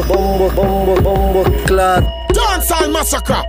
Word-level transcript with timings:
bumbo, 0.00 0.14
bumbo, 0.14 0.48
bumbo, 0.50 1.00
bumbo, 1.02 1.44
clad. 1.66 2.04
Dancehall 2.32 2.90
massacre. 2.90 3.42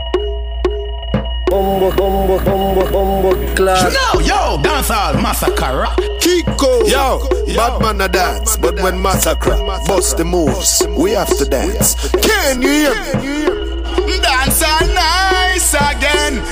Bumbo, 1.50 1.92
bumbo, 1.92 2.40
bumbo, 2.40 2.84
bumbo, 2.92 3.56
clad. 3.56 3.94
You 3.94 3.98
know, 3.98 4.20
yo, 4.20 4.62
dancehall 4.62 5.22
massacre. 5.22 5.88
Kiko, 6.20 6.88
yo, 6.90 7.28
bad 7.56 7.82
man 7.82 8.02
a 8.02 8.10
dance, 8.10 8.58
but 8.58 8.76
when 8.82 9.02
massacre 9.02 9.56
bust 9.88 10.18
the 10.18 10.26
moves, 10.26 10.86
we 10.98 11.12
have 11.12 11.30
to 11.38 11.46
dance. 11.46 11.96
Can 12.22 12.62
you 12.62 12.68
hear 12.68 12.94
me? 13.16 14.20
Dancehall 14.20 14.94
nice 14.94 15.74
again. 15.74 16.44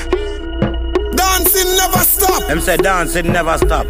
Dancing 1.16 1.76
never 1.76 2.00
stop. 2.00 2.48
Them 2.48 2.62
say 2.62 2.78
dancing 2.78 3.32
never 3.32 3.58
stop. 3.58 3.86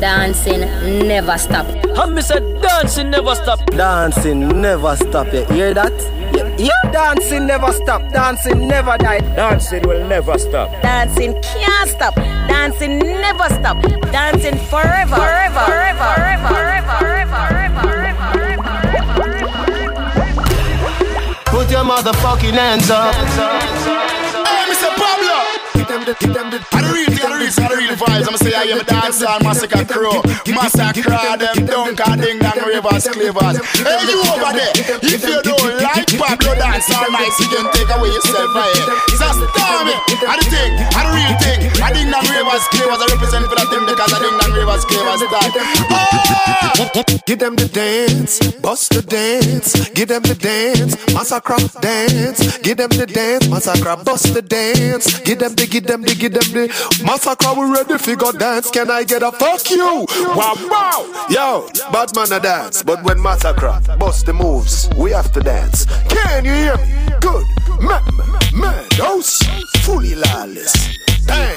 Dancing 0.00 0.60
never 1.08 1.38
stop. 1.38 1.66
And 1.66 2.14
me 2.14 2.20
say 2.22 2.40
dancing 2.60 3.10
never 3.10 3.34
stop. 3.34 3.64
Dancing 3.66 4.60
never 4.60 4.94
stop. 4.96 5.32
You 5.32 5.44
hear 5.46 5.72
that? 5.74 5.92
Yeah, 6.34 6.56
yeah. 6.58 6.90
Dancing 6.92 7.46
never 7.46 7.72
stop. 7.72 8.02
Dancing 8.12 8.68
never 8.68 8.98
die. 8.98 9.20
Dancing 9.34 9.82
will 9.88 10.06
never 10.06 10.36
stop. 10.38 10.70
Dancing 10.82 11.32
can't 11.42 11.88
stop. 11.88 12.14
Dancing 12.14 12.98
never 12.98 13.48
stop. 13.54 13.80
Dancing 14.12 14.58
forever. 14.68 15.16
Forever. 15.16 15.64
Forever. 15.64 16.04
Forever. 16.04 16.48
Forever. 16.48 16.96
Forever. 16.98 17.26
Forever, 17.82 18.62
forever, 19.12 19.14
forever 19.22 19.56
Put 21.46 21.70
your 21.70 21.84
motherfucking 21.84 22.52
hands 22.52 22.90
up. 22.90 23.14
Hey, 23.14 23.75
the, 26.06 26.14
give 26.22 26.34
them 26.34 26.50
the, 26.50 26.58
I 26.72 26.82
the 26.82 26.90
real 26.94 27.10
thing, 27.10 27.26
I 27.26 27.30
the 27.30 27.38
real, 27.42 27.50
I 27.50 27.68
the 27.68 27.76
real 27.76 27.96
vibes. 27.98 28.26
I'ma 28.28 28.38
say 28.38 28.54
I 28.54 28.62
am 28.70 28.80
a 28.80 28.84
dancer, 28.86 29.26
massacre 29.42 29.84
crew, 29.84 30.22
massacre 30.54 31.10
them, 31.10 31.66
dunk 31.66 32.00
and 32.06 32.22
ding 32.22 32.38
dong, 32.38 32.58
Ravers, 32.62 33.06
clavers. 33.10 33.58
Hey, 33.82 34.06
you 34.06 34.22
over 34.22 34.52
there, 34.54 34.72
if 35.02 35.22
you 35.26 35.42
don't 35.42 35.82
like 35.82 36.05
Pablo 36.26 36.58
dance 36.58 36.90
all 36.90 37.06
night, 37.14 37.30
you 37.38 37.46
can 37.46 37.66
take 37.70 37.90
away 37.94 38.10
yourself 38.10 38.50
right. 38.50 38.74
It's 39.14 39.22
a 39.22 39.30
stormy, 39.30 39.94
I 40.26 40.34
the 40.34 40.44
thing, 40.50 40.72
I 40.90 41.00
the 41.06 41.10
real 41.14 41.34
thing. 41.38 41.58
I 41.78 41.92
ding 41.94 42.10
dong, 42.10 42.26
Ravers, 42.26 42.66
clavers, 42.74 42.98
I 42.98 43.06
represent 43.14 43.46
for 43.46 43.54
that 43.54 43.68
thing 43.70 43.86
because 43.86 44.10
I 44.10 44.18
ding 44.18 44.34
dong, 44.34 44.52
Ravers, 44.52 44.84
clavers. 44.84 45.22
Oh! 45.88 46.56
Give 47.26 47.38
them 47.38 47.56
the 47.56 47.68
dance, 47.68 48.38
bust 48.60 48.92
the 48.92 49.02
dance. 49.02 49.88
Give 49.90 50.08
them 50.08 50.22
the 50.22 50.34
dance, 50.34 50.94
massacre 51.14 51.56
dance. 51.80 52.58
Give 52.58 52.76
them 52.76 52.90
the 52.90 53.06
dance, 53.06 53.48
massacre 53.48 53.96
bust 54.04 54.34
the 54.34 54.42
dance. 54.42 55.20
Give 55.20 55.38
them 55.38 55.54
the, 55.54 55.66
give 55.66 55.86
them 55.86 56.02
the, 56.02 56.14
give 56.14 56.32
them 56.32 56.46
the 56.52 56.68
massacre. 57.04 57.52
We 57.58 57.70
ready 57.72 57.98
figure 57.98 58.32
dance. 58.32 58.70
Can 58.70 58.90
I 58.90 59.04
get 59.04 59.22
a 59.22 59.32
fuck 59.32 59.68
you? 59.70 60.06
Wow, 60.36 60.54
wow. 60.70 61.26
Yo, 61.28 61.68
bad 61.90 62.14
man 62.14 62.32
a 62.32 62.40
dance, 62.40 62.82
but 62.82 63.02
when 63.02 63.20
massacre 63.20 63.80
bust 63.98 64.26
the 64.26 64.32
moves, 64.32 64.88
we 64.96 65.10
have 65.10 65.32
to 65.32 65.40
dance. 65.40 65.86
Can 66.16 66.44
you 66.46 66.52
hear 66.52 66.76
me? 66.78 66.82
Good, 67.20 67.46
man, 67.80 68.02
man, 68.56 68.88
dose, 68.96 69.42
fully 69.84 70.14
lawless. 70.14 70.72
Bang. 71.26 71.56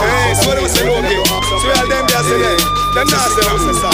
Hey, 0.00 0.34
so 0.34 0.50
they 0.54 0.66
say 0.66 0.88
okay. 0.90 1.22
So 1.46 1.54
we 1.62 1.70
all 1.70 1.86
them 1.86 2.06
there 2.08 2.24
say. 2.24 2.80
Them 2.94 3.06
not 3.06 3.30
say 3.30 3.46
Allah 3.46 3.89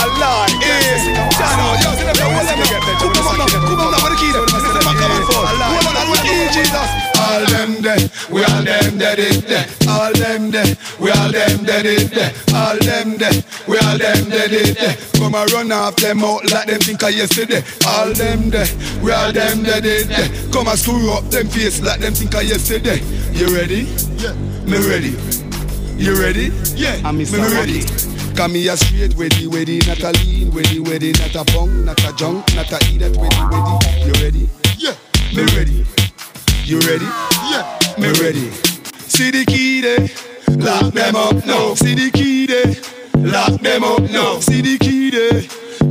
All 7.37 7.45
them 7.45 7.83
there, 7.83 7.98
we 8.33 8.42
all 8.45 8.62
them 8.62 8.97
dead 8.97 9.19
it 9.19 9.45
there. 9.45 9.69
All 9.91 10.11
them 10.15 10.51
there, 10.51 10.75
we 10.98 11.11
all 11.11 11.31
them 11.31 11.65
dead 11.65 11.84
it 11.84 12.11
there. 12.11 12.33
All 12.56 12.79
them 12.79 13.19
there, 13.19 13.45
we 13.69 13.77
all 13.77 13.98
them 13.98 14.30
dead 14.30 14.52
it 14.52 14.79
there. 14.79 14.97
Come 15.20 15.35
and 15.35 15.52
run 15.52 15.70
off 15.70 15.97
them 15.97 16.24
out 16.24 16.51
like 16.51 16.67
them 16.67 16.80
think 16.80 17.02
of 17.02 17.13
yesterday. 17.13 17.63
All 17.86 18.11
them 18.14 18.48
there, 18.48 18.67
we 19.02 19.13
all 19.13 19.30
them 19.35 19.63
dead 19.64 19.85
it 19.85 20.08
there. 20.08 20.30
Come 20.51 20.69
and 20.69 20.79
screw 20.79 21.13
up 21.13 21.29
them 21.29 21.48
face 21.48 21.83
like 21.83 22.01
them 22.01 22.14
think 22.14 22.33
of 22.35 22.42
yesterday. 22.42 23.05
You 23.36 23.55
ready? 23.55 23.85
Yeah. 24.17 24.33
Me 24.64 24.80
ready. 24.89 25.13
You 26.01 26.18
ready? 26.18 26.48
Yeah, 26.73 26.98
I'm 27.05 27.18
me 27.18 27.27
ready. 27.27 27.85
Come 28.35 28.55
me 28.55 28.67
a 28.68 28.79
straight, 28.79 29.13
ready, 29.14 29.47
ready, 29.47 29.80
not 29.85 30.01
a 30.01 30.13
lean, 30.24 30.51
ready, 30.53 30.80
ready, 30.80 31.13
not 31.13 31.36
a 31.36 31.45
bong, 31.53 31.85
not 31.85 32.01
a 32.01 32.17
junk, 32.17 32.48
not 32.55 32.73
a 32.73 32.79
eat 32.89 33.01
that, 33.01 33.13
ready, 33.20 33.36
ready. 33.53 34.07
You 34.07 34.13
ready? 34.24 34.48
Yeah, 34.79 34.95
me 35.35 35.45
ready. 35.55 36.05
You 36.67 36.81
ready? 36.81 37.05
Yeah, 37.49 37.79
me 37.97 38.09
ready. 38.21 38.51
See 39.07 39.31
the 39.31 39.45
key 39.47 39.81
there, 39.83 40.09
lock 40.59 40.93
them 40.93 41.15
up 41.15 41.47
now. 41.47 41.75
See 41.75 41.95
the 41.95 42.11
key 42.11 42.47
there, 42.47 42.75
lock 43.23 43.61
them 43.61 43.85
up 43.85 44.03
now. 44.11 44.41
See 44.41 44.63
the 44.63 44.77
key 44.77 45.11
there, 45.11 45.43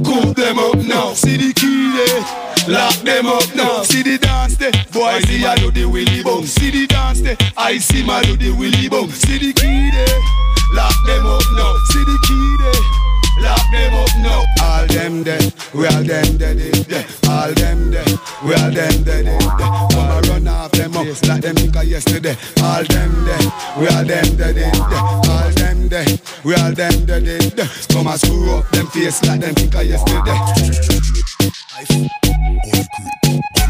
cook 0.04 0.36
them 0.36 0.60
up 0.60 0.76
now. 0.76 1.14
See 1.14 1.38
the 1.38 1.54
key 1.54 1.96
there. 1.96 2.44
Lock 2.68 2.96
them 3.06 3.26
up 3.28 3.56
now. 3.56 3.84
See 3.84 4.04
the 4.04 4.18
dance 4.18 4.58
there, 4.58 4.74
boy. 4.92 5.22
See 5.22 5.46
I 5.46 5.56
do 5.56 5.72
the 5.72 5.86
willy 5.86 6.22
bum. 6.22 6.44
See 6.44 6.72
the 6.72 6.88
dance 6.88 7.22
there, 7.22 7.38
I 7.56 7.78
see 7.78 8.04
my 8.06 8.22
do 8.24 8.36
the 8.36 8.52
willy 8.52 8.90
bum. 8.90 9.10
See 9.12 9.38
the 9.38 9.54
key 9.54 9.92
there, 9.92 10.20
lock 10.74 10.96
them 11.08 11.26
up 11.26 11.46
now. 11.56 11.74
See 11.88 12.04
the 12.04 12.20
key 12.28 12.56
there, 12.60 13.05
lock 13.40 13.66
them 13.72 13.94
up 13.94 14.10
now. 14.20 14.44
All 14.62 14.88
them 14.88 15.24
there, 15.24 15.40
we 15.74 15.88
all 15.88 16.04
them 16.04 16.38
there, 16.38 16.54
there. 16.54 17.06
All 17.30 17.54
them 17.54 17.92
there, 17.92 18.06
we 18.44 18.54
all 18.56 18.72
them 18.72 19.04
there. 19.04 19.40
Come 19.40 20.10
and 20.12 20.28
run 20.28 20.48
off 20.48 20.72
them 20.72 20.96
up 20.96 21.08
like 21.28 21.42
them 21.42 21.56
think 21.56 21.76
of 21.76 21.84
yesterday. 21.84 22.36
All 22.62 22.84
them 22.84 23.26
there, 23.26 23.40
we 23.80 23.88
all 23.88 24.06
them 24.06 24.38
there, 24.38 24.54
there. 24.54 24.72
All 24.74 25.50
them 25.52 25.90
there, 25.90 26.06
we 26.44 26.56
all 26.56 26.72
them 26.72 27.06
there, 27.06 27.22
there. 27.22 27.70
Come 27.90 28.08
and 28.08 28.20
screw 28.20 28.58
up 28.58 28.70
them 28.70 28.88
face 28.88 29.24
like 29.24 29.42
them 29.42 29.56
think 29.56 29.76
of 29.76 29.86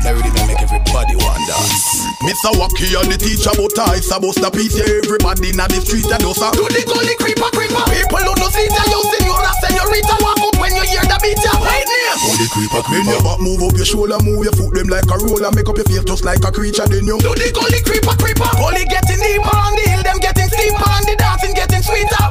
yesterday. 0.06 0.22
Melody 0.22 0.30
that 0.38 0.46
make 0.48 0.62
everybody 0.62 1.16
want 1.18 1.42
dance. 1.50 2.06
Mr. 2.22 2.52
Wacky 2.58 2.94
and 2.98 3.10
the 3.10 3.18
teacher 3.18 3.54
but 3.54 3.78
I 3.78 4.02
supposed 4.02 4.42
to 4.42 4.50
piece 4.50 4.78
yeah, 4.78 5.02
everybody 5.02 5.54
in 5.54 5.58
the 5.58 5.80
street 5.82 6.10
and 6.10 6.26
also 6.26 6.50
Do 6.54 6.66
the 6.70 6.82
gully 6.86 7.14
creeper 7.22 7.50
creeper 7.54 7.86
People 7.86 8.24
who 8.26 8.34
no 8.42 8.48
see 8.50 8.66
that 8.66 8.88
you 8.90 9.02
senora 9.14 9.52
senorita 9.62 10.16
Walk 10.26 10.42
up 10.42 10.56
when 10.58 10.74
you 10.74 10.86
hear 10.90 11.06
the 11.06 11.18
beat 11.22 11.38
ya 11.38 11.54
Right 11.62 11.86
now 11.86 12.18
Gully 12.18 12.48
creeper 12.50 12.82
creeper 12.82 13.06
Bend 13.06 13.10
your 13.14 13.22
back 13.22 13.40
move 13.46 13.62
up 13.62 13.78
your 13.78 13.86
shoulder 13.86 14.18
Move 14.26 14.42
your 14.42 14.56
foot 14.58 14.74
them 14.74 14.90
like 14.90 15.06
a 15.06 15.18
roller 15.22 15.54
Make 15.54 15.70
up 15.70 15.78
your 15.78 15.86
face 15.86 16.06
just 16.06 16.26
like 16.26 16.42
a 16.42 16.50
creature 16.50 16.88
Then 16.90 17.06
you 17.06 17.22
Do 17.22 17.36
the 17.38 17.50
gully 17.54 17.82
creeper 17.86 18.16
creeper 18.18 18.50
Gully 18.58 18.86
getting 18.90 19.22
deeper 19.22 19.54
on 19.54 19.78
the 19.78 19.86
hill 19.86 20.02
Them 20.02 20.18
getting 20.18 20.50
steeper 20.50 20.90
and 20.98 21.06
the 21.06 21.14
dancing 21.20 21.54
getting 21.54 21.86
sweeter 21.86 22.26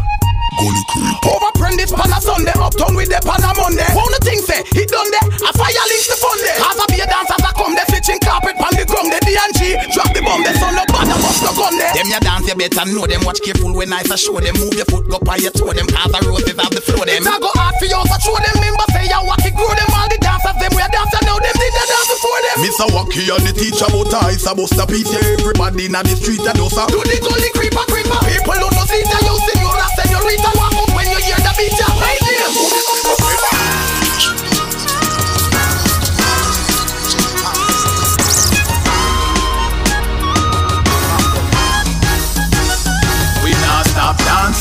Gully 0.59 0.84
creeper 0.87 1.34
Over 1.34 1.50
this 1.76 1.91
pan 1.91 2.12
a 2.15 2.19
Sunday 2.22 2.54
Uptown 2.54 2.94
with 2.94 3.10
the 3.10 3.19
pan 3.20 3.42
a 3.42 3.50
Monday. 3.59 3.91
Wanna 3.91 4.20
thing 4.22 4.38
say 4.38 4.62
It 4.78 4.88
done 4.88 5.10
there 5.10 5.26
A 5.26 5.50
fire 5.50 5.87
links 5.91 6.06
the 6.06 6.16
fun 6.16 6.38
there 6.47 6.56
Cause 6.62 6.78
I 6.78 6.87
be 6.88 6.98
a 7.03 7.06
dancer 7.06 7.38
that 7.42 7.54
come 7.59 7.75
They 7.75 7.87
switching 7.91 8.20
carpet 8.22 8.54
pan 8.56 8.72
the 8.78 8.87
ground 8.87 9.10
The 9.10 9.19
D&G 9.26 9.60
Drop 9.91 10.10
the 10.14 10.22
bomb 10.22 10.43
They 10.47 10.54
son 10.54 10.75
no 10.78 10.84
bad 11.04 11.16
a 11.16 11.22
bust 11.22 11.42
no 11.44 11.53
gun 11.53 11.76
there. 11.76 11.92
Them 11.94 12.09
ya 12.09 12.20
dance 12.20 12.48
you 12.48 12.56
better 12.56 12.84
know 12.88 13.06
them. 13.06 13.22
Watch 13.25 13.41
careful 13.44 13.72
when 13.75 13.92
I 13.92 14.03
say 14.04 14.16
show 14.16 14.41
them. 14.41 14.56
Move 14.56 14.75
your 14.75 14.88
foot 14.88 15.09
go 15.09 15.19
by 15.20 15.37
your 15.37 15.53
toe 15.53 15.72
them. 15.72 15.87
Cause 15.87 16.12
the 16.12 16.20
roses 16.25 16.56
have 16.56 16.72
the 16.72 16.81
flow 16.81 17.04
them. 17.04 17.20
It's 17.20 17.28
a 17.28 17.37
go 17.41 17.50
hard 17.54 17.75
for 17.76 17.87
you 17.88 18.00
So 18.00 18.16
show 18.25 18.37
them. 18.37 18.54
Remember 18.56 18.87
say 18.92 19.06
ya 19.09 19.20
walk 19.25 19.44
it 19.44 19.54
grow 19.54 19.69
them. 19.69 19.91
All 19.93 20.09
the 20.09 20.19
dancers 20.19 20.56
them 20.56 20.72
We 20.72 20.81
a 20.81 20.88
dancer 20.88 21.22
now 21.25 21.38
Them 21.38 21.56
did 21.56 21.72
the 21.72 21.84
dance 21.84 22.09
before 22.09 22.41
them. 22.41 22.56
Mr. 22.64 22.87
Wacky 22.94 23.22
and 23.28 23.44
the 23.44 23.53
teacher 23.53 23.88
but 23.93 24.14
I 24.14 24.34
supposed 24.41 24.76
to 24.78 24.84
piece 24.88 25.10
yeah, 25.12 25.37
everybody 25.37 25.87
in 25.87 25.94
the 25.94 26.14
street 26.16 26.43
and 26.44 26.59
also 26.60 26.88
Do 26.88 27.00
the 27.04 27.19
gully 27.20 27.50
creeper 27.53 27.84
creeper. 27.91 28.19
People 28.25 28.59
who 28.59 28.69
no 28.72 28.82
see 28.88 29.04
that 29.04 29.22
you 29.22 29.37
senora 29.37 29.87
senorita 29.98 30.50
Walk 30.56 30.76
up 30.78 30.91
when 30.97 31.06
you 31.10 31.20
hear 31.20 31.41
the 31.41 31.53
beat 31.59 31.76
ya 31.76 31.88
Right 32.00 32.20
there 32.25 33.53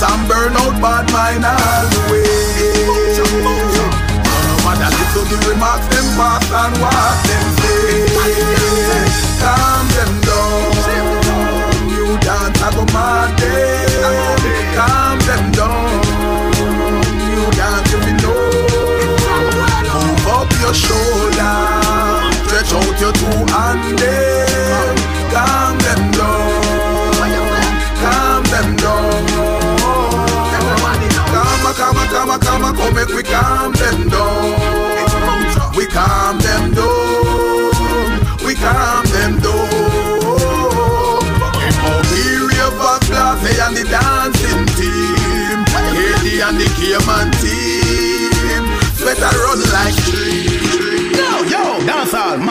and 0.03 0.27
burn 0.27 0.53
out 0.57 0.75
bad 0.81 1.05
mind 1.11 1.45
all 1.45 1.85
the 1.87 1.99
way. 2.11 2.23
No 4.47 4.55
matter 4.65 4.91
little 4.91 5.25
the 5.31 5.37
remarks 5.49 5.87
them 5.87 6.07
pass 6.17 6.43
and 6.51 6.75
what 6.81 7.17
them 7.27 7.62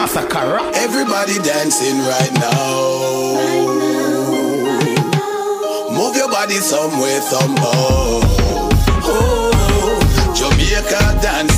massacre. 0.03 0.59
Everybody 0.75 1.39
dancing 1.39 1.97
right 1.99 2.33
now. 2.33 3.39
Move 5.97 6.15
your 6.17 6.29
body 6.29 6.59
somewhere, 6.59 7.21
somehow. 7.21 8.19
Oh, 9.07 10.33
Jamaica 10.35 11.19
dancing 11.21 11.52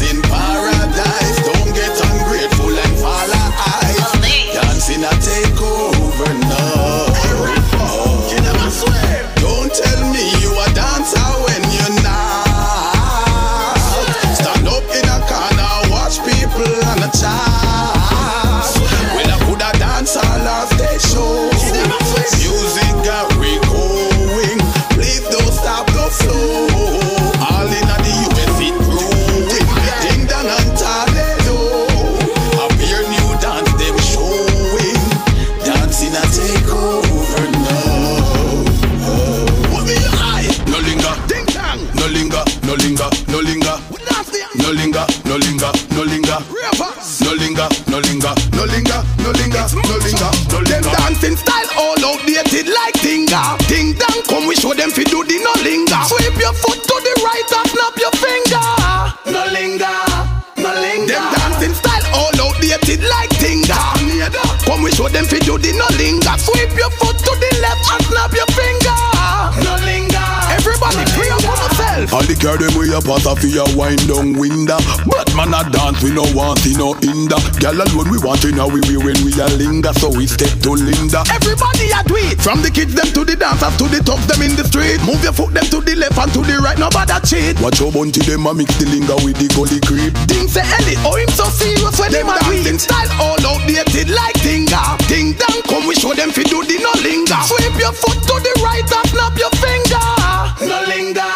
the 72.35 72.43
girl 72.43 72.57
them 72.57 72.73
way 72.75 72.91
up 72.91 73.03
pass 73.05 73.25
off 73.25 73.43
your 73.43 73.67
wind 73.75 74.01
down 74.07 74.35
window. 74.35 74.79
But 75.07 75.31
man 75.35 75.55
a 75.55 75.63
dance 75.71 76.01
we 76.03 76.11
no 76.11 76.23
want 76.35 76.59
see 76.59 76.75
no 76.75 76.93
hinder. 76.99 77.39
Girl 77.59 77.75
alone 77.79 78.09
we 78.11 78.19
want 78.19 78.43
in 78.43 78.59
we 78.59 78.79
we 78.91 78.95
when 78.99 79.17
we 79.23 79.31
a 79.39 79.47
linger, 79.55 79.93
so 79.95 80.11
we 80.11 80.27
step 80.27 80.51
to 80.63 80.75
Linda. 80.75 81.23
Everybody 81.31 81.91
a 81.91 82.03
do 82.03 82.15
it 82.17 82.41
From 82.41 82.61
the 82.61 82.69
kids 82.69 82.93
them 82.93 83.07
to 83.15 83.23
the 83.23 83.35
dancers 83.35 83.75
to 83.77 83.85
the 83.87 84.03
top 84.03 84.19
them 84.27 84.41
in 84.43 84.55
the 84.55 84.65
street 84.67 84.99
Move 85.07 85.21
your 85.23 85.33
foot 85.33 85.53
them 85.53 85.65
to 85.71 85.79
the 85.81 85.95
left 85.95 86.17
and 86.17 86.31
to 86.33 86.41
the 86.43 86.59
right 86.59 86.77
Nobody 86.77 87.15
cheat 87.23 87.55
Watch 87.61 87.79
your 87.79 87.91
bunty 87.91 88.21
them 88.25 88.45
a 88.45 88.51
mix 88.53 88.75
the 88.77 88.85
linger 88.89 89.15
with 89.23 89.37
the 89.39 89.47
gully 89.55 89.79
creep. 89.85 90.13
Ding 90.27 90.49
say 90.49 90.65
Ellie 90.65 90.99
Oh 91.07 91.15
him 91.15 91.29
so 91.31 91.47
serious 91.47 91.95
when 91.97 92.11
them 92.11 92.29
a 92.29 92.35
dancing 92.41 92.79
Style 92.79 93.09
all 93.21 93.39
outdated 93.41 94.11
like 94.11 94.35
Tinga 94.43 94.99
Ding 95.07 95.33
dong 95.39 95.61
come 95.69 95.85
we 95.87 95.95
show 95.95 96.13
them 96.13 96.31
fi 96.31 96.43
do 96.43 96.61
the 96.65 96.77
no 96.83 96.91
linger 97.01 97.39
Sweep 97.47 97.75
your 97.79 97.95
foot 97.95 98.19
to 98.19 98.35
the 98.41 98.53
right 98.61 98.85
and 98.85 99.07
snap 99.09 99.33
your 99.37 99.53
finger 99.61 100.24
No 100.61 100.77
linger, 100.87 101.33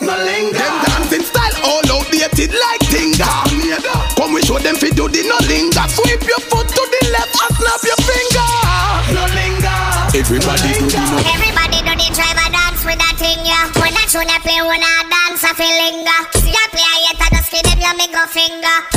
no 0.00 0.14
linger 0.16 0.58
Them 0.58 0.74
dancing 0.84 1.26
style 1.26 1.56
all 1.64 1.86
outdated 1.92 2.52
like 2.52 2.82
Tinga 2.90 3.28
Come 4.16 4.32
we 4.34 4.42
show 4.42 4.58
them 4.58 4.76
fi 4.76 4.90
do 4.90 5.08
the 5.08 5.22
no 5.28 5.38
linger 5.46 5.84
Sweep 5.92 6.22
your 6.26 6.42
foot 6.48 6.68
to 6.68 6.82
the 6.82 7.00
left 7.12 7.34
and 7.36 7.52
snap 7.56 7.82
your 7.84 8.00
finger 8.04 8.50
No 9.12 9.24
linger 9.34 9.78
Everybody 10.16 10.72
do 10.80 10.88
the 10.88 11.00
no. 11.12 11.18
Everybody 11.28 11.78
do 11.84 11.92
the 11.92 12.08
driver 12.16 12.48
dance 12.48 12.80
with 12.88 12.96
that 12.96 13.16
thing, 13.20 13.36
yeah. 13.44 13.68
When 13.76 13.92
that 13.92 14.08
tune 14.08 14.24
I 14.24 14.40
play, 14.40 14.64
when 14.64 14.80
I 14.80 15.04
dance, 15.12 15.44
I 15.44 15.52
feel 15.52 15.68
linger. 15.68 16.20
See 16.40 16.56
I 16.56 16.66
play, 16.72 16.80
I 16.80 16.96
yet 17.04 17.20
I 17.20 17.28
just 17.36 17.52
give 17.52 17.62
them 17.68 17.80
your 17.84 17.94
middle 18.00 18.26
finger. 18.32 18.95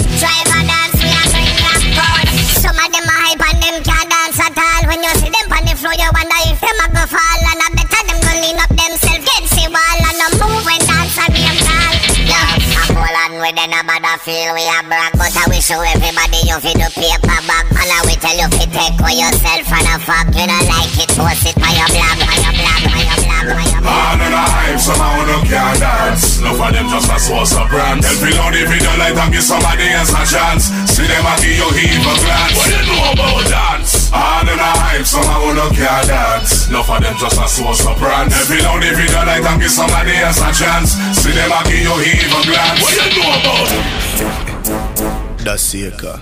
Feel 14.20 14.52
we 14.52 14.64
a 14.68 14.84
brag, 14.84 15.16
but 15.16 15.32
I 15.32 15.48
wish 15.48 15.72
show 15.72 15.80
everybody 15.80 16.44
you 16.44 16.60
fi 16.60 16.74
do 16.76 16.88
paper 16.92 17.40
bag. 17.48 17.66
And 17.72 17.88
I 17.88 18.00
will 18.04 18.20
tell 18.20 18.36
you 18.36 18.48
fi 18.52 18.66
take 18.68 18.96
for 19.00 19.14
yourself 19.16 19.72
and 19.72 19.88
a 19.88 19.96
fuck. 20.04 20.28
You 20.36 20.44
don't 20.44 20.68
like 20.68 20.96
it, 21.00 21.12
post 21.16 21.48
it 21.48 21.56
on 21.56 21.72
your 21.72 21.88
blog, 21.88 22.20
on 22.20 22.38
your 22.44 22.56
blog, 22.60 22.84
on 22.90 23.00
your 23.00 23.20
blog, 23.24 23.48
on 23.48 23.68
your 23.70 23.80
blog. 23.80 24.20
Man 24.20 24.20
in 24.20 24.36
a 24.36 24.44
hype, 24.44 24.80
somehow 24.80 25.24
no 25.24 25.38
can 25.48 25.76
dance. 25.80 26.44
No 26.44 26.52
for 26.56 26.72
them 26.72 26.88
just 26.92 27.08
a 27.08 27.18
source 27.20 27.56
of 27.56 27.68
brand. 27.72 28.04
Help 28.04 28.20
me 28.20 28.32
know 28.36 28.50
the 28.52 28.62
video 28.68 28.92
light 29.00 29.16
and 29.16 29.32
give 29.32 29.46
somebody 29.46 29.88
else 29.96 30.12
a 30.12 30.24
chance. 30.28 30.68
See 30.92 31.08
them 31.08 31.24
a 31.24 31.34
give 31.40 31.56
you 31.56 31.70
heave 31.80 32.04
a 32.04 32.14
glance. 32.20 32.56
What 32.60 32.68
you 32.68 32.82
know 32.92 33.14
about 33.16 33.44
dance? 33.48 33.99
Man 34.12 34.50
in 34.50 34.58
a 34.58 34.72
hype, 34.82 35.06
somehow 35.06 35.54
no 35.54 35.70
can 35.70 36.08
dance. 36.08 36.70
No 36.70 36.82
for 36.84 37.00
them 37.00 37.16
just 37.18 37.38
a 37.38 37.48
source 37.48 37.86
of 37.86 37.98
brand. 38.00 38.32
Help 38.32 38.50
me 38.50 38.58
know 38.62 38.80
the 38.82 38.90
video 38.98 39.22
light 39.26 39.46
and 39.46 39.62
give 39.62 39.72
somebody 39.72 40.18
else 40.18 40.42
a 40.42 40.52
chance. 40.52 40.98
See 41.18 41.32
them 41.32 41.52
a 41.52 41.62
give 41.70 41.86
you 41.86 41.96
heave 42.02 42.34
a 42.34 42.42
glance. 42.42 42.82
What 42.82 42.98
you 42.98 43.22
know 43.22 43.38
about 43.38 43.70
The 45.46 45.58
Seeker. 45.58 46.20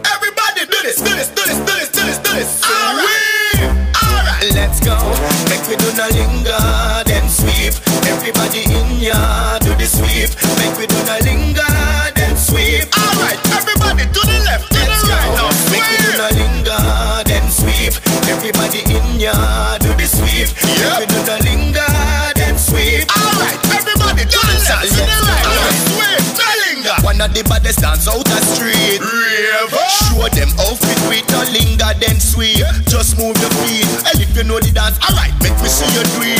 Everybody 0.00 0.64
do 0.64 0.78
this, 0.82 0.96
do 1.00 1.12
this, 1.12 1.28
do 1.28 1.42
this, 1.44 1.60
do 1.60 1.72
this, 1.76 1.88
do 1.92 2.02
this, 2.02 2.18
do 2.18 2.32
this. 2.32 2.64
Alright, 2.64 3.68
alright, 4.00 4.48
let's 4.56 4.80
go. 4.80 4.96
Make 5.52 5.64
we 5.68 5.76
do 5.76 5.92
no 5.92 6.08
linger, 6.08 7.04
then 7.04 7.28
sweep. 7.28 7.74
Everybody 8.08 8.64
in 8.64 9.00
ya 9.00 9.58
do 9.60 9.74
the 9.76 9.86
sweep. 9.86 10.32
Make 10.56 10.76
we 10.80 10.86
do 10.88 10.96
no 11.04 11.16
Everybody 19.24 19.32
in 19.32 19.32
ya 19.32 19.78
do 19.78 19.88
the 19.96 20.04
sweep. 20.04 20.52
Make 20.60 21.00
we 21.00 21.06
do 21.08 21.20
no 21.24 21.36
linger, 21.40 21.80
then 22.36 22.58
sweep. 22.58 23.08
Alright, 23.08 23.56
everybody 23.72 24.24
to 24.28 24.36
the 24.36 24.56
left, 24.60 24.84
to 24.84 25.00
the 25.00 25.16
right, 25.24 25.48
now 25.48 25.72
sweep. 25.88 26.20
No 26.36 26.48
linger. 26.68 26.96
One 27.00 27.20
of 27.20 27.32
the 27.32 27.42
baddest 27.48 27.80
dance 27.80 28.08
out 28.08 28.24
the 28.24 28.40
street. 28.44 29.00
Show 29.00 30.28
them 30.28 30.52
outfit 30.60 31.00
with 31.08 31.24
no 31.32 31.40
linger, 31.56 31.92
then 32.00 32.20
sweep. 32.20 32.66
Just 32.84 33.16
move 33.16 33.36
your 33.40 33.50
feet. 33.64 33.88
And 34.12 34.20
if 34.20 34.36
you 34.36 34.44
know 34.44 34.60
the 34.60 34.70
dance, 34.72 34.98
alright, 35.00 35.32
make 35.40 35.56
me 35.56 35.68
see 35.68 35.88
you 35.96 36.04
do 36.04 36.20
it. 36.28 36.33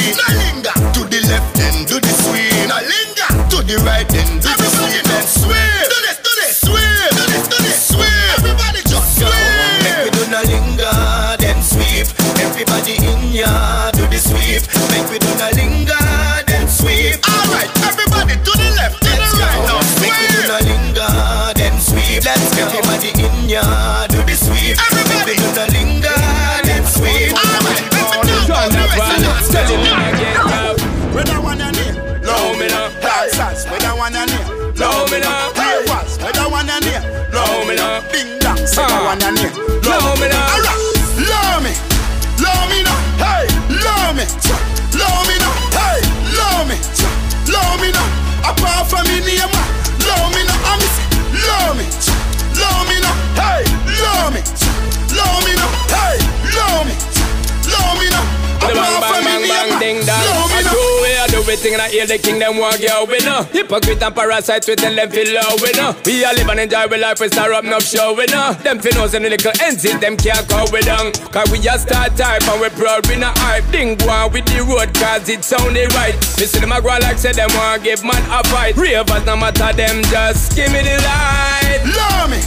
Hear 61.95 62.07
the 62.07 62.19
king 62.19 62.39
them 62.43 62.59
want 62.59 62.83
girl 62.83 63.07
we 63.07 63.19
know. 63.23 63.47
Hypocrite 63.55 64.03
and 64.03 64.15
parasites 64.15 64.67
we 64.67 64.75
tell 64.75 64.95
them 64.95 65.11
feel 65.11 65.31
low 65.31 65.55
we 65.63 65.71
know. 65.79 65.95
We 66.05 66.25
are 66.27 66.35
live 66.35 66.51
and 66.51 66.61
enjoy 66.67 66.91
we 66.91 66.99
life 66.99 67.21
we 67.21 67.29
star 67.29 67.53
up 67.55 67.63
no 67.63 67.79
show 67.79 68.15
we 68.19 68.27
know. 68.27 68.53
Them 68.67 68.83
finnos 68.83 69.15
and 69.15 69.25
the 69.25 69.31
little 69.31 69.55
ends 69.63 69.83
them 69.83 70.17
can't 70.19 70.43
call 70.51 70.67
we 70.75 70.83
down. 70.83 71.15
Cause 71.31 71.47
we 71.55 71.63
just 71.63 71.87
start 71.87 72.17
type 72.19 72.43
and 72.51 72.61
we 72.61 72.69
proud 72.75 73.07
we 73.07 73.17
not 73.17 73.39
hype. 73.39 73.63
Ding 73.71 73.95
go 73.95 74.11
on 74.11 74.33
with 74.33 74.45
the 74.51 74.59
road 74.67 74.91
cause 74.99 75.29
it 75.31 75.45
sounded 75.45 75.95
right. 75.95 76.15
Me 76.39 76.51
see 76.51 76.59
them 76.59 76.75
a 76.75 76.83
go 76.83 76.91
like 76.99 77.19
say 77.19 77.33
them 77.33 77.51
want 77.55 77.87
give 77.87 78.03
man 78.03 78.23
a 78.27 78.43
fight. 78.51 78.75
Ravers 78.77 79.25
no 79.25 79.37
matter 79.39 79.71
them 79.73 80.03
just 80.11 80.57
give 80.59 80.71
me 80.75 80.83
the 80.83 80.99
light. 80.99 81.79
Love 81.95 82.27
me, 82.27 82.43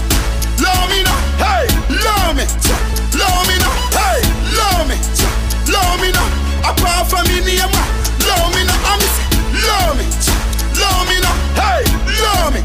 love 0.60 0.88
me 0.92 1.00
now, 1.08 1.20
hey, 1.40 1.66
love 2.04 2.36
me, 2.36 2.44
love 3.16 3.44
me 3.48 3.56
now, 3.64 3.76
hey, 3.96 4.20
love 4.60 4.84
me, 4.92 4.98
love 5.72 5.98
me 6.04 6.12
now. 6.12 6.28
Apart 6.68 7.08
from 7.08 7.24
me 7.32 7.40
name, 7.48 7.72
love 9.88 9.98
me, 9.98 10.06
love 10.76 11.08
me 11.08 11.16
now, 11.24 11.36
hey, 11.56 11.84
love 12.20 12.52
me, 12.52 12.62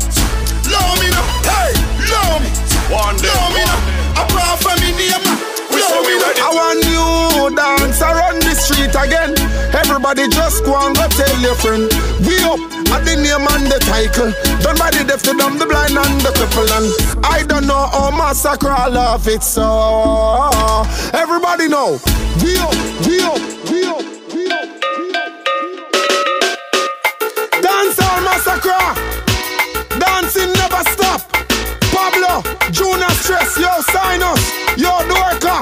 love 0.75 0.99
me 0.99 1.09
now, 1.15 1.23
hey, 1.47 1.71
love 2.11 2.43
me, 2.43 2.51
one 2.91 3.17
day, 3.23 3.31
love 3.31 3.55
me 3.55 3.63
now. 3.63 4.23
Apart 4.23 4.59
from 4.59 4.77
me 4.83 4.91
name, 4.99 5.23
love 5.71 6.03
me 6.03 6.15
now. 6.19 6.35
I 6.43 6.51
want 6.51 6.83
you 6.85 7.55
dance 7.55 8.03
around 8.03 8.43
the 8.43 8.55
street 8.55 8.95
again. 8.99 9.39
Everybody 9.73 10.29
just 10.29 10.65
go 10.65 10.75
and 10.75 10.97
go 10.97 11.07
tell 11.09 11.39
your 11.39 11.55
friend. 11.55 11.87
We 12.27 12.37
up 12.43 12.59
at 12.91 13.07
the 13.07 13.15
name 13.17 13.47
and 13.55 13.71
the 13.71 13.79
title. 13.87 14.35
Done 14.61 14.77
by 14.79 14.91
the 14.91 15.05
deaf, 15.07 15.23
the 15.23 15.35
dumb, 15.39 15.59
the 15.59 15.67
blind, 15.67 15.97
and 15.97 16.21
the 16.21 16.31
cripple. 16.35 16.69
And 16.75 17.25
I 17.25 17.45
don't 17.47 17.67
know 17.67 17.87
how 17.87 18.11
massacre 18.11 18.69
I 18.69 18.89
love 18.89 19.29
it 19.29 19.43
so. 19.43 20.85
Everybody 21.15 21.69
know. 21.69 21.99
We 22.43 22.57
up, 22.59 22.75
we 23.07 23.21
up, 23.23 23.41
we 23.71 23.85
up, 23.87 24.12
massacre. 28.63 29.99
Dancing 29.99 30.53
never 30.53 30.83
stop. 30.91 31.21
Pablo, 31.93 32.43
Junior 32.71 33.11
Stress, 33.11 33.59
yo, 33.59 33.69
Sinus, 33.93 34.53
yo, 34.77 34.91
Dorka. 35.09 35.61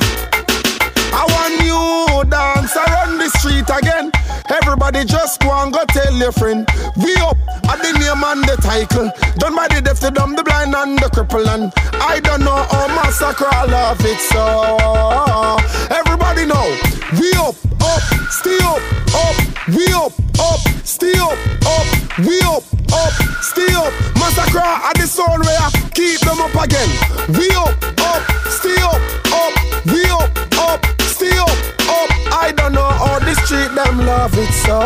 I 1.13 1.27
want 1.27 1.61
you 1.67 2.31
dance 2.31 2.77
around 2.77 3.19
the 3.19 3.29
street 3.39 3.69
again. 3.69 4.13
Everybody 4.49 5.05
just 5.05 5.41
go 5.41 5.51
and 5.53 5.73
go 5.73 5.85
tell 5.89 6.13
your 6.15 6.33
friend. 6.33 6.67
We 6.97 7.15
up 7.17 7.37
at 7.69 7.83
the 7.83 7.93
name 7.99 8.23
and 8.25 8.45
the 8.45 8.57
title. 8.61 9.11
Done 9.39 9.57
by 9.57 9.69
the 9.69 9.81
deaf, 9.81 10.01
the 10.01 10.11
dumb, 10.11 10.37
the 10.37 10.45
blind, 10.45 10.75
and 10.75 10.99
the 10.99 11.07
cripple. 11.07 11.47
And 11.47 11.73
I 12.01 12.21
don't 12.21 12.45
know 12.45 12.67
how 12.71 12.87
massacre 12.89 13.47
I 13.51 13.65
love 13.67 14.01
it 14.01 14.21
so. 14.31 15.95
Everybody 15.95 16.47
know. 16.47 16.79
We 17.19 17.33
up, 17.35 17.57
up, 17.83 18.03
stay 18.31 18.59
up, 18.63 18.81
up. 19.15 19.37
We 19.75 19.87
up, 19.93 20.13
up, 20.39 20.61
stay 20.85 21.15
up, 21.19 21.39
up. 21.67 22.19
We 22.27 22.41
up, 22.43 22.63
up, 22.93 23.13
stay 23.43 23.73
up. 23.75 23.93
Massacre 24.19 24.61
at 24.61 24.95
the 24.97 25.07
sound 25.07 25.45
where 25.45 25.59
I 25.59 25.71
keep 25.95 26.21
them 26.21 26.41
up 26.41 26.55
again. 26.55 26.91
We 27.37 27.49
up, 27.57 27.75
up, 28.07 28.23
stay 28.51 28.77
up, 28.83 29.01
up. 29.33 29.53
We 29.87 30.03
up, 30.11 30.31
up, 30.59 30.81
stay 31.03 31.37
up, 31.39 31.57
up. 31.89 32.11
I 32.33 32.53
don't 32.57 32.73
know 32.73 32.89
how 32.89 33.19
the 33.19 33.35
street 33.45 33.75
them 33.75 34.07
love 34.07 34.35
it 34.35 34.53
so. 34.65 34.79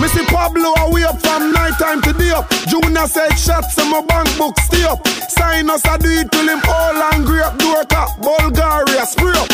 Missy 0.00 0.24
Pablo, 0.26 0.72
are 0.78 0.90
we 0.92 1.04
up 1.04 1.20
from 1.20 1.52
night 1.52 1.78
time 1.78 2.00
to 2.02 2.12
day 2.12 2.30
up? 2.30 2.48
Junior 2.68 3.06
said 3.06 3.36
shots 3.36 3.78
in 3.78 3.90
my 3.90 4.00
bank 4.02 4.28
book, 4.38 4.58
stay 4.60 4.84
up. 4.84 5.06
Sign 5.28 5.70
us, 5.70 5.84
I 5.84 5.96
do 5.98 6.08
it 6.08 6.30
till 6.32 6.48
him 6.48 6.60
all 6.68 7.02
angry 7.12 7.40
up. 7.40 7.58
Do 7.58 7.66
Dorka, 7.74 8.06
Bulgaria, 8.20 9.06
spray 9.06 9.32
up. 9.36 9.48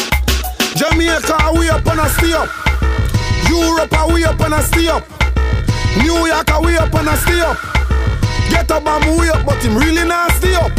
Jamaica, 0.76 1.34
are 1.42 1.56
we 1.56 1.68
up 1.70 1.86
and 1.86 2.00
I 2.00 2.08
stay 2.08 2.32
up. 2.32 2.48
Europe, 3.48 3.92
are 3.92 4.12
we 4.12 4.24
up 4.24 4.40
and 4.40 4.54
I 4.54 4.62
stay 4.62 4.88
up. 4.88 5.04
New 5.98 6.26
York, 6.26 6.50
are 6.50 6.62
we 6.62 6.76
up 6.76 6.92
and 6.94 7.08
I 7.08 7.16
stay 7.16 7.40
up. 7.40 7.56
Get 8.50 8.70
up 8.70 8.86
and 8.86 9.18
we 9.18 9.28
up, 9.28 9.44
but 9.46 9.62
him 9.62 9.76
really 9.76 10.06
not 10.06 10.30
stay 10.32 10.54
up. 10.54 10.70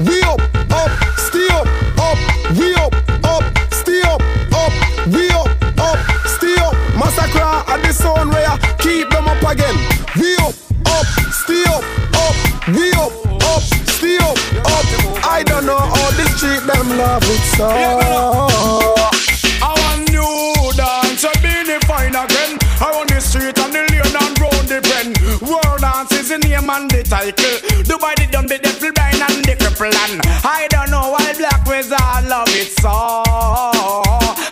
We 0.00 0.22
up, 0.22 0.40
up, 0.70 0.90
stay 1.18 1.48
up, 1.50 1.66
up, 1.98 2.18
we 2.56 2.74
up, 2.74 2.94
up, 3.24 3.44
stay 3.72 4.02
up, 4.02 4.22
up, 4.54 4.72
we 5.06 5.28
up, 5.30 5.48
up, 5.78 5.98
stay 6.26 6.54
up. 6.56 6.74
Massacre 6.96 7.42
at 7.42 7.82
the 7.82 7.92
sound 7.92 8.30
where 8.30 8.56
keep 8.78 9.10
them 9.10 9.28
up 9.28 9.42
again. 9.42 9.76
We 10.16 10.36
up, 10.36 10.54
up, 10.86 11.06
stay 11.30 11.64
up, 11.66 11.84
up, 12.14 12.34
we 12.68 12.92
up, 12.92 13.12
up, 13.42 13.62
stay 13.96 14.16
up, 14.18 14.38
up. 14.66 14.84
I 15.24 15.42
don't 15.44 15.66
know 15.66 15.78
how 15.78 16.10
the 16.12 16.24
street 16.36 16.62
them 16.66 16.98
love 16.98 17.22
it 17.24 17.42
so. 17.56 19.11
Is 26.62 26.68
the 26.68 26.70
name 26.70 26.70
and 26.70 26.90
the 26.90 27.02
title. 27.02 27.58
Dubai 27.84 28.14
the 28.16 28.26
dumb, 28.30 28.46
the 28.46 28.58
devil 28.58 28.92
blind 28.92 29.22
and 29.22 29.44
the 29.44 29.54
cripple 29.56 29.94
and 29.94 30.20
I 30.44 30.66
don't 30.70 30.90
know 30.90 31.10
why 31.10 31.34
black 31.34 31.64
wizard 31.66 32.28
love 32.28 32.48
it 32.50 32.72
so. 32.78 33.22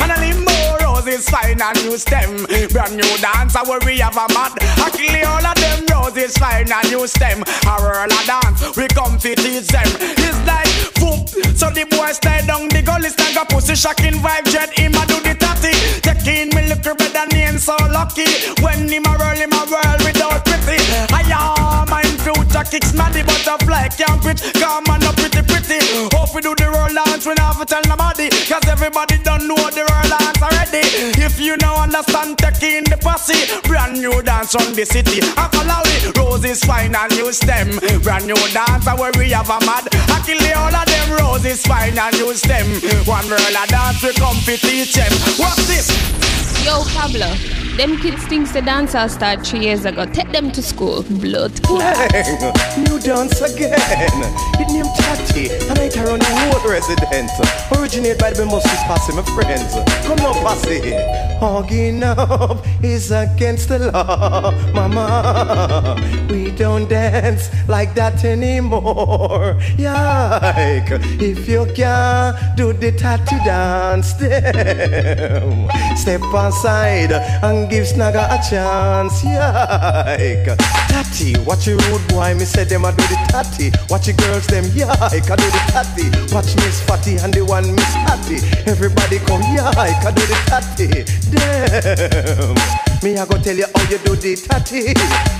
And 0.00 0.12
a 0.12 0.16
limbo 0.20 0.52
roses 0.84 1.28
fine 1.28 1.60
and 1.60 1.76
new 1.84 1.96
stem. 1.98 2.46
Brand 2.72 2.96
new 2.96 3.16
dance, 3.18 3.56
I 3.56 3.62
where 3.62 3.80
we 3.84 3.98
have 3.98 4.16
a 4.16 4.26
mad. 4.34 4.52
I 4.78 5.22
all 5.26 5.46
of 5.46 5.56
them 5.56 5.86
roses 5.90 6.36
fine 6.38 6.70
and 6.70 6.90
new 6.90 7.06
stem. 7.06 7.42
A 7.66 7.74
world 7.80 8.12
of 8.12 8.24
dance, 8.26 8.76
we 8.76 8.86
come 8.88 9.18
to 9.18 9.34
teach 9.34 9.68
them. 9.68 9.90
It's 10.18 10.40
like 10.46 10.70
foop, 10.98 11.28
so 11.56 11.70
the 11.70 11.84
boy 11.90 12.12
stay 12.12 12.44
down 12.46 12.68
the 12.68 12.82
gully 12.82 13.10
stand 13.10 13.36
a 13.36 13.44
pussy 13.46 13.74
shocking 13.74 14.18
vibe 14.20 14.46
jet. 14.50 14.70
Him 14.78 14.94
a 14.94 15.06
do 15.06 15.20
the 15.20 15.34
tatty, 15.34 15.74
taking 16.02 16.54
me 16.54 16.68
look 16.68 16.82
better 16.82 17.26
name 17.34 17.58
so 17.58 17.76
lucky. 17.90 18.26
When 18.62 18.88
him 18.88 19.04
a 19.06 19.12
roll 19.18 19.36
him 19.36 19.52
a 19.52 19.62
whirl 19.66 19.98
without 20.04 20.44
pity. 20.44 20.78
I 21.12 21.22
am 21.30 21.59
future 22.34 22.64
kicks 22.70 22.92
the 22.92 23.22
butterfly 23.26 23.88
can't 23.88 24.22
pitch. 24.22 24.42
Come 24.54 24.84
on 24.90 25.02
up 25.04 25.16
pretty 25.16 25.42
pretty. 25.42 25.80
Hope 26.14 26.34
we 26.34 26.40
do 26.40 26.54
the 26.54 26.70
roll 26.70 26.92
dance 26.92 27.26
we 27.26 27.34
never 27.34 27.64
tell 27.64 27.82
nobody. 27.88 28.28
Cause 28.46 28.66
everybody 28.68 29.18
don't 29.22 29.46
know 29.46 29.58
the 29.70 29.82
roll 29.88 30.08
dance 30.10 30.42
already. 30.42 30.84
If 31.18 31.40
you 31.40 31.56
now 31.58 31.82
understand 31.82 32.38
taking 32.38 32.84
the 32.84 32.98
posse, 33.00 33.38
brand 33.66 34.00
new 34.00 34.22
dance 34.22 34.52
from 34.52 34.74
the 34.74 34.84
city. 34.84 35.20
I 35.36 35.48
follow 35.50 35.82
roses 36.16 36.62
fine 36.64 36.94
and 36.94 37.10
new 37.16 37.32
stem. 37.32 37.78
Brand 38.02 38.26
new 38.26 38.40
dance 38.52 38.86
where 38.86 39.12
we 39.18 39.30
have 39.30 39.50
a 39.50 39.58
mad. 39.66 39.88
I 40.10 40.22
kill 40.24 40.38
the 40.38 40.52
all 40.54 40.74
of 40.74 40.86
them 40.86 41.08
roses 41.18 41.62
fine 41.66 41.98
and 41.98 42.14
new 42.16 42.34
stem. 42.34 42.66
One 43.06 43.26
of 43.26 43.68
dance 43.68 44.02
we 44.02 44.12
come 44.14 44.38
to 44.46 44.54
teach 44.56 44.94
them. 44.94 45.12
What's 45.38 45.66
this? 45.66 46.49
Yo, 46.64 46.84
Pablo, 46.92 47.26
them 47.76 47.96
kids 47.98 48.22
thinks 48.26 48.52
the 48.52 48.60
dancer 48.60 49.08
start 49.08 49.46
three 49.46 49.60
years 49.60 49.86
ago. 49.86 50.04
Take 50.04 50.30
them 50.32 50.50
to 50.52 50.62
school. 50.62 51.02
Blood 51.04 51.62
Clang, 51.62 52.52
new 52.84 53.00
dance 53.00 53.40
again. 53.40 53.72
It 54.60 54.68
named 54.70 54.90
Tati, 54.98 55.48
and 55.68 55.78
I 55.78 55.88
around 56.04 56.20
the 56.20 56.26
whole 56.26 56.70
residence. 56.70 57.32
Originate 57.72 58.18
by 58.18 58.32
the 58.32 58.44
most 58.44 58.66
posse, 58.86 59.14
my 59.14 59.22
friends. 59.22 59.72
Come 60.06 60.20
on, 60.20 60.34
posse. 60.44 60.92
Hugging 61.40 62.02
up 62.02 62.66
is 62.82 63.10
against 63.10 63.70
the 63.70 63.78
law, 63.90 64.50
mama. 64.74 65.96
We 66.30 66.50
don't 66.50 66.86
dance 66.86 67.48
like 67.66 67.94
that 67.94 68.22
anymore. 68.24 69.56
Yike, 69.78 70.90
if 71.18 71.48
you 71.48 71.64
can't 71.74 72.36
do 72.56 72.74
the 72.74 72.92
Tati 72.92 73.36
dance, 73.44 74.12
them. 74.12 75.70
Step 75.96 76.20
aside 76.50 77.12
and 77.12 77.70
give 77.70 77.86
Snagger 77.86 78.26
a 78.26 78.38
chance. 78.48 79.24
Yike. 79.24 80.58
Tatty, 80.90 81.38
watch 81.46 81.66
your 81.66 81.78
rude 81.78 82.06
boy, 82.08 82.34
me 82.34 82.44
say 82.44 82.64
them 82.64 82.84
a 82.84 82.90
do 82.90 83.04
the 83.06 83.16
tatty. 83.28 83.70
Watch 83.88 84.08
your 84.08 84.16
girls, 84.16 84.46
them 84.46 84.64
yike, 84.74 85.30
I 85.30 85.36
do 85.36 85.48
the 85.56 85.62
tatty. 85.72 86.06
Watch 86.34 86.54
Miss 86.56 86.80
Fatty 86.82 87.16
and 87.18 87.32
the 87.32 87.44
one 87.44 87.74
Miss 87.74 87.94
Hattie. 87.94 88.40
Everybody 88.66 89.18
come 89.20 89.42
yike, 89.54 90.04
I 90.04 90.10
do 90.10 90.22
the 90.26 90.38
tatty. 90.50 90.88
Damn. 91.30 92.89
Me 93.02 93.16
I 93.16 93.24
go 93.24 93.38
tell 93.40 93.56
you 93.56 93.64
how 93.74 93.82
you 93.88 93.96
do 94.04 94.14
the 94.14 94.36
tatty. 94.36 94.92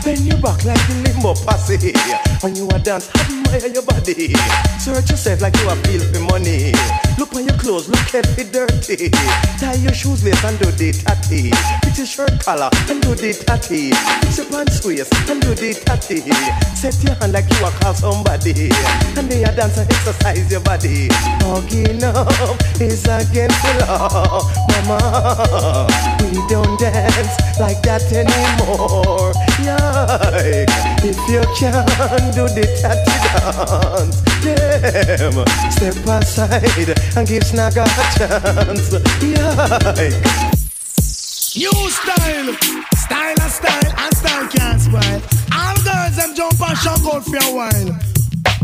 Bend 0.03 0.25
your 0.25 0.39
back 0.41 0.65
like 0.65 0.81
the 0.89 0.95
limbo 1.05 1.35
posse. 1.45 1.93
When 2.41 2.57
you 2.57 2.67
a 2.69 2.79
dance, 2.79 3.11
admire 3.15 3.69
your 3.69 3.83
body. 3.83 4.33
Search 4.81 5.11
yourself 5.11 5.43
like 5.43 5.55
you 5.61 5.69
a 5.69 5.77
feel 5.85 6.01
for 6.01 6.21
money. 6.33 6.73
Look 7.19 7.35
on 7.35 7.45
your 7.45 7.59
clothes, 7.59 7.89
look 7.89 8.15
at 8.15 8.27
it 8.39 8.51
dirty. 8.51 9.11
Tie 9.59 9.75
your 9.75 9.93
shoes 9.93 10.25
lace 10.25 10.43
and 10.43 10.59
do 10.59 10.71
the 10.73 10.93
tatty. 10.93 11.80
Fix 11.91 11.99
your 11.99 12.07
shirt 12.07 12.45
collar 12.45 12.71
and 12.89 13.03
do 13.03 13.17
the 13.17 13.35
tatty. 13.35 13.91
Fix 13.91 14.39
your 14.39 14.47
pants 14.47 14.87
waist 14.87 15.13
and 15.29 15.43
do 15.43 15.55
the 15.55 15.75
tatty. 15.75 16.23
Set 16.79 16.95
your 17.03 17.17
hand 17.17 17.33
like 17.33 17.51
you 17.51 17.67
a 17.67 17.71
call 17.83 17.95
somebody. 17.95 18.71
And 19.19 19.27
then 19.27 19.41
you 19.41 19.51
dance 19.57 19.77
and 19.77 19.91
exercise 19.91 20.49
your 20.53 20.61
body. 20.61 21.09
Hugging 21.43 22.05
up 22.05 22.31
is 22.81 23.03
against 23.03 23.59
the 23.67 23.73
law, 23.83 24.47
mama. 24.87 25.89
We 26.23 26.39
don't 26.47 26.79
dance 26.79 27.35
like 27.59 27.83
that 27.83 28.07
anymore. 28.15 29.35
Yike. 29.59 30.71
If 31.03 31.19
you 31.27 31.43
can 31.59 32.31
do 32.31 32.47
the 32.55 32.71
tatty 32.79 33.19
dance, 33.27 34.23
damn. 34.47 35.43
Step 35.75 36.07
aside 36.07 36.95
and 37.17 37.27
give 37.27 37.43
Snagger 37.43 37.83
a 37.83 38.07
chance. 38.15 38.95
Yike. 39.21 40.50
New 41.57 41.69
style, 41.91 42.55
style 42.97 43.35
and 43.41 43.51
style, 43.51 43.93
and 43.99 44.17
style 44.17 44.49
can't 44.49 44.81
spoil. 44.81 45.21
All 45.53 45.75
girls 45.83 46.17
them 46.17 46.35
jump 46.37 46.61
and 46.61 46.79
shock 46.79 47.01
out 47.13 47.25
for 47.25 47.37
a 47.39 47.53
while. 47.53 48.10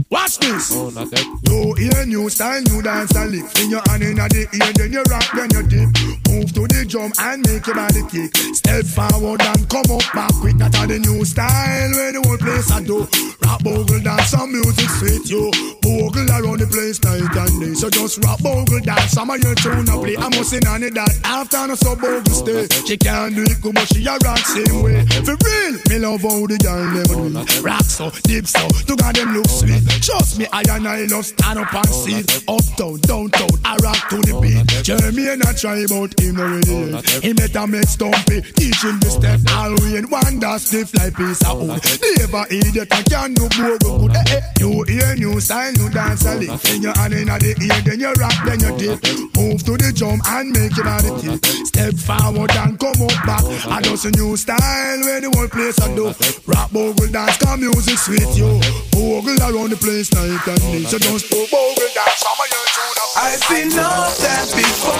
Watch 0.08 0.38
this. 0.38 0.70
Oh, 0.70 0.90
not 0.90 1.10
that. 1.10 1.26
New 1.50 1.75
ear, 1.82 2.06
new 2.06 2.30
style, 2.30 2.62
new 2.70 2.80
dance 2.80 3.10
and 3.16 3.32
lift. 3.32 3.58
In 3.58 3.70
your 3.70 3.82
hand 3.90 4.04
in 4.06 4.14
the 4.14 4.46
ear, 4.54 4.70
then 4.78 4.92
you 4.94 5.02
rock, 5.10 5.26
then 5.34 5.50
you 5.50 5.66
dip. 5.66 5.90
Move 6.30 6.54
to 6.54 6.62
the 6.70 6.86
drum 6.86 7.10
and 7.18 7.42
make 7.42 7.66
your 7.66 7.75
body 7.75 8.06
kick. 8.06 8.30
Step 8.54 8.86
forward 8.86 9.42
and 9.42 9.66
come 9.66 9.90
up 9.90 10.06
back 10.14 10.30
quick. 10.38 10.54
That 10.62 10.78
are 10.78 10.86
the 10.86 11.02
new 11.02 11.25
style 11.26 11.90
where 11.90 12.14
the 12.14 12.22
whole 12.22 12.38
place 12.38 12.70
I 12.70 12.86
do. 12.86 13.02
Rock 13.42 13.66
bogle 13.66 13.98
dance, 13.98 14.30
some 14.30 14.54
music 14.54 14.86
sweet 15.02 15.26
you. 15.26 15.50
Bogle 15.82 16.30
around 16.30 16.62
the 16.62 16.70
place 16.70 17.02
night 17.02 17.26
and 17.26 17.54
day. 17.58 17.75
So 17.75 17.90
just 17.90 18.22
rock 18.22 18.38
bogle 18.46 18.78
dance, 18.86 19.10
some 19.10 19.34
of 19.34 19.42
your 19.42 19.58
tune 19.58 19.90
up 19.90 20.06
play. 20.06 20.14
I 20.14 20.30
must 20.30 20.54
in 20.54 20.62
on 20.70 20.86
it 20.86 20.94
that 20.94 21.10
after 21.26 21.66
no 21.66 21.75
so 21.75 21.98
bogle 21.98 22.30
stay. 22.30 22.70
She 22.86 22.94
can't 22.94 23.34
do 23.34 23.42
it 23.42 23.58
good, 23.58 23.75
but 23.75 23.90
she 23.90 24.06
a 24.06 24.14
rock 24.22 24.38
same 24.38 24.86
way. 24.86 25.02
For 25.26 25.34
real, 25.34 25.75
me 25.90 25.98
love 25.98 26.22
how 26.22 26.46
the 26.46 26.58
girl 26.62 26.86
never 26.94 27.18
do 27.26 27.42
it. 27.42 27.62
Rock 27.66 27.90
so, 27.90 28.14
deep 28.22 28.46
so, 28.46 28.62
to 28.86 28.94
got 28.94 29.18
them 29.18 29.34
look 29.34 29.50
sweet. 29.50 29.82
Trust 30.06 30.38
me, 30.38 30.46
I 30.52 30.62
and 30.70 30.86
I 30.86 31.02
love 31.06 31.26
stand 31.26 31.58
up 31.58 31.75
and 31.75 31.88
sit. 31.90 32.46
Uptown, 32.46 32.94
downtown, 33.10 33.50
I 33.64 33.75
rock 33.82 33.98
to 34.14 34.22
the 34.22 34.38
beat. 34.38 34.62
Jeremy 34.86 35.34
and 35.34 35.42
I 35.42 35.50
try 35.50 35.82
about 35.82 36.14
him 36.14 36.38
already. 36.38 37.02
He 37.26 37.34
better 37.34 37.66
make 37.66 37.90
stumpy, 37.90 38.38
teaching 38.54 39.02
the 39.02 39.10
step. 39.10 39.42
All 39.50 39.75
we 39.82 39.98
in 39.98 40.06
wonder 40.06 40.62
stiff 40.62 40.94
like 40.94 41.18
piece 41.18 41.42
of 41.42 41.58
wood. 41.58 41.82
Never 42.22 42.46
idiot, 42.54 42.86
I 42.94 43.02
can 43.02 43.34
do 43.34 43.50
more 43.58 43.75
good. 43.82 44.14
Eh, 44.14 44.38
eh. 44.38 44.42
New 44.62 44.86
ear, 44.86 45.18
new 45.18 45.42
style, 45.42 45.75
new 45.75 45.90
dance 45.90 46.22
a 46.22 46.38
lick. 46.38 46.54
In 46.70 46.86
your 46.86 46.94
hand 46.94 47.18
in 47.18 47.26
the 47.26 47.50
ear, 47.66 47.82
then 47.82 47.98
you 47.98 48.14
rock, 48.14 48.38
then 48.46 48.62
you 48.62 48.70
dip. 48.78 49.02
Move 49.34 49.58
to 49.66 49.75
the 49.75 49.90
drum 49.90 50.22
and 50.22 50.54
make 50.54 50.70
your 50.78 50.86
body 50.86 51.10
tip. 51.18 51.42
Step 51.66 51.94
forward 51.98 52.54
and 52.54 52.78
come 52.78 53.02
up 53.02 53.18
back. 53.26 53.42
I 53.66 53.82
just 53.82 54.06
a 54.06 54.14
new 54.14 54.38
style 54.38 55.02
where 55.02 55.18
the 55.18 55.34
whole 55.34 55.50
place 55.50 55.82
I 55.82 55.90
do. 55.98 56.14
Rock 56.46 56.70
bogle 56.70 57.10
dance, 57.10 57.42
come 57.42 57.58
music 57.58 57.98
sweet 57.98 58.30
you. 58.38 58.54
Bogle 58.94 59.34
around 59.42 59.75
the 59.75 59.76
place 59.76 59.85
night 59.86 60.42
and 60.50 60.58
day. 60.58 60.82
So 60.82 60.98
don't 60.98 61.18
stop 61.18 61.46
bogle 61.46 61.78
dance, 61.94 62.18
some 62.18 62.34
of 62.34 62.50
tune 62.50 62.98
up. 62.98 63.22
I've 63.22 63.42
seen 63.46 63.70
enough 63.70 64.18
dance 64.18 64.50
before, 64.50 64.98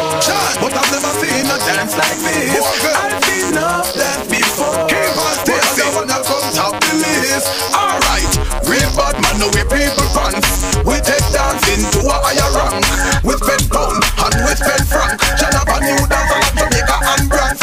but 0.63 0.73
I've 0.79 0.91
never 0.95 1.13
seen 1.19 1.43
a 1.43 1.59
dance 1.67 1.95
like 1.99 2.19
this. 2.23 2.55
I've 2.55 3.19
seen 3.27 3.51
enough 3.51 3.91
dance 3.99 4.27
before, 4.31 4.87
but 4.87 5.59
I 5.59 5.71
don't 5.75 5.91
wanna 5.91 6.19
come 6.23 6.47
top 6.55 6.79
the 6.79 6.93
list. 7.03 7.51
Alright, 7.75 8.31
real 8.71 8.91
bad 8.95 9.19
man, 9.19 9.35
no 9.43 9.51
we 9.51 9.67
people 9.67 10.07
pants. 10.15 10.71
We 10.87 11.03
take 11.03 11.27
dancing 11.35 11.83
to 11.83 12.01
a 12.07 12.17
higher 12.23 12.47
rank 12.55 12.87
with 13.27 13.43
pen 13.43 13.63
pound 13.67 13.99
and 14.07 14.37
with 14.47 14.63
pen 14.63 14.83
frank. 14.87 15.19
Shut 15.35 15.51
up 15.51 15.67
a 15.67 15.83
new 15.83 15.99
dance 16.07 16.31
like 16.31 16.55
Jamaica 16.63 16.97
and 17.11 17.27
France. 17.27 17.59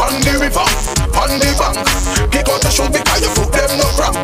On 0.00 0.14
the 0.24 0.34
river, 0.40 0.68
on 1.20 1.30
the 1.36 1.50
bank, 1.52 1.84
kick 2.32 2.48
out 2.48 2.64
the 2.64 2.72
shoe 2.72 2.88
because 2.88 3.20
you 3.20 3.28
foot 3.36 3.52
them 3.52 3.76
no 3.76 3.86
cramp. 3.92 4.16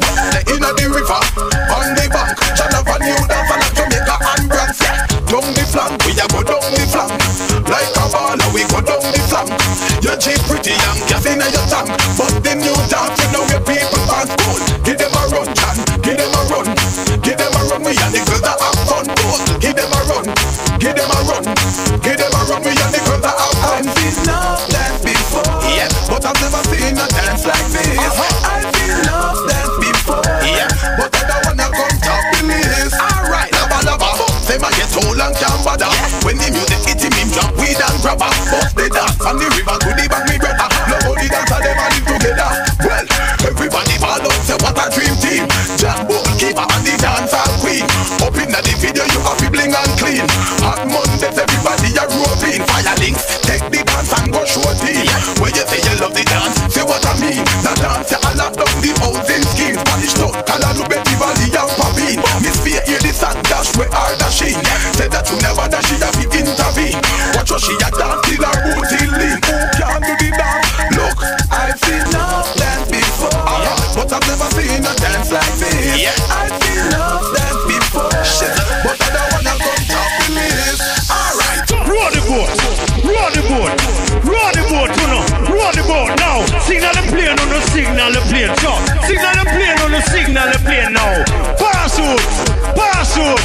In 0.49 0.65
the 0.65 0.89
river, 0.89 1.21
on 2.09 2.29
the 2.29 2.35
bank, 2.35 2.57
shut 2.57 2.75
up 2.75 2.87
a 2.87 2.97
new 3.05 3.17
dance 3.29 3.51
like 3.51 3.75
Jamaica 3.75 4.17
and 4.37 4.49
France. 4.49 4.81
Down 5.29 5.45
the 5.55 5.65
flank, 5.69 6.05
we 6.07 6.13
a 6.17 6.27
go 6.29 6.43
down 6.43 6.65
the 6.73 6.85
flank. 6.89 7.13
Like 7.69 7.93
a 7.97 8.05
baller, 8.09 8.49
we 8.55 8.63
go 8.69 8.81
down 8.81 9.01
the 9.01 9.21
flank. 9.29 9.51
You 10.03 10.17
cheap 10.17 10.41
pretty 10.49 10.73
young, 10.73 11.01
gas 11.09 11.27
in 11.27 11.41
your 11.41 11.67
tank. 11.69 11.89
But 12.17 12.41
the 12.43 12.55
new 12.57 12.77
dance, 12.89 13.19
you 13.21 13.29
know 13.33 13.45
your 13.49 13.61
people 13.61 14.01
can't 14.09 14.31
cool 14.41 14.78
old 35.21 35.35
can't 35.37 35.65
bother. 35.65 35.91
When 36.23 36.39
the 36.39 36.49
music 36.51 36.83
hit 36.87 37.03
him, 37.03 37.13
him 37.13 37.29
jump 37.35 37.57
weed 37.59 37.79
and 37.79 37.99
grabber 38.03 38.31
Bust 38.51 38.75
the 38.77 38.87
dance 38.89 39.17
from 39.19 39.39
the 39.39 39.47
river 39.51 39.77
to 39.79 39.98
plane, 88.49 88.57
so 88.61 88.73
signal 89.07 89.35
the 89.37 89.45
plane 89.51 89.79
on 89.85 89.91
the 89.93 90.01
signal 90.09 90.49
the 90.53 90.59
plane 90.65 90.93
now. 90.93 91.25
Parachute, 91.59 92.25
parachute, 92.73 93.43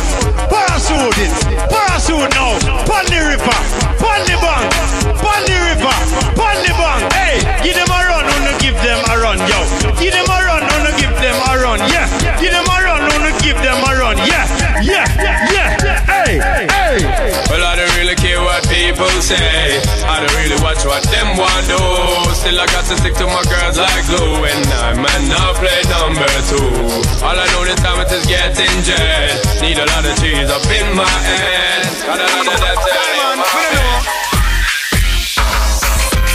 parachute, 0.48 1.30
parachute 1.68 2.30
now. 2.36 2.56
Pon 2.88 3.06
the 3.12 3.20
river, 3.20 3.58
pon 4.00 4.22
the 4.28 4.36
bank, 4.40 4.72
pon 5.20 5.42
the 5.48 5.56
river, 5.68 5.96
pon 6.36 6.56
the 6.64 6.72
bank. 6.78 7.14
Hey, 7.14 7.40
give 7.64 7.76
them 7.76 7.90
a 7.90 8.00
run, 8.08 8.26
wanna 8.26 8.56
give 8.60 8.76
them 8.84 9.00
a 9.10 9.16
run, 9.20 9.40
yo. 9.48 9.60
Give 10.00 10.14
them 10.14 10.28
a 10.30 10.38
run, 10.44 10.64
wanna 10.64 10.94
give 11.00 11.16
them 11.20 11.36
a 11.36 11.52
run, 11.60 11.80
yeah. 11.92 12.08
Give 12.40 12.52
them 12.52 12.66
a 12.68 12.78
run, 12.84 13.02
wanna 13.10 13.34
give 13.42 13.58
them 13.60 13.80
a 13.84 13.92
run, 14.00 14.18
yeah, 14.24 14.48
yeah, 14.82 15.06
yeah. 15.52 15.70
Hey, 16.08 16.40
hey. 16.40 16.98
Well, 17.50 17.64
I 17.64 17.76
don't 17.76 17.92
really 17.98 18.16
care 18.16 18.33
people 18.94 19.10
say. 19.22 19.82
I 20.06 20.22
don't 20.22 20.34
really 20.38 20.60
watch 20.62 20.86
what 20.86 21.04
them 21.10 21.38
want 21.38 21.66
do. 21.66 21.82
Still, 22.38 22.60
I 22.62 22.66
got 22.70 22.86
to 22.86 22.96
stick 22.98 23.14
to 23.18 23.26
my 23.26 23.42
girls 23.50 23.78
like 23.78 24.06
glue. 24.06 24.46
And 24.46 24.66
I 24.70 24.94
man 24.94 25.22
now 25.30 25.54
play 25.58 25.82
number 25.90 26.30
two. 26.50 26.70
All 27.26 27.34
I 27.34 27.46
know 27.54 27.66
this 27.66 27.80
time 27.82 28.00
it 28.02 28.12
is 28.14 28.26
getting 28.26 28.78
jet. 28.86 29.42
Need 29.62 29.78
a 29.82 29.86
lot 29.90 30.06
of 30.06 30.14
cheese 30.22 30.50
up 30.50 30.66
in 30.70 30.88
my 30.96 31.10
head. 31.10 31.84
Got 32.06 32.22
a 32.22 32.28
lot 32.30 32.46
of 32.48 32.60
that 32.62 32.78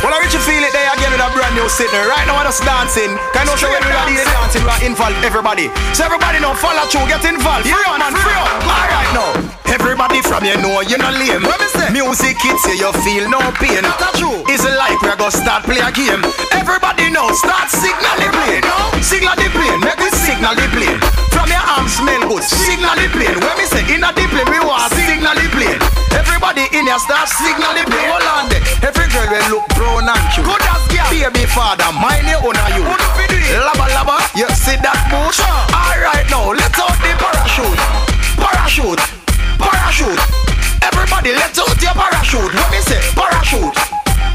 Well, 0.02 0.14
I 0.14 0.18
reach 0.22 0.34
you 0.34 0.42
feel 0.42 0.62
it 0.62 0.72
there 0.72 0.97
with 1.18 1.26
a 1.26 1.34
brand 1.34 1.54
new 1.58 1.68
sitting. 1.68 1.98
Right 2.06 2.26
now, 2.30 2.38
I'm 2.38 2.46
just 2.46 2.62
dancing. 2.62 3.10
Can 3.34 3.50
you 3.50 3.54
when 3.66 3.82
we're 3.82 4.14
the 4.14 4.22
dancing, 4.22 4.62
we 4.62 4.86
involve 4.86 5.18
everybody. 5.26 5.66
So 5.90 6.06
everybody 6.06 6.38
now 6.38 6.54
follow 6.54 6.86
through, 6.86 7.10
get 7.10 7.24
involved. 7.26 7.66
Free 7.66 7.86
up, 7.90 7.98
man, 7.98 8.14
free 8.14 8.38
up. 8.38 8.46
All 8.62 8.86
right 8.86 9.10
now. 9.10 9.30
Everybody 9.68 10.22
from 10.22 10.44
you 10.46 10.56
know 10.62 10.80
you're 10.80 10.98
not 10.98 11.12
lame. 11.18 11.42
What 11.42 11.60
me 11.60 11.66
say? 11.66 11.90
Music 11.90 12.38
hits 12.40 12.64
you, 12.70 12.86
you 12.86 12.90
feel 13.04 13.28
no 13.28 13.42
pain. 13.58 13.82
That's 13.82 14.18
true. 14.18 14.46
It's 14.48 14.64
like 14.64 14.96
we're 15.02 15.18
gonna 15.18 15.34
start 15.34 15.64
play 15.64 15.82
a 15.82 15.90
game. 15.92 16.22
Everybody 16.54 17.10
know, 17.10 17.28
start 17.34 17.68
signal 17.68 18.16
the 18.16 18.30
plane. 18.32 18.64
Signal 19.02 19.36
the 19.36 19.48
plane, 19.52 19.80
make 19.80 19.98
we 19.98 20.08
signal 20.14 20.54
the 20.54 20.66
plane. 20.72 21.27
From 21.38 21.54
your 21.54 21.62
arms 21.70 21.94
smell 21.94 22.18
good, 22.26 22.42
signal 22.42 22.98
the 22.98 23.06
plane. 23.14 23.38
When 23.38 23.54
me 23.54 23.64
say 23.70 23.86
in 23.94 24.02
a 24.02 24.10
the 24.10 24.26
plane, 24.26 24.50
we 24.50 24.58
want 24.58 24.90
signal 24.90 25.38
the 25.38 25.46
plane. 25.54 25.78
Everybody 26.10 26.66
in 26.74 26.90
here 26.90 26.98
start 26.98 27.30
signal 27.30 27.78
the 27.78 27.86
plane. 27.86 28.10
Hold 28.10 28.26
on 28.26 28.44
there. 28.50 28.58
Every 28.82 29.06
girl 29.06 29.22
will 29.30 29.62
look 29.62 29.66
brown 29.78 30.10
and 30.10 30.24
cute. 30.34 30.42
Good 30.42 30.66
as 30.66 30.82
girl. 30.90 31.06
Baby 31.14 31.46
father, 31.46 31.94
mind 31.94 32.26
your 32.26 32.42
own 32.42 32.58
you. 32.74 32.82
Laba 33.54 33.86
laba, 33.94 34.18
you 34.34 34.50
see 34.50 34.82
that 34.82 34.98
bush? 35.14 35.38
Alright 35.70 36.26
now, 36.26 36.50
let 36.50 36.74
out 36.74 36.98
the 36.98 37.10
parachute. 37.22 37.78
Parachute, 38.34 39.04
parachute. 39.62 40.22
Everybody 40.82 41.38
let 41.38 41.54
out 41.54 41.78
your 41.78 41.94
parachute. 41.94 42.50
When 42.50 42.68
me 42.74 42.82
say 42.82 42.98
parachute, 43.14 43.78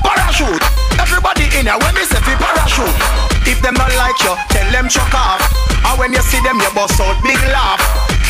parachute. 0.07 0.63
Everybody 0.95 1.51
in 1.51 1.67
here, 1.67 1.75
when 1.83 1.91
me 1.99 2.07
say 2.07 2.23
fi 2.23 2.31
parachute. 2.39 3.32
If 3.45 3.61
them 3.61 3.75
not 3.75 3.91
like 3.95 4.19
you, 4.23 4.33
tell 4.49 4.69
them 4.71 4.87
chuck 4.87 5.13
off. 5.13 5.41
And 5.85 5.99
when 5.99 6.11
you 6.13 6.23
see 6.23 6.39
them, 6.41 6.59
you 6.59 6.71
bust 6.73 6.99
out 6.99 7.19
big 7.23 7.39
laugh. 7.51 7.79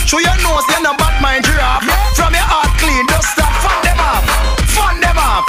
Show 0.05 0.19
your 0.19 0.35
nose, 0.43 0.65
you're 0.69 0.83
not 0.83 0.97
bad 0.97 1.21
mind 1.21 1.45
giraffe. 1.45 1.85
From 2.17 2.33
your 2.33 2.43
heart 2.43 2.69
clean, 2.81 3.05
just 3.07 3.33
stop 3.33 3.53
fun 3.63 3.79
them 3.85 3.99
off, 4.01 4.25
fun 4.75 4.99
them 4.99 5.17
off, 5.17 5.45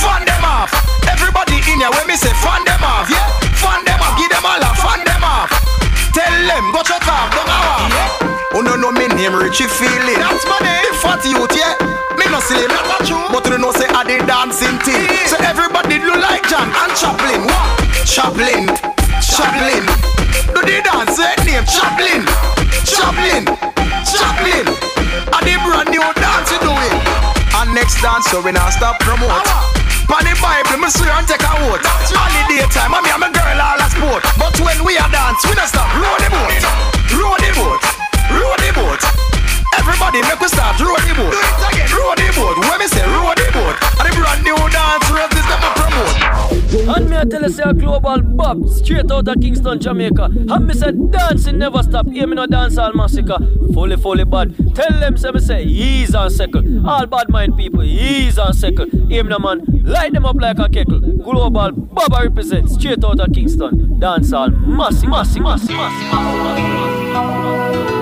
fun 0.00 0.24
them 0.24 0.44
off. 0.44 0.70
Everybody 1.06 1.60
in 1.70 1.82
here, 1.82 1.92
when 1.92 2.06
me 2.06 2.16
say 2.16 2.32
fun 2.40 2.64
them 2.64 2.82
off, 2.82 3.10
yeah, 3.10 3.28
fun 3.60 3.84
them 3.84 4.00
off, 4.00 4.16
give 4.16 4.30
them 4.30 4.46
all 4.46 4.62
a 4.62 4.70
fun 4.80 5.04
them 5.04 5.22
off. 5.22 5.50
Tell 6.14 6.34
them, 6.46 6.72
go 6.72 6.80
chuck 6.82 7.06
off, 7.06 7.30
don't 7.34 7.46
go. 7.46 7.77
Who 8.58 8.66
no 8.66 8.74
know 8.74 8.90
me 8.90 9.06
name 9.14 9.38
Richie 9.38 9.70
Feely. 9.70 10.18
That's 10.18 10.42
my 10.42 10.58
name. 10.66 10.82
The 10.82 10.98
fat 10.98 11.22
youth, 11.22 11.54
yeah. 11.54 11.78
Me 12.18 12.26
no 12.26 12.42
slim. 12.42 12.66
That's 12.66 12.90
not 12.90 13.02
true. 13.06 13.22
But 13.30 13.46
you 13.46 13.54
know 13.54 13.70
say 13.70 13.86
I 13.86 14.02
did 14.02 14.26
dancing 14.26 14.74
team. 14.82 14.98
Yeah. 14.98 15.30
So 15.30 15.38
everybody 15.46 16.02
look 16.02 16.18
like 16.18 16.42
John 16.50 16.66
and 16.66 16.90
Chaplin. 16.98 17.46
What? 17.46 17.62
Chaplin. 18.02 18.66
Chaplin. 19.22 19.86
Do 20.50 20.58
the 20.66 20.82
dance 20.82 21.22
eh? 21.22 21.38
name 21.46 21.62
Chaplin. 21.70 22.26
Chaplin. 22.82 23.46
Chaplin. 24.02 24.66
I 25.30 25.38
the 25.46 25.54
brand 25.62 25.94
new 25.94 26.02
dance 26.18 26.50
you 26.50 26.58
doing. 26.58 26.98
And 27.62 27.70
next 27.78 28.02
dance 28.02 28.26
so 28.26 28.42
we 28.42 28.50
now 28.50 28.74
stop 28.74 28.98
promote. 28.98 29.30
Our 29.30 30.18
on 30.18 30.26
the 30.26 30.34
Bible, 30.42 30.82
me 30.82 30.90
swear 30.90 31.14
and 31.14 31.30
take 31.30 31.46
a 31.46 31.52
oath. 31.70 31.86
All 32.10 32.30
the 32.34 32.42
daytime, 32.50 32.90
I 32.90 33.06
me 33.06 33.10
and 33.14 33.22
my 33.22 33.30
girl 33.30 33.54
all 33.62 33.78
a 33.78 33.86
sport. 33.86 34.26
But 34.34 34.58
when 34.58 34.82
we 34.82 34.98
a 34.98 35.06
dance, 35.14 35.46
we 35.46 35.54
not 35.54 35.70
stop. 35.70 35.86
Roll 35.94 36.18
the 36.18 36.26
boat, 36.26 36.58
roll 37.14 37.38
the 37.38 37.54
boat 37.54 37.97
row 38.30 38.54
the 38.56 38.70
boat. 38.74 39.02
Everybody 39.78 40.22
make 40.22 40.40
we 40.40 40.48
start 40.48 40.78
row 40.80 40.96
the 40.96 41.14
boat. 41.14 41.34
Row 41.92 42.14
the 42.14 42.28
boat. 42.36 42.56
When 42.58 42.78
me 42.78 42.86
say 42.88 43.04
row 43.06 43.32
the 43.34 43.50
boat, 43.52 43.76
and 44.00 44.06
the 44.06 44.12
brand 44.16 44.42
new 44.44 44.56
dance 44.70 45.10
rave 45.10 45.30
this 45.30 45.46
them 45.46 45.60
promote. 45.76 46.96
And 46.96 47.08
me 47.10 47.16
I 47.16 47.24
tell 47.24 47.42
you 47.42 47.48
say 47.48 47.62
a 47.64 47.72
global 47.72 48.20
bob 48.22 48.68
straight 48.68 49.10
out 49.10 49.28
of 49.28 49.40
Kingston, 49.40 49.80
Jamaica. 49.80 50.24
And 50.24 50.66
me 50.66 50.74
say 50.74 50.92
dancing 50.92 51.58
never 51.58 51.82
stop. 51.82 52.06
Hear 52.08 52.26
me 52.26 52.34
no 52.36 52.46
dance 52.46 52.76
all 52.78 52.92
massacre. 52.92 53.38
Fully, 53.72 53.96
fully 53.96 54.24
bad. 54.24 54.54
Tell 54.74 54.92
them 55.00 55.16
say 55.16 55.30
me 55.30 55.40
say 55.40 55.62
ease 55.64 56.14
and 56.14 56.30
second. 56.32 56.86
All 56.86 57.06
bad 57.06 57.28
mind 57.30 57.56
people 57.56 57.82
ease 57.82 58.38
and 58.38 58.54
second. 58.54 59.10
Hear 59.10 59.24
me 59.24 59.30
no 59.30 59.38
man. 59.38 59.64
Light 59.82 60.12
them 60.12 60.26
up 60.26 60.36
like 60.40 60.58
a 60.58 60.68
kettle. 60.68 61.00
Global 61.00 61.72
bob 61.72 62.12
I 62.12 62.24
represent 62.24 62.70
straight 62.70 63.02
out 63.04 63.20
of 63.20 63.32
Kingston. 63.32 63.98
Dance 63.98 64.32
all 64.32 64.50
massive, 64.50 65.08
massive, 65.08 65.42
massive, 65.42 65.70
massive. 65.70 66.08
King 67.88 67.97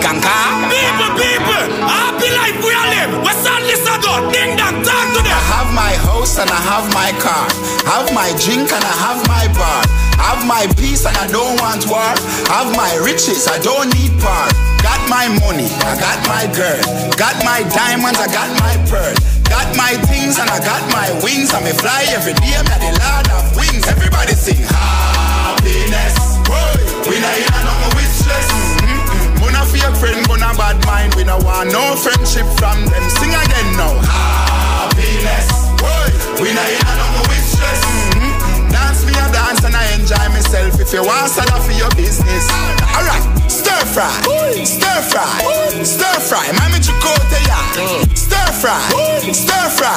Kanka. 0.00 0.36
People, 0.72 1.10
people, 1.20 1.64
happy 1.84 2.28
life 2.32 2.58
we 2.64 2.72
are 2.72 2.88
live. 2.88 3.12
What's 3.22 3.44
on 3.44 3.62
this 3.68 3.84
ago? 3.84 4.32
Ding 4.32 4.56
dong, 4.56 4.80
talk 4.82 5.06
to 5.14 5.20
them. 5.20 5.32
I 5.32 5.42
have 5.54 5.70
my 5.76 5.92
house 6.08 6.38
and 6.40 6.48
I 6.50 6.60
have 6.72 6.88
my 6.96 7.12
car. 7.20 7.46
Have 7.84 8.08
my 8.16 8.32
drink 8.40 8.72
and 8.72 8.84
I 8.84 8.94
have 9.04 9.20
my 9.28 9.44
bar. 9.54 9.84
Have 10.20 10.44
my 10.46 10.64
peace 10.80 11.04
and 11.04 11.16
I 11.16 11.26
don't 11.28 11.56
want 11.60 11.84
war. 11.88 12.12
Have 12.52 12.72
my 12.76 12.92
riches, 13.04 13.48
I 13.48 13.58
don't 13.60 13.92
need 13.92 14.12
par. 14.20 14.48
Got 14.80 15.00
my 15.08 15.28
money, 15.44 15.68
I 15.84 15.92
got 16.00 16.20
my 16.28 16.44
girl. 16.56 16.80
Got 17.16 17.36
my 17.44 17.60
diamonds, 17.68 18.20
I 18.20 18.28
got 18.32 18.50
my 18.60 18.74
pearl. 18.88 19.14
Got 19.48 19.68
my 19.76 19.96
things 20.08 20.38
and 20.38 20.48
I 20.48 20.58
got 20.64 20.80
my 20.92 21.08
wings. 21.24 21.52
I 21.52 21.60
may 21.60 21.72
fly 21.76 22.08
every 22.16 22.32
day, 22.40 22.56
I'm 22.56 22.64
the 22.64 22.92
Lord 22.96 23.26
of 23.36 23.44
wings. 23.56 23.84
Everybody 23.88 24.32
sing 24.32 24.60
happiness. 24.64 26.16
We 27.08 27.18
not 27.18 27.34
in 27.36 27.48
a 27.48 27.60
no 27.64 27.74
wish 27.96 28.26
list 28.28 28.69
fake 29.70 29.96
friend, 29.96 30.26
but 30.26 30.42
a 30.42 30.50
bad 30.58 30.78
mind. 30.84 31.14
We 31.14 31.24
no 31.24 31.38
want 31.38 31.70
no 31.72 31.94
friendship 31.94 32.46
from 32.58 32.82
them. 32.90 33.04
Sing 33.18 33.30
again 33.30 33.68
now. 33.78 33.94
Happiness. 34.02 35.46
Boy, 35.78 36.10
we 36.42 36.50
not 36.52 36.66
in 36.66 36.82
a 36.82 36.94
no 36.98 37.22
wish 37.30 37.54
list. 37.54 37.86
Mm-hmm. 38.18 38.74
Dance 38.74 39.06
me 39.06 39.14
a 39.14 39.26
dance 39.30 39.62
and 39.64 39.74
I 39.74 39.84
enjoy 39.94 40.26
myself. 40.34 40.80
If 40.80 40.92
you 40.92 41.02
want 41.06 41.30
sell 41.30 41.46
for 41.62 41.72
your 41.72 41.90
business. 41.94 42.44
Alright, 42.98 43.24
stir 43.46 43.82
fry, 43.94 44.10
stir 44.66 45.00
fry, 45.06 45.30
stir 45.86 46.16
fry. 46.20 46.44
Mami 46.58 46.82
chukote 46.82 47.38
ya. 47.46 47.60
Stir 48.14 48.50
fry, 48.58 48.80
stir 49.32 49.66
fry. 49.78 49.94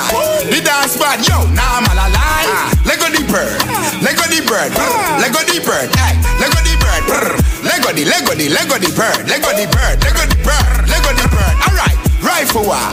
The 0.48 0.62
dance 0.62 0.98
bad, 0.98 1.26
yo, 1.28 1.42
now 1.52 1.82
I'm 1.82 1.88
a 1.90 1.94
lie. 1.98 2.72
Lego 2.86 3.10
the 3.10 3.26
bird, 3.28 3.58
Lego 4.06 4.24
the 4.30 4.40
bird, 4.46 4.72
Lego 5.20 5.42
the 5.50 5.58
bird, 5.66 5.90
hey, 5.98 6.16
Lego 6.40 6.60
the 6.62 6.74
bird. 6.80 7.53
Lego 7.74 7.90
the, 7.90 8.06
Lego 8.06 8.38
the, 8.38 8.50
Lego 8.54 8.78
the 8.78 8.90
bird, 8.94 9.26
Lego 9.26 9.50
the 9.50 9.66
bird, 9.66 9.98
Lego 10.06 10.22
the 10.30 10.38
bird, 10.46 10.86
Lego 10.86 11.10
the 11.18 11.26
bird. 11.26 11.56
Alright, 11.66 11.98
rifle 12.22 12.70
war, 12.70 12.86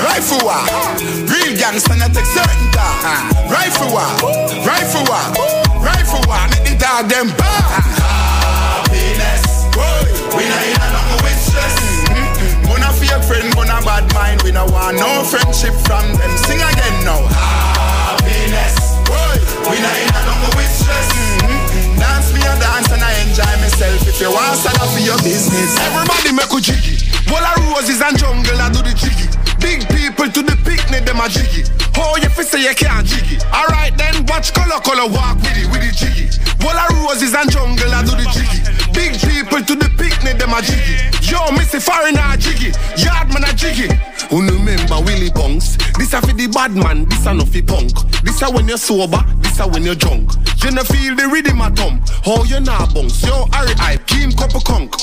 rifle 0.00 0.40
war. 0.40 0.64
Real 1.28 1.52
gangster 1.52 1.92
not 2.00 2.16
take 2.16 2.24
certain 2.32 2.68
time. 2.72 3.28
Rifle 3.52 3.92
war, 3.92 4.08
rifle 4.64 5.04
war, 5.04 5.20
rifle 5.84 6.24
war. 6.24 6.40
Make 6.48 6.64
the 6.64 6.80
dog 6.80 7.12
them 7.12 7.28
burn. 7.36 7.84
Happiness, 8.00 9.68
we 10.32 10.48
not 10.48 10.64
in 10.64 10.80
a 10.80 10.86
no 10.96 11.04
wish 11.28 11.52
list. 11.52 11.76
Gonna 12.64 12.88
mm-hmm. 12.88 13.04
fake 13.04 13.24
friend, 13.28 13.52
gonna 13.52 13.84
bad 13.84 14.08
mind. 14.16 14.40
We 14.48 14.56
no 14.56 14.64
want 14.72 14.96
no 14.96 15.28
friendship 15.28 15.76
from 15.84 16.08
them. 16.16 16.32
Sing 16.48 16.56
again 16.56 16.96
now. 17.04 17.20
Happiness, 17.36 18.96
Boy, 19.04 19.36
we 19.68 19.76
not 19.76 19.96
in 20.00 20.08
a 20.08 20.20
no 20.24 20.56
wish 20.56 20.88
list 20.88 21.22
a 22.52 22.60
dance 22.60 22.90
and 22.92 23.02
I 23.02 23.11
myself. 23.82 24.08
If 24.08 24.20
you 24.20 24.30
want 24.30 24.56
stand 24.58 24.78
up 24.78 24.88
for 24.94 25.00
your 25.00 25.18
business, 25.18 25.78
everybody 25.80 26.32
make 26.32 26.52
a 26.52 26.60
jiggy. 26.60 26.96
Wall 27.30 27.42
roses 27.74 28.00
and 28.00 28.16
jungle, 28.18 28.60
I 28.60 28.70
do 28.70 28.82
the 28.82 28.94
jiggy. 28.94 29.26
Big 29.58 29.86
people 29.90 30.28
to 30.30 30.42
the 30.42 30.56
picnic, 30.62 31.04
them 31.04 31.20
a 31.20 31.28
jiggy. 31.28 31.66
Oh, 31.98 32.16
you 32.20 32.28
fi 32.30 32.42
say 32.42 32.62
you 32.62 32.74
can't 32.74 33.06
jiggy. 33.06 33.38
Alright 33.50 33.96
then, 33.96 34.26
watch 34.26 34.52
color 34.52 34.80
color 34.80 35.10
walk 35.10 35.36
with 35.42 35.58
it, 35.58 35.66
with 35.70 35.82
the 35.82 35.92
jiggy. 35.94 36.26
Wall 36.62 36.78
roses 37.06 37.34
and 37.34 37.50
jungle, 37.50 37.90
I 37.90 38.02
do 38.02 38.14
the 38.14 38.26
jiggy. 38.30 38.60
Big 38.94 39.18
people 39.18 39.62
to 39.62 39.74
the 39.74 39.88
picnic, 39.98 40.38
them 40.38 40.54
a 40.54 40.62
jiggy. 40.62 40.98
Yo, 41.26 41.40
Missy 41.52 41.80
Foreigner 41.80 42.36
jiggy. 42.38 42.70
Yardman 42.98 43.46
a 43.46 43.52
jiggy. 43.54 43.90
Who 44.30 44.42
remember 44.42 45.00
Willie 45.02 45.30
Bunks? 45.30 45.76
This 45.98 46.14
a 46.14 46.20
fi 46.20 46.32
the 46.32 46.46
bad 46.46 46.72
man, 46.72 47.04
this 47.08 47.26
a 47.26 47.34
no 47.34 47.44
fi 47.44 47.62
punk. 47.62 47.92
This 48.22 48.42
a 48.42 48.50
when 48.50 48.68
you're 48.68 48.78
sober, 48.78 49.22
when 49.68 49.82
you're 49.84 49.94
drunk. 49.94 50.32
You 50.62 50.70
no 50.70 50.82
feel 50.82 51.14
the 51.14 51.28
rhythm 51.28 51.60
at 51.60 51.76
thump. 51.76 52.08
How 52.24 52.42
you 52.44 52.60
not 52.60 52.94
bounce? 52.94 53.22
Yo, 53.24 53.46
Harry 53.52 53.74
I, 53.78 53.96
Kim 54.06 54.32
Copper 54.32 54.60
Conk. 54.60 54.94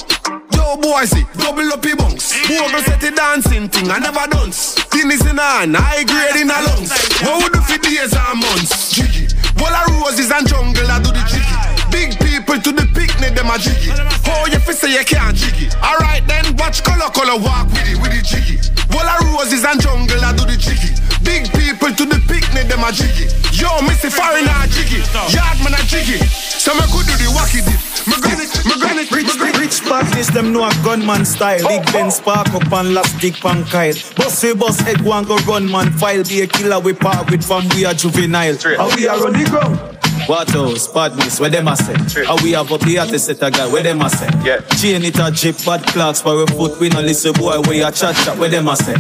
Yo, 0.54 0.78
boys, 0.78 1.12
double 1.38 1.72
up 1.72 1.84
your 1.86 1.98
bunks. 1.98 2.36
Bogle 2.48 2.82
set 2.84 3.00
the 3.02 3.12
dancing 3.12 3.70
thing, 3.70 3.90
I 3.90 4.00
never 4.00 4.28
dance. 4.28 4.76
Guinness 4.92 5.24
in 5.26 5.38
hand, 5.38 5.76
high 5.76 6.04
grade 6.04 6.42
in 6.42 6.50
a 6.50 6.60
lungs. 6.68 6.92
What 7.24 7.44
would 7.44 7.54
do 7.54 7.62
for 7.62 7.78
days 7.80 8.12
and 8.12 8.40
months? 8.40 8.92
Jiggy. 8.92 9.28
Wall 9.60 9.74
of 9.74 9.88
roses 10.02 10.32
and 10.32 10.48
jungle, 10.48 10.92
I 10.92 11.00
do 11.00 11.12
the 11.12 11.24
jiggy. 11.32 11.56
Big 11.92 12.19
people 12.40 12.60
to 12.60 12.72
the 12.72 12.88
picnic, 12.96 13.36
them 13.36 13.52
a 13.52 13.58
jiggy. 13.60 13.92
Oh, 14.32 14.48
you 14.48 14.60
fi 14.60 14.72
say 14.72 14.92
you 14.96 15.04
can't 15.04 15.36
jiggy. 15.36 15.68
Alright 15.84 16.24
then, 16.28 16.56
watch 16.56 16.84
color 16.84 17.12
color 17.12 17.36
walk 17.36 17.68
with 17.68 17.84
it, 17.84 18.00
with 18.00 18.16
the 18.16 18.24
jiggy. 18.24 18.56
Wall 18.96 19.04
of 19.04 19.20
roses 19.36 19.64
and 19.68 19.80
jungle, 19.82 20.24
I 20.24 20.32
do 20.32 20.48
the 20.48 20.56
jiggy. 20.56 20.96
Big 21.24 21.52
people 21.52 21.92
to 21.92 22.06
the 22.08 22.20
picnic, 22.32 22.72
them 22.72 22.84
a 22.84 22.92
jiggy. 22.96 23.28
Yo, 23.52 23.68
Missy 23.84 24.08
Foreigner 24.10 24.56
a 24.56 24.68
jiggy. 24.72 25.04
Yardman 25.36 25.76
a 25.76 25.82
jiggy. 25.84 26.18
So 26.32 26.72
me 26.74 26.86
could 26.88 27.06
do 27.12 27.16
the 27.20 27.28
wacky 27.36 27.60
dip. 27.60 27.82
Me 28.08 28.16
granny, 28.24 28.48
me 28.66 28.76
granny, 28.80 29.04
rich, 29.12 29.36
rich, 29.36 29.58
rich 29.60 29.78
badness, 29.84 30.32
them 30.32 30.54
know 30.54 30.64
a 30.64 30.72
gunman 30.84 31.26
style. 31.26 31.68
Big 31.68 31.84
Ben 31.92 32.10
spark 32.10 32.48
up 32.56 32.72
and 32.72 32.94
last 32.94 33.20
dick 33.20 33.36
pan 33.36 33.66
kyle. 33.66 33.94
Boss 34.16 34.42
we 34.44 34.54
boss 34.54 34.80
head 34.80 35.02
one 35.02 35.26
go 35.26 35.38
run 35.44 35.70
man 35.70 35.92
file. 35.92 36.24
Be 36.24 36.42
a 36.42 36.48
killer 36.48 36.80
we 36.80 36.94
part 36.94 37.30
with 37.30 37.44
from 37.44 37.68
we 37.76 37.86
are 37.86 37.94
juvenile. 37.94 38.58
How 38.78 38.96
we 38.96 39.08
are 39.08 39.28
on 39.28 39.34
the 39.34 39.46
ground. 39.50 39.99
What 40.28 40.54
else? 40.54 40.88
Badness, 40.88 41.40
where 41.40 41.50
them 41.50 41.68
a 41.68 41.76
say? 41.76 42.24
How 42.26 42.36
we 42.44 42.52
have 42.52 42.72
up 42.72 42.84
here 42.84 43.06
to 43.06 43.20
set 43.20 43.42
a 43.42 43.52
guy, 43.52 43.68
where 43.72 43.84
them 43.84 44.02
a 44.02 44.10
say? 44.10 44.30
Yeah. 44.44 44.62
Chain 44.78 45.04
it 45.04 45.18
a 45.20 45.32
drip, 45.32 45.58
bad 45.66 45.84
clocks 45.88 46.22
for 46.22 46.44
a 46.44 46.48
foot, 46.48 46.80
we 46.80 46.90
no 46.90 47.02
listen 47.02 47.34
boy, 47.34 47.60
where 47.62 47.76
you 47.76 47.92
chat 47.92 48.16
chat, 48.16 48.38
where 48.38 48.50
them 48.50 48.68
a 48.68 48.76
say? 48.76 48.96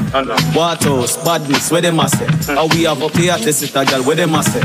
What 0.53 0.85
else? 0.85 1.17
Badness, 1.23 1.71
where 1.71 1.81
them 1.81 1.99
a 1.99 2.09
say? 2.09 2.27
How 2.53 2.67
we 2.67 2.83
have 2.83 3.01
up 3.03 3.15
here 3.15 3.37
to 3.37 3.53
set 3.53 3.75
a 3.75 3.85
guy, 3.89 3.99
where 3.99 4.15
them 4.15 4.33
a 4.35 4.43
say? 4.43 4.61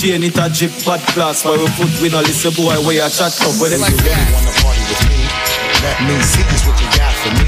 Chain 0.00 0.22
it 0.22 0.36
a 0.36 0.48
drip, 0.48 0.72
bad 0.84 1.00
clocks 1.12 1.42
for 1.42 1.54
a 1.54 1.66
foot, 1.76 1.90
we 2.00 2.08
no 2.08 2.20
listen 2.20 2.52
boy, 2.54 2.74
where 2.86 2.96
you 2.96 3.10
chat 3.10 3.32
chat, 3.32 3.54
where 3.60 3.70
them 3.70 3.82
a 3.82 3.90
say? 3.90 4.14
Let 5.82 6.00
me 6.08 6.16
see 6.22 6.42
just 6.50 6.66
what 6.66 6.80
you 6.80 6.88
got 6.96 7.14
for 7.20 7.30
me. 7.36 7.46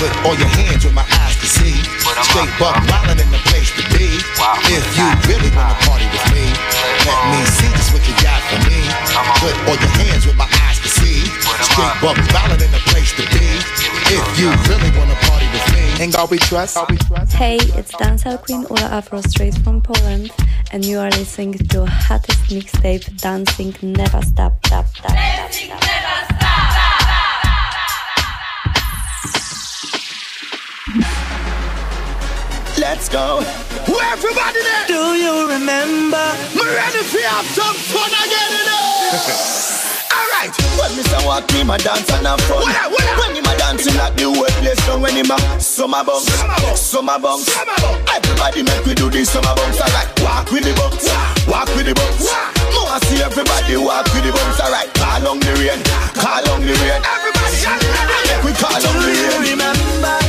Put 0.00 0.12
all 0.26 0.34
your 0.34 0.48
hands 0.48 0.84
with 0.84 0.94
my 0.94 1.04
eyes 1.04 1.36
to 1.36 1.46
see. 1.46 1.76
Straight 2.22 2.52
buck 2.58 2.76
wildin' 2.90 3.22
in 3.22 3.30
the 3.30 3.42
place 3.50 3.70
to 3.78 3.82
be. 3.94 4.18
If 4.70 4.84
you 4.98 5.06
really 5.30 5.50
wanna 5.56 5.74
party 5.86 6.06
with 6.10 6.26
me, 6.34 6.46
let 7.06 7.20
me 7.32 7.40
see 7.46 7.70
just 7.74 7.92
what 7.92 8.02
you 8.06 8.14
got 8.22 8.40
for 8.50 8.58
me. 8.68 8.80
Put 9.42 9.54
all 9.66 9.78
your 9.78 9.94
hands 10.02 10.26
with 10.26 10.36
my 10.36 10.48
eyes 10.66 10.78
to 10.80 10.88
see. 10.88 11.24
Straight 11.70 11.96
buck 12.02 12.16
wildin' 12.34 12.62
in 12.62 12.72
the 12.72 12.82
place 12.90 13.12
to 13.18 13.24
be. 13.34 13.46
If 14.10 14.24
you 14.38 14.50
really 14.68 14.90
wanna 14.98 15.14
party 15.26 15.46
with 15.54 15.66
me, 15.74 16.02
ain't 16.02 16.14
God 16.14 16.30
we 16.30 16.38
trust. 16.38 16.78
Hey, 17.32 17.58
it's 17.78 17.92
Dancehall 17.92 18.42
Queen 18.42 18.62
Ula 18.68 18.88
Afro 18.98 19.20
straight 19.22 19.54
from 19.58 19.80
Poland, 19.80 20.30
and 20.72 20.84
you 20.84 20.98
are 20.98 21.10
listening 21.10 21.54
to 21.54 21.86
hottest 21.86 22.42
mixtape, 22.50 23.20
Dancing 23.20 23.74
Never 23.82 24.22
Stop, 24.22 24.64
Stop, 24.66 24.86
Stop, 24.88 25.16
Stop, 25.16 25.52
Stop. 25.52 26.79
Let's 32.90 33.06
go. 33.06 33.38
Where 33.86 34.02
everybody 34.10 34.58
there? 34.66 34.86
Do 34.90 35.14
you 35.14 35.46
remember? 35.46 36.26
Me 36.58 36.66
ready 36.66 37.06
for 37.06 37.22
have 37.22 37.46
some 37.54 37.78
fun 37.86 38.10
again, 38.10 38.50
know. 38.66 39.14
Alright, 40.18 40.50
when 40.74 40.90
me 40.98 41.06
say 41.06 41.22
walk 41.22 41.46
me, 41.54 41.62
my 41.62 41.78
dance 41.78 42.10
and 42.10 42.26
have 42.26 42.42
fun. 42.50 42.66
Where? 42.66 42.90
When 42.90 43.38
him 43.38 43.46
a 43.46 43.54
dancing 43.54 43.94
like 43.94 44.18
the 44.18 44.26
whole 44.26 44.42
place 44.58 44.82
down. 44.90 45.06
When 45.06 45.14
him 45.14 45.30
a 45.30 45.38
summer 45.62 46.02
bounce, 46.02 46.34
summer 46.74 47.14
bounce, 47.22 47.46
Everybody 48.10 48.66
make 48.66 48.82
we 48.82 48.98
do 48.98 49.06
this 49.06 49.30
summer 49.30 49.54
bounce. 49.54 49.78
Alright, 49.78 50.10
walk 50.26 50.50
with 50.50 50.66
the 50.66 50.74
bounce, 50.74 51.06
walk 51.46 51.70
with 51.78 51.86
the 51.86 51.94
bounce. 51.94 52.26
More 52.74 52.98
see 53.06 53.22
everybody 53.22 53.78
walk 53.78 54.10
with 54.10 54.26
the 54.26 54.34
bounce. 54.34 54.58
Alright, 54.58 54.90
call 54.98 55.30
on 55.30 55.38
the 55.38 55.54
rain, 55.62 55.78
call 56.18 56.42
on 56.50 56.66
the 56.66 56.74
rain. 56.74 56.98
Everybody, 57.06 57.54
make 58.26 58.42
we 58.42 58.50
call 58.58 58.74
on 58.74 58.94
the 58.98 59.14
rain. 59.14 59.54
Remember. 59.54 60.19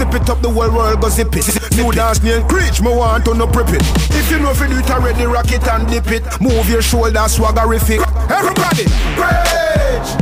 Wacky 0.00 0.08
tell 0.08 0.10
we 0.10 0.12
zip 0.12 0.22
it 0.22 0.30
up, 0.30 0.42
the 0.42 0.50
whole 0.50 0.74
world 0.74 1.00
go 1.00 1.08
zip 1.08 1.28
it. 1.34 1.76
New 1.76 1.92
dance 1.92 2.22
name 2.22 2.46
Creech, 2.48 2.80
me 2.80 2.88
want 2.88 3.24
to 3.24 3.34
no 3.34 3.46
prep 3.46 3.68
it. 3.68 3.82
If 4.10 4.30
you 4.30 4.38
know 4.38 4.50
if 4.50 4.60
you 4.60 4.68
do 4.68 4.78
it 4.78 4.90
already, 4.90 5.24
rock 5.24 5.52
it 5.52 5.66
and 5.68 5.88
dip 5.88 6.10
it. 6.10 6.24
Move 6.40 6.68
your 6.68 6.82
shoulder, 6.82 7.28
swaggerific. 7.28 8.00
Everybody, 8.30 8.84
Creech, 9.16 10.19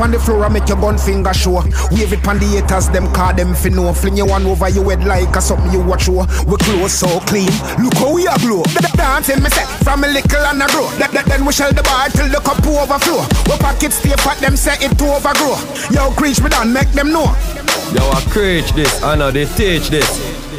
On 0.00 0.12
the 0.12 0.18
floor 0.18 0.44
and 0.44 0.54
make 0.54 0.68
your 0.68 0.78
gun 0.80 0.96
finger 0.96 1.34
show. 1.34 1.58
Wave 1.90 2.12
it 2.12 2.26
on 2.28 2.38
the 2.38 2.46
haters, 2.46 2.88
them 2.88 3.10
call 3.12 3.34
them 3.34 3.52
fi 3.54 3.68
know. 3.68 3.92
Fling 3.92 4.16
your 4.16 4.28
one 4.28 4.46
over 4.46 4.68
your 4.68 4.88
head 4.90 5.04
like 5.04 5.34
a 5.34 5.40
something 5.40 5.72
you 5.72 5.80
watch 5.80 6.04
show. 6.04 6.24
We 6.46 6.56
close 6.56 6.92
so 6.92 7.18
clean. 7.26 7.50
Look 7.82 7.94
how 7.98 8.14
we 8.14 8.26
are 8.28 8.38
glow. 8.38 8.62
The 8.62 8.90
dancing 8.96 9.42
me 9.42 9.50
set 9.50 9.66
from 9.82 10.04
a 10.04 10.08
little 10.08 10.44
and 10.46 10.62
a 10.62 10.66
grow. 10.70 10.86
Then, 11.02 11.10
then, 11.12 11.24
then 11.26 11.44
we 11.44 11.52
shell 11.52 11.72
the 11.72 11.82
bar 11.82 12.08
till 12.10 12.28
the 12.28 12.38
cup 12.38 12.62
overflow. 12.64 13.26
We 13.50 13.58
pockets 13.58 13.96
stay 13.96 14.14
fat, 14.22 14.38
them 14.38 14.56
set 14.56 14.82
it 14.82 14.96
to 14.98 15.04
overgrow. 15.18 15.58
Yo, 15.90 16.14
Creech 16.14 16.40
me 16.40 16.48
done, 16.48 16.72
make 16.72 16.90
them 16.92 17.10
know. 17.10 17.34
Yo, 17.90 18.04
I 18.06 18.22
preach 18.30 18.70
this, 18.72 19.02
I 19.02 19.16
know 19.16 19.30
they 19.30 19.46
teach 19.46 19.90
this. 19.90 20.06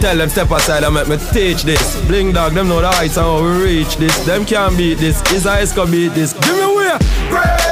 Tell 0.02 0.18
them 0.18 0.30
step 0.30 0.52
aside 0.52 0.84
and 0.84 0.94
make 0.96 1.08
me 1.08 1.18
teach 1.32 1.64
this. 1.64 1.96
Bling 2.08 2.34
dog, 2.34 2.54
them 2.54 2.68
know 2.68 2.82
the 2.82 2.92
heights 2.92 3.18
and 3.18 3.26
how 3.26 3.42
we 3.42 3.64
reach 3.64 3.96
this. 3.98 4.16
Them 4.26 4.46
can't 4.46 4.76
beat 4.76 4.98
this, 4.98 5.22
his 5.30 5.48
eyes 5.48 5.72
can 5.72 5.90
beat 5.92 6.10
this. 6.10 6.34
Give 6.34 6.56
me 6.56 6.64
away. 6.64 6.98
Creech, 7.30 7.69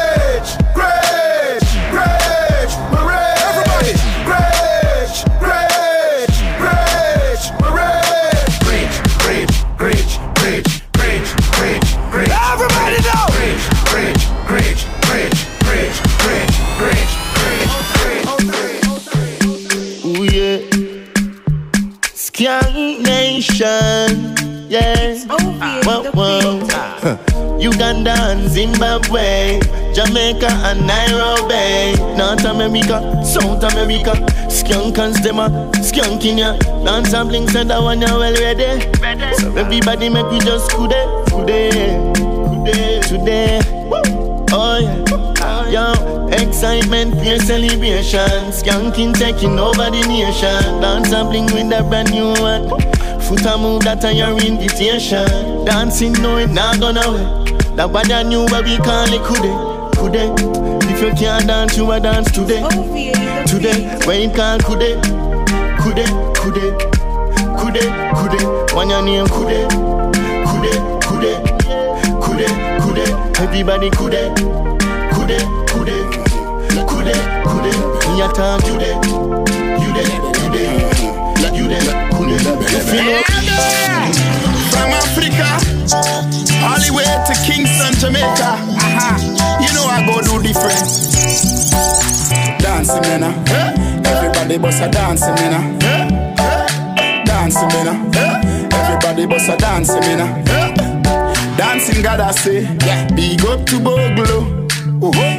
Uganda 27.59 28.11
and 28.11 28.49
Zimbabwe, 28.49 29.59
Jamaica 29.93 30.47
and 30.69 30.85
Nairobi, 30.85 31.97
North 32.15 32.45
America, 32.45 33.23
South 33.25 33.63
America, 33.63 34.13
skunkers 34.49 35.21
them 35.23 35.39
a 35.39 35.49
skunking 35.81 36.39
ya. 36.39 36.57
Dance 36.85 37.13
and 37.13 37.29
bling 37.29 37.47
said 37.49 37.67
that 37.69 37.81
one 37.81 38.01
you 38.01 38.07
well 38.07 38.33
ready. 38.33 38.81
So 39.37 39.55
everybody 39.55 40.09
make 40.09 40.29
we 40.29 40.39
just 40.39 40.69
today, 40.71 41.05
today, 41.27 41.71
today, 42.51 43.01
today. 43.01 43.59
Oh 44.51 44.79
yeah. 44.79 45.27
Yo, 45.69 46.27
excitement, 46.29 47.13
fear 47.15 47.39
celebration. 47.39 48.29
Skanking 48.53 49.13
taking 49.13 49.59
over 49.59 49.89
the 49.91 50.01
nation. 50.07 50.81
Dance 50.81 51.11
and 51.11 51.29
bling 51.29 51.45
with 51.47 51.77
a 51.77 51.83
brand 51.83 52.11
new 52.11 52.29
one. 52.41 52.69
Foot 53.21 53.45
a 53.45 53.57
move 53.57 53.83
that 53.83 54.05
a 54.05 54.13
your 54.13 54.37
invitation. 54.39 55.65
Dancing 55.65 56.13
no 56.13 56.37
it 56.37 56.49
not 56.49 56.79
gonna 56.79 57.01
wait. 57.11 57.46
That 57.77 57.91
what 57.91 58.11
I 58.11 58.23
knew 58.23 58.41
what 58.45 58.65
we 58.65 58.75
call 58.77 59.05
it 59.13 59.21
kude, 59.21 59.53
kude. 59.93 60.33
If 60.89 60.99
you 60.99 61.13
can't 61.13 61.45
dance, 61.45 61.77
you 61.77 61.91
a 61.91 61.99
dance 61.99 62.31
today. 62.31 62.61
Today, 63.45 63.85
when 64.05 64.21
you 64.21 64.31
can't, 64.33 64.63
it 64.63 64.65
kude, 64.65 64.97
kude, 65.77 66.05
kude, 66.41 66.73
kude, 67.53 67.83
kude. 68.17 68.73
When 68.73 68.89
your 68.89 69.03
name 69.05 69.27
kude, 69.27 69.69
kude, 70.49 70.73
kude, 71.05 71.31
kude, 72.17 72.47
kude. 72.81 73.05
Everybody 73.45 73.89
kude, 73.91 74.33
kude, 75.13 75.37
kude, 75.69 75.97
kude, 76.89 77.13
kude. 77.45 77.71
Me 78.09 78.21
a 78.21 78.27
talk 78.33 78.57
today, 78.65 78.97
you 79.77 79.89
there, 79.93 80.09
you 80.33 80.49
there, 80.49 80.73
you 81.53 81.67
there, 81.69 82.09
kude. 82.09 82.37
You 82.73 82.81
feel 82.89 84.36
From 84.87 84.95
Africa, 84.95 85.43
all 86.63 86.79
the 86.79 86.91
way 86.95 87.03
to 87.03 87.33
Kingston, 87.43 87.93
Jamaica. 87.99 88.55
You 89.59 89.67
know 89.75 89.83
I 89.83 89.99
go 90.07 90.21
do 90.21 90.41
different. 90.41 90.79
Dancing, 92.61 93.01
man. 93.01 93.23
Everybody 94.05 94.57
bust 94.57 94.81
a 94.81 94.89
dancing, 94.89 95.35
man. 95.35 95.83
uh. 95.83 97.25
Dancing, 97.25 97.67
man. 97.67 98.15
Everybody 98.71 99.25
bust 99.25 99.49
a 99.49 99.57
dancing, 99.57 99.99
man. 99.99 100.45
Dancing, 101.57 102.01
God, 102.01 102.21
I 102.21 102.31
say. 102.31 102.61
Yeah. 102.85 103.07
Big 103.13 103.43
up 103.43 103.65
to 103.65 103.81
Bogle. 103.81 104.67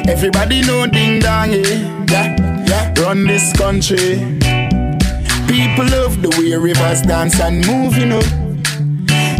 Everybody 0.07 0.61
know 0.61 0.85
ding 0.85 1.21
dong, 1.21 1.53
yeah. 1.53 2.05
yeah. 2.07 2.65
yeah. 2.67 2.93
Run 3.01 3.25
this 3.25 3.51
country. 3.53 4.19
People 5.47 5.85
love 5.85 6.21
the 6.21 6.29
way 6.37 6.53
Ravers 6.55 7.01
dance 7.01 7.39
and 7.39 7.65
move, 7.65 7.97
you 7.97 8.05
know. 8.05 8.48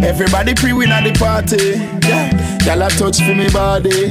Everybody 0.02 0.54
pre-win 0.54 0.90
at 0.90 1.04
the 1.04 1.12
party. 1.18 1.78
Yeah. 2.08 2.30
Y'all 2.64 2.82
a 2.82 2.90
touch 2.90 3.18
for 3.18 3.34
me 3.34 3.48
body. 3.50 4.10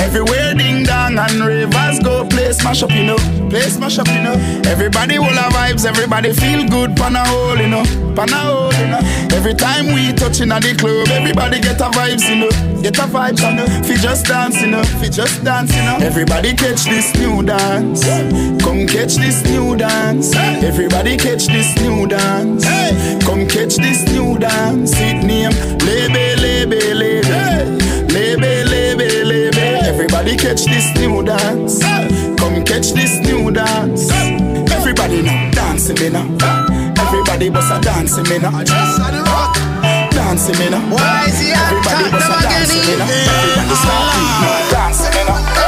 Everywhere 0.00 0.54
ding 0.54 0.84
dong 0.84 1.18
and 1.18 1.44
ravers 1.44 1.98
go 2.00 2.26
play 2.28 2.52
smash 2.52 2.82
up, 2.82 2.90
you 2.90 3.04
know. 3.04 3.39
Play 3.50 3.62
smash 3.62 3.98
up, 3.98 4.06
you 4.06 4.22
know. 4.22 4.34
Everybody 4.70 5.18
will 5.18 5.26
have 5.26 5.52
vibes, 5.52 5.84
everybody 5.84 6.32
feel 6.32 6.68
good, 6.68 6.96
pan 6.96 7.16
a 7.16 7.24
hole, 7.26 7.58
you 7.58 7.66
know. 7.66 7.82
Pan 8.14 8.30
a 8.30 8.36
hole, 8.36 8.72
you 8.74 8.86
know. 8.86 9.00
Every 9.34 9.54
time 9.54 9.86
we 9.92 10.12
touch 10.12 10.40
in 10.40 10.52
at 10.52 10.62
the 10.62 10.76
club, 10.76 11.08
everybody 11.08 11.58
get 11.60 11.80
a 11.80 11.90
vibes, 11.90 12.28
you 12.30 12.36
know. 12.46 12.80
Get 12.80 12.96
a 12.98 13.10
vibes, 13.10 13.42
you 13.42 13.56
know. 13.56 13.66
Fi 13.82 13.96
just 13.96 14.26
dance, 14.26 14.60
you 14.60 14.68
know. 14.68 14.84
Fi 14.84 15.08
just 15.08 15.42
dance, 15.42 15.74
you 15.74 15.82
know. 15.82 15.98
Everybody 16.00 16.54
catch 16.54 16.84
this 16.84 17.12
new 17.16 17.42
dance. 17.42 18.04
Come 18.62 18.86
catch 18.86 19.16
this 19.16 19.42
new 19.42 19.76
dance. 19.76 20.32
Everybody 20.36 21.16
catch 21.16 21.46
this 21.46 21.74
new 21.82 22.06
dance. 22.06 22.64
Come 23.24 23.48
catch 23.48 23.74
this 23.82 24.06
new 24.12 24.38
dance. 24.38 24.92
It 24.94 25.24
name 25.26 25.50
Lebe, 25.82 26.38
Lebe, 26.38 26.94
Lebe. 26.94 27.80
Lebe, 28.14 28.64
Lebe, 28.70 29.24
Lebe. 29.24 29.82
Everybody 29.90 30.36
catch 30.36 30.66
this 30.66 30.86
new 31.00 31.24
dance. 31.24 31.82
Catch 32.64 32.92
this 32.92 33.18
new 33.18 33.50
dance. 33.50 34.10
Everybody 34.70 35.22
now 35.22 35.50
dancing 35.50 35.96
me 35.96 36.08
now. 36.10 36.26
Everybody 36.98 37.50
bust 37.50 37.72
a 37.72 37.80
dancing 37.80 38.24
me 38.24 38.38
now. 38.38 38.50
Dancing 40.10 40.58
me 40.58 40.70
now. 40.70 40.80
Why 40.94 41.26
is 41.28 41.40
he 41.40 41.50
Everybody 41.50 42.10
bust 42.10 42.30
a 42.30 42.42
dancing 42.42 42.86
me 42.86 42.98
now. 42.98 43.08
Everybody 43.08 43.74
start. 43.74 44.70
Dancing 44.70 45.12
me 45.14 45.24
now. 45.24 45.59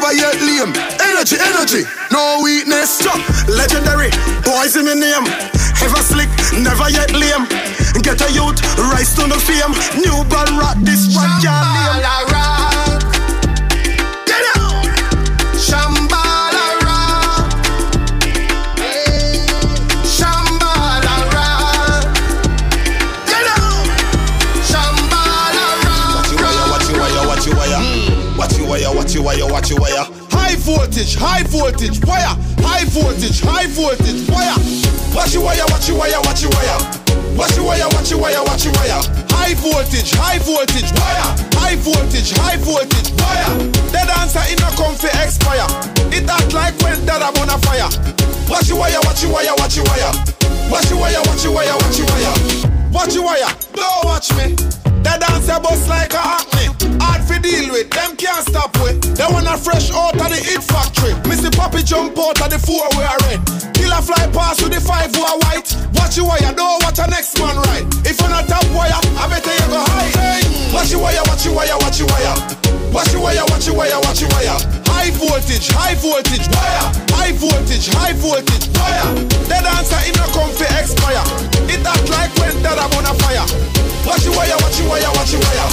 Never 0.00 0.14
yet 0.14 0.40
lame. 0.40 0.72
Energy, 1.12 1.36
energy, 1.36 1.82
no 2.10 2.40
weakness. 2.42 2.98
Stop. 2.98 3.20
Legendary, 3.48 4.10
boys 4.44 4.76
in 4.76 4.86
me 4.86 4.94
name. 4.94 5.26
Ever 5.82 6.02
slick, 6.02 6.28
never 6.56 6.88
yet 6.88 7.12
lame. 7.12 7.44
Get 8.00 8.20
a 8.20 8.32
youth, 8.32 8.60
rise 8.78 9.12
to 9.16 9.28
the 9.28 9.36
fame. 9.36 9.72
New 10.00 10.24
ball 10.24 10.48
rock, 10.56 10.76
this 10.80 11.14
one 11.14 11.28
can't 11.42 12.00
high 31.20 31.44
voltage, 31.44 32.00
wire. 32.08 32.32
High 32.64 32.88
voltage, 32.88 33.44
high 33.44 33.68
voltage, 33.68 34.24
wire. 34.32 34.56
Watch 35.12 35.36
you 35.36 35.44
wire, 35.44 35.64
watch 35.68 35.86
you 35.86 35.94
wire, 35.94 36.16
watch 36.24 36.42
you 36.42 36.48
wire. 36.48 36.80
Watch 37.36 37.56
you 37.56 37.64
wire, 37.64 37.88
watch 37.92 38.10
you 38.10 38.18
wire, 38.18 38.42
watch 38.48 38.64
you 38.64 38.72
wire. 38.80 39.00
High 39.28 39.54
voltage, 39.60 40.10
high 40.16 40.40
voltage, 40.40 40.90
wire. 40.96 41.28
High 41.60 41.76
voltage, 41.76 42.32
high 42.40 42.56
voltage, 42.56 43.12
wire. 43.20 43.52
The 43.92 44.00
dancer 44.08 44.44
in 44.48 44.58
a 44.64 44.70
comfy 44.74 45.12
expire. 45.20 45.68
It 46.08 46.24
act 46.24 46.52
like 46.56 46.74
when 46.80 47.04
that 47.04 47.20
I'm 47.20 47.36
on 47.36 47.52
a 47.52 47.58
fire. 47.68 47.88
Watch 48.48 48.68
you 48.68 48.80
wire, 48.80 48.98
watch 49.04 49.22
you 49.22 49.30
wire, 49.30 49.52
watch 49.60 49.76
you 49.76 49.84
wire. 49.84 50.12
Watch 50.72 50.90
you 50.90 50.96
wire, 50.96 51.20
watch 51.28 51.44
you 51.44 51.52
wire, 51.52 51.76
watch 51.76 51.98
you 52.00 52.06
wire. 52.08 52.34
Watch 52.90 53.14
you 53.14 53.22
wire, 53.22 53.52
don't 53.76 54.04
watch 54.04 54.32
me. 54.34 54.56
The 55.04 55.16
dancer 55.20 55.60
bust 55.60 55.88
like 55.88 56.12
a 56.14 56.18
acne. 56.18 56.79
Hard 57.10 57.26
for 57.26 57.42
deal 57.42 57.74
with, 57.74 57.90
them 57.90 58.14
can't 58.14 58.46
stop 58.46 58.70
with. 58.78 59.02
They 59.18 59.26
wanna 59.26 59.58
fresh 59.58 59.90
out 59.90 60.14
of 60.14 60.30
the 60.30 60.38
hit 60.38 60.62
factory. 60.62 61.10
Missy 61.26 61.50
Poppy 61.50 61.82
jump 61.82 62.14
out 62.14 62.38
of 62.38 62.50
the 62.54 62.58
four 62.62 62.86
we 62.94 63.02
are 63.02 63.18
red. 63.26 63.42
Killer 63.74 63.98
fly 63.98 64.30
past 64.30 64.62
with 64.62 64.70
the 64.70 64.80
five 64.80 65.10
who 65.10 65.26
are 65.26 65.38
white. 65.42 65.66
Watch 65.98 66.14
you 66.16 66.24
wire, 66.24 66.54
don't 66.54 66.78
watch 66.86 67.02
a 67.02 67.10
next 67.10 67.34
man 67.42 67.58
right. 67.66 67.82
If 68.06 68.20
you're 68.22 68.30
not 68.30 68.46
top 68.46 68.62
wire, 68.70 68.94
I 68.94 69.26
better 69.26 69.50
you 69.50 69.66
go 69.74 69.82
high. 69.90 70.38
Watch 70.70 70.94
you 70.94 71.02
wire, 71.02 71.22
watch 71.26 71.44
you 71.44 71.52
wire, 71.52 71.74
watch 71.82 71.98
you 71.98 72.06
wire. 72.06 72.34
Watch 72.94 73.12
you 73.12 73.20
wire, 73.20 73.42
watch 73.50 73.66
you 73.66 73.74
wire, 73.74 73.98
watch 74.06 74.20
you 74.22 74.28
wire. 74.30 74.79
High 74.90 75.14
voltage, 75.14 75.70
high 75.70 75.94
voltage, 75.94 76.46
wire. 76.50 76.86
High 77.14 77.32
voltage, 77.38 77.88
high 77.94 78.12
voltage, 78.18 78.66
wire. 78.76 79.08
The 79.46 79.58
dancer 79.62 80.02
in 80.04 80.16
a 80.18 80.26
comfy 80.34 80.66
expire. 80.74 81.24
It 81.70 81.86
act 81.86 82.06
like 82.10 82.32
when 82.42 82.54
that 82.66 82.78
I'm 82.78 82.90
on 82.98 83.06
a 83.06 83.14
fire. 83.22 83.46
Watch 84.06 84.24
you 84.24 84.32
wire, 84.32 84.56
watch 84.64 84.80
you 84.80 84.88
wire, 84.88 85.10
watch 85.14 85.32
you 85.32 85.38
wire. 85.38 85.68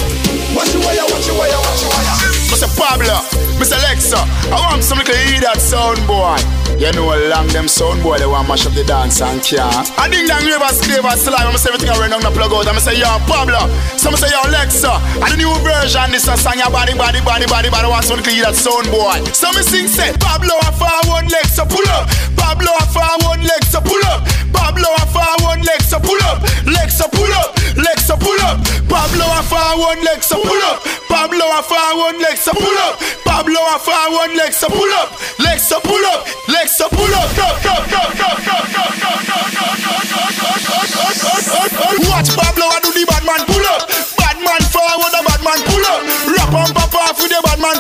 Watch 0.53 0.73
you 0.73 0.82
wire, 0.84 1.06
watch 1.10 1.27
you 1.27 1.36
wire, 1.36 1.58
watch 1.58 1.82
you 1.82 1.89
wire. 1.89 2.15
Mr. 2.51 2.69
Pablo, 2.77 3.17
Mr. 3.58 3.80
Alexa, 3.80 4.19
I 4.51 4.58
want 4.69 4.84
some 4.84 4.99
little 4.99 5.15
hear 5.15 5.41
that 5.41 5.60
sound 5.60 5.99
boy. 6.06 6.38
You 6.77 6.91
know 6.93 7.10
long 7.34 7.47
them 7.49 7.65
sound 7.67 8.03
boy, 8.03 8.21
they 8.21 8.30
want 8.30 8.47
mash 8.47 8.67
up 8.67 8.73
the 8.77 8.84
dance 8.84 9.21
and 9.21 9.41
can. 9.41 9.65
I 9.97 10.06
ding 10.12 10.27
dang 10.30 10.45
river 10.45 10.69
slave 10.69 11.01
and 11.01 11.17
slime, 11.17 11.47
I'ma 11.49 11.58
say 11.58 11.73
everything 11.73 11.89
I 11.89 11.97
run 11.97 12.13
down 12.13 12.21
the 12.21 12.30
plug 12.30 12.53
out. 12.53 12.67
I'ma 12.69 12.77
say, 12.77 12.99
yo, 12.99 13.10
Pablo. 13.25 13.65
Some 13.97 14.13
say, 14.13 14.30
yo, 14.30 14.45
Alexa. 14.45 14.93
And 15.23 15.32
the 15.34 15.38
new 15.41 15.49
version, 15.65 16.13
this 16.13 16.30
a 16.30 16.38
song 16.38 16.60
your 16.62 16.69
body, 16.69 16.93
body, 16.93 17.17
body, 17.25 17.47
body, 17.49 17.73
body. 17.73 17.88
Want 17.89 18.06
some 18.06 18.21
little 18.21 18.30
hear 18.30 18.45
that 18.45 18.53
sound 18.53 18.86
boy. 18.93 19.07
Some 19.08 19.56
sing 19.63 19.88
say, 19.88 20.12
Pablo, 20.20 20.52
I 20.67 20.72
forward 20.76 21.32
leg, 21.32 21.48
so 21.48 21.63
pull 21.63 21.88
up. 21.96 22.12
Pablo, 22.36 22.67
I 22.76 22.84
forward 22.91 23.39
leg, 23.39 23.63
so 23.63 23.80
pull 23.80 24.04
up. 24.04 24.28
Pablo, 24.52 24.84
I 24.84 25.08
forward 25.08 25.63
leg, 25.63 25.80
so 25.80 25.96
pull 25.96 26.20
up. 26.28 26.43
Leg, 26.67 26.91
so 26.91 27.08
pull 27.08 27.32
up. 27.39 27.56
Leg, 27.80 28.00
so 28.04 28.20
pull 28.20 28.36
up. 28.43 28.60
Pablo, 28.91 29.24
I 29.24 29.39
forward 29.48 30.04
leg, 30.04 30.20
so 30.20 30.36
pull 30.43 30.60
up. 30.67 30.84
Pablo, 31.08 31.39
I 31.39 31.63
forward 31.63 32.20
leg, 32.20 32.36
so 32.36 32.52
pull 32.52 32.78
up. 32.84 33.00
Pablo, 33.24 33.56
I 33.63 33.80
forward 33.80 34.36
leg, 34.36 34.52
so 34.52 34.67
pull 34.67 34.91
up. 35.00 35.15
Leg, 35.39 35.60
so 35.63 35.80
pull 35.80 36.04
up. 36.12 36.28
Leg, 36.52 36.67
so 36.67 36.91
pull 36.91 37.08
up. 37.15 37.32
Go, 37.32 37.48
go, 37.63 37.76
go, 37.88 38.04
go, 38.12 38.28
go, 38.43 38.60
go, 38.67 38.67
go, 38.67 39.08
go, 39.08 39.39
go, 39.39 39.72
go, 39.72 39.96
go, 40.04 40.20
go, 40.36 40.52
go, 40.52 41.63
go. 41.63 42.12
Watch 42.12 42.36
Pablo, 42.36 42.65
I 42.76 42.84
do 42.84 42.91
the 42.91 43.08
bad 43.08 43.24
man 43.24 43.39
pull 43.48 43.67
up. 43.72 43.88
Bad 44.20 44.36
man 44.43 44.62
forward, 44.67 45.12
the 45.15 45.24
bad 45.24 45.41
man 45.48 45.60
pull 45.63 45.86
up. 45.96 46.04
Rap 46.28 46.52
on 46.52 46.76
pop 46.76 46.91
off 46.91 47.15
with 47.24 47.32
the 47.32 47.39
bad 47.39 47.60
man 47.63 47.80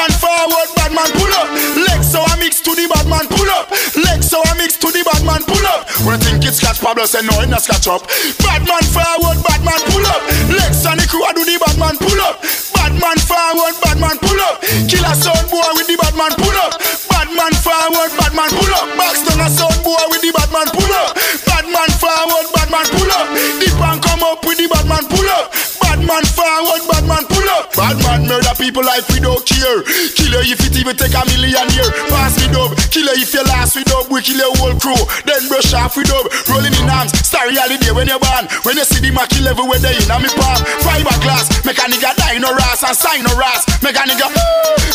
man 0.00 0.12
forward, 0.16 0.68
bad 0.80 0.92
man 0.96 1.10
pull 1.12 1.34
up. 1.36 1.48
Leg 1.76 2.00
so 2.00 2.24
I 2.24 2.40
mix 2.40 2.64
to 2.64 2.72
the 2.72 2.88
bad 2.88 3.04
man 3.04 3.28
pull 3.28 3.50
up. 3.52 3.68
Leg 4.00 4.24
so 4.24 4.40
I 4.40 4.56
mix 4.56 4.80
to 4.80 4.88
the 4.88 5.04
bad 5.04 5.20
man 5.28 5.44
pull 5.44 5.66
up. 5.68 5.84
I 6.08 6.16
think 6.16 6.40
it's 6.48 6.56
scratch 6.56 6.80
Pablo 6.80 7.04
say 7.04 7.20
no, 7.20 7.36
it 7.44 7.52
not 7.52 7.60
scratch 7.60 7.84
up. 7.84 8.08
Bad 8.40 8.64
man 8.64 8.80
forward, 8.88 9.36
bad 9.44 9.60
man 9.60 9.80
pull 9.92 10.06
up. 10.08 10.24
Legs 10.48 10.88
and 10.88 10.96
the 10.96 11.04
crew 11.04 11.20
I 11.20 11.36
do 11.36 11.44
the 11.44 11.60
bad 11.60 11.76
man 11.76 12.00
pull 12.00 12.16
up. 12.24 12.40
Bad 12.72 12.96
man 12.96 13.18
forward, 13.20 13.76
bad 13.84 14.00
man 14.00 14.16
pull 14.24 14.40
up. 14.48 14.64
Killer 14.88 15.12
sound 15.12 15.44
boy 15.52 15.68
with 15.76 15.84
the 15.84 16.00
bad 16.00 16.16
man 16.16 16.32
pull 16.32 16.56
up. 16.56 16.80
Bad 17.12 17.28
man 17.36 17.52
forward, 17.60 18.10
bad 18.16 18.32
man 18.32 18.48
pull 18.56 18.72
up. 18.72 18.88
Baxter 18.96 19.36
a 19.36 19.48
sound 19.52 19.84
boy 19.84 20.00
with 20.08 20.24
the 20.24 20.32
bad 20.32 20.48
man 20.48 20.68
pull 20.72 20.94
up. 21.04 21.12
Bad 21.44 21.68
man 21.68 21.90
forward, 22.00 22.48
bad 22.56 22.72
man 22.72 22.88
pull 22.88 23.12
up. 23.12 23.28
Deep 23.60 23.76
and 23.76 24.00
come 24.00 24.24
up 24.24 24.40
with 24.48 24.56
the 24.56 24.64
bad 24.64 24.88
man 24.88 25.04
pull 25.12 25.28
up. 25.36 25.52
Bad 25.84 26.00
man 26.08 26.24
forward, 26.24 26.80
bad 26.88 27.04
man 27.04 27.24
pull 27.28 27.36
up. 27.36 27.39
Bad 27.76 27.96
man 28.04 28.26
murder 28.28 28.54
people 28.58 28.84
like 28.84 29.06
we 29.08 29.20
don't 29.20 29.42
care. 29.44 29.82
Kill 30.16 30.32
you 30.40 30.52
if 30.52 30.60
it 30.64 30.76
even 30.76 30.96
take 30.96 31.14
a 31.14 31.22
million 31.28 31.66
year. 31.76 31.88
Pass 32.10 32.36
me 32.40 32.48
dub. 32.52 32.76
Kill 32.90 33.06
you 33.06 33.22
if 33.22 33.32
you 33.32 33.44
last 33.48 33.76
we 33.76 33.84
dub. 33.84 34.10
We 34.10 34.20
kill 34.22 34.40
your 34.40 34.52
whole 34.60 34.76
crew. 34.76 34.98
Then 35.24 35.42
brush 35.48 35.72
off 35.74 35.96
with 35.96 36.08
dub. 36.08 36.26
Rolling 36.48 36.74
in 36.74 36.88
arms. 36.88 37.12
Star 37.24 37.48
reality 37.48 37.90
when 37.92 38.08
you're 38.08 38.20
born. 38.20 38.48
When 38.64 38.76
you 38.76 38.84
see 38.84 39.00
the 39.00 39.10
Mackie 39.12 39.40
level 39.40 39.68
where 39.68 39.80
they 39.80 39.96
in 39.96 40.10
a 40.10 40.16
me 40.18 40.30
palm. 40.36 40.60
Fiberglass. 40.84 41.64
Make 41.64 41.80
a 41.80 41.86
nigga 41.88 42.12
die 42.16 42.38
no 42.38 42.52
ras 42.54 42.82
and 42.82 42.96
sign 42.96 43.22
no 43.24 43.32
ras. 43.36 43.64
Make 43.82 43.96
a 43.96 44.04
nigga. 44.04 44.28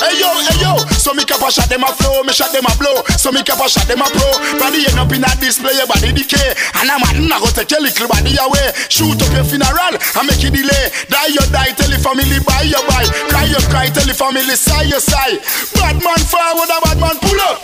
Hey 0.02 0.20
yo, 0.20 0.30
hey 0.46 0.58
yo. 0.62 0.74
So 1.00 1.14
me 1.14 1.24
cap 1.24 1.42
a 1.42 1.50
shot 1.52 1.70
them 1.70 1.84
a 1.86 1.92
flow. 1.94 2.24
Me 2.24 2.34
shot 2.34 2.52
them 2.52 2.66
a 2.68 2.74
blow. 2.78 3.06
So 3.18 3.32
me 3.32 3.42
cap 3.44 3.62
a 3.62 3.68
shot 3.70 3.88
them 3.88 4.02
a 4.02 4.08
pro. 4.10 4.30
Body 4.60 4.86
end 4.86 5.00
up 5.00 5.12
in 5.14 5.24
a 5.24 5.32
display. 5.40 5.74
Your 5.78 5.88
body 5.88 6.12
decay. 6.12 6.54
And 6.82 6.90
I'm 6.90 7.04
a 7.04 7.10
not 7.26 7.42
go 7.42 7.50
take 7.54 7.72
your 7.72 7.82
little 7.82 8.08
body 8.08 8.36
away. 8.38 8.74
Shoot 8.90 9.22
up 9.22 9.32
your 9.34 9.46
funeral 9.46 9.96
and 9.96 10.26
make 10.28 10.44
it 10.44 10.54
delay. 10.54 10.86
Die 11.10 11.32
you 11.32 11.44
die. 11.50 11.72
Tell 11.76 11.90
your 11.90 12.00
family 12.00 12.40
buy 12.56 12.64
you 12.64 12.82
buy. 12.88 13.06
Cry 13.30 13.46
you 13.46 13.60
cry. 13.70 13.88
Tell 13.90 14.06
your 14.06 14.16
family 14.16 14.56
sigh 14.56 14.84
you 14.84 15.00
sigh. 15.00 15.38
Bad 15.76 16.02
man 16.04 16.22
forward. 16.32 16.70
A 16.72 16.80
bad 16.82 17.00
man 17.00 17.18
pull 17.20 17.40
up. 17.42 17.60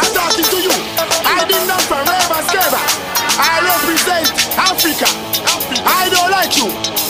I'm 0.00 0.10
talking 0.14 0.46
to 0.52 0.58
you. 0.66 0.74
I 1.24 1.44
did 1.46 1.64
not 1.68 1.82
forever 1.82 2.40
scare. 2.48 2.82
I 3.38 3.62
represent 3.70 4.26
Africa. 4.58 5.06
I 5.86 6.08
don't 6.10 6.30
like 6.30 6.56
you. 6.56 7.05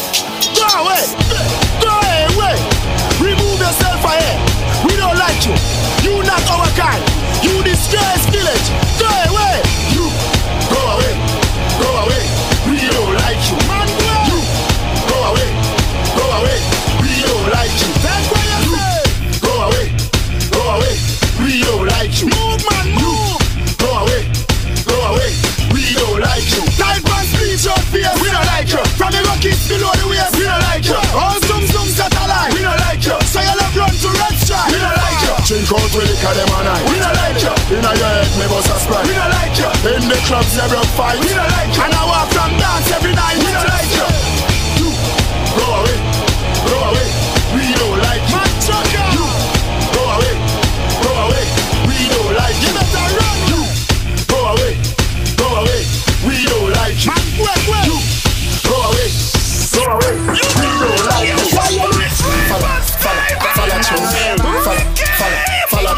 drink 35.47 35.71
out 35.71 35.91
with 35.95 36.11
liquor 36.11 36.35
them 36.35 36.51
a 36.59 36.61
night. 36.67 36.83
We 36.91 36.99
not 36.99 37.15
like 37.23 37.39
you. 37.39 37.79
Inna 37.79 37.95
your 37.95 38.11
head 38.19 38.31
me 38.35 38.47
bust 38.51 38.67
a 38.67 38.77
sprite. 38.83 39.07
We 39.07 39.15
not 39.15 39.31
like 39.31 39.55
you. 39.55 39.71
In 39.95 40.03
the 40.11 40.19
clubs 40.27 40.51
they 40.59 40.67
broke 40.67 40.91
fight. 40.99 41.23
We 41.23 41.31
not 41.39 41.47
like 41.55 41.71
you. 41.71 41.87
And 41.87 41.95
I 41.95 42.03
walk 42.03 42.29
from 42.35 42.51
dance 42.59 42.91
every 42.91 43.15
night. 43.15 43.39
We 43.39 43.51
not 43.55 43.67
like 43.71 43.91
you. 43.95 44.07
Go 45.55 45.86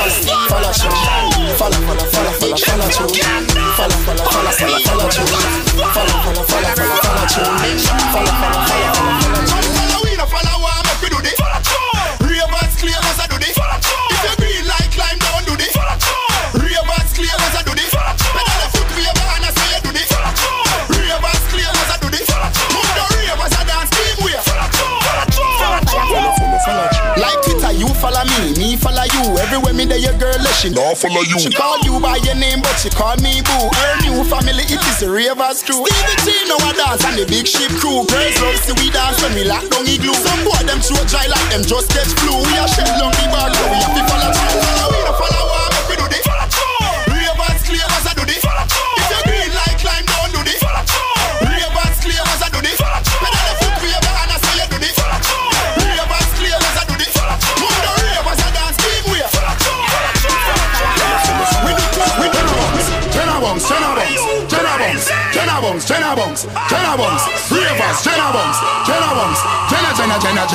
follow 0.46 0.72
through. 0.72 0.94
Follow, 0.96 1.80
follow, 1.82 2.06
follow, 2.06 2.32
follow, 2.32 2.56
follow 2.56 2.88
through. 2.88 3.14
Follow, 3.76 3.98
follow, 4.06 4.24
follow, 4.26 4.52
follow, 4.52 4.80
follow 4.80 5.08
through. 5.08 5.26
Follow, 5.26 6.16
follow, 6.22 6.44
follow, 6.46 6.72
follow, 6.74 6.98
follow 7.02 7.26
through. 7.26 7.46
Follow, 7.46 7.56
follow, 7.56 7.74
follow, 8.06 8.32
follow, 8.32 8.32
follow 8.32 8.75
she 30.56 30.70
Nah, 30.72 30.94
follow 30.96 31.20
you. 31.20 31.38
She 31.38 31.50
call 31.52 31.78
you 31.84 32.00
by 32.00 32.16
your 32.24 32.34
name, 32.34 32.60
but 32.64 32.76
she 32.80 32.88
call 32.88 33.16
me 33.20 33.44
boo. 33.44 33.68
Her 33.76 33.94
new 34.08 34.24
family, 34.24 34.64
it 34.64 34.80
is 34.88 35.00
the 35.00 35.08
Ravers 35.12 35.62
crew. 35.62 35.84
Stevie 35.84 36.16
G 36.24 36.48
know 36.48 36.56
a 36.56 36.72
dance 36.72 37.04
and 37.04 37.16
the 37.20 37.26
big 37.28 37.46
ship 37.46 37.70
crew. 37.76 38.08
Girls 38.08 38.36
love 38.40 38.56
see 38.64 38.72
we 38.80 38.88
dance 38.90 39.20
when 39.22 39.34
we 39.36 39.44
lock 39.44 39.68
down 39.68 39.84
igloo. 39.84 40.16
Some 40.16 40.40
boy 40.48 40.60
them 40.64 40.80
throw 40.80 41.04
dry 41.04 41.28
like 41.28 41.48
them 41.52 41.62
just 41.62 41.92
get 41.92 42.08
flu. 42.08 42.40
We 42.40 42.52
a 42.56 42.64
shed 42.72 42.88
long 42.96 43.12
the 43.12 43.28
bar, 43.28 43.52
so 43.52 43.64
we 43.68 43.76
have 43.84 43.92
to 43.92 44.02
follow 44.08 44.30
through. 44.32 44.96
We 44.96 44.98
no 45.04 45.12
follow 45.20 45.35
Jenna 66.16 66.96
Bungs, 66.96 67.28
Ravers, 67.52 68.00
Jenna 68.00 68.32
Bungs, 68.32 68.56
Jenna 68.88 69.10
Jenna 69.68 70.16
Jenna 70.16 70.46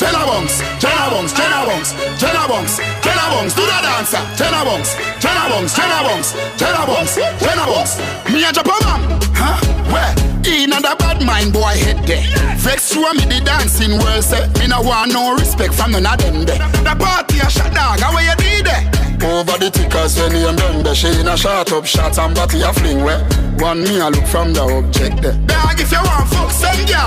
Jenna 0.00 0.24
Bungs, 0.24 1.92
Jenna 2.16 2.48
Bungs, 2.48 2.80
Jenna 3.04 3.24
Bungs, 3.28 3.52
do 3.54 3.60
the 3.60 3.78
dancer, 3.84 4.22
Bungs, 4.64 6.32
Jenna 6.56 6.86
Bungs, 6.86 7.14
Jenna 7.38 7.66
Bungs. 7.66 8.00
Me 8.32 8.44
a 8.44 8.52
drop 8.52 8.66
a 8.66 8.84
man, 8.84 9.20
huh? 9.36 9.60
Where? 9.92 10.31
In 10.44 10.72
and 10.72 10.84
a 10.84 10.96
bad 10.96 11.24
mind 11.24 11.52
boy 11.52 11.76
head 11.78 12.04
there. 12.06 12.24
Vex 12.58 12.92
through 12.92 13.14
me 13.14 13.24
the 13.26 13.40
dancing 13.44 13.98
world 13.98 14.24
say 14.24 14.46
me 14.58 14.66
no 14.66 14.82
want 14.82 15.12
no 15.12 15.34
respect 15.34 15.74
from 15.74 15.92
none 15.92 16.06
of 16.06 16.18
them 16.18 16.44
there. 16.44 16.58
The 16.82 16.94
party 16.98 17.38
a 17.38 17.48
shot 17.48 17.72
dog, 17.72 18.00
how 18.00 18.18
you 18.18 18.34
did 18.36 18.66
there? 18.66 19.02
Over 19.22 19.54
the 19.54 19.70
tickers 19.70 20.18
when 20.18 20.34
you 20.34 20.50
remember 20.50 20.94
She 20.96 21.06
in 21.06 21.28
a 21.28 21.36
shot 21.36 21.70
up 21.70 21.86
shots 21.86 22.18
and 22.18 22.34
body 22.34 22.60
a 22.62 22.72
fling 22.74 23.04
where 23.04 23.22
One 23.62 23.84
me 23.84 24.00
a 24.00 24.10
look 24.10 24.26
from 24.26 24.52
the 24.52 24.66
object 24.66 25.22
there 25.22 25.38
Dog 25.46 25.78
if 25.78 25.94
you 25.94 26.02
want 26.02 26.26
fuck 26.26 26.50
some 26.50 26.82
girl 26.90 27.06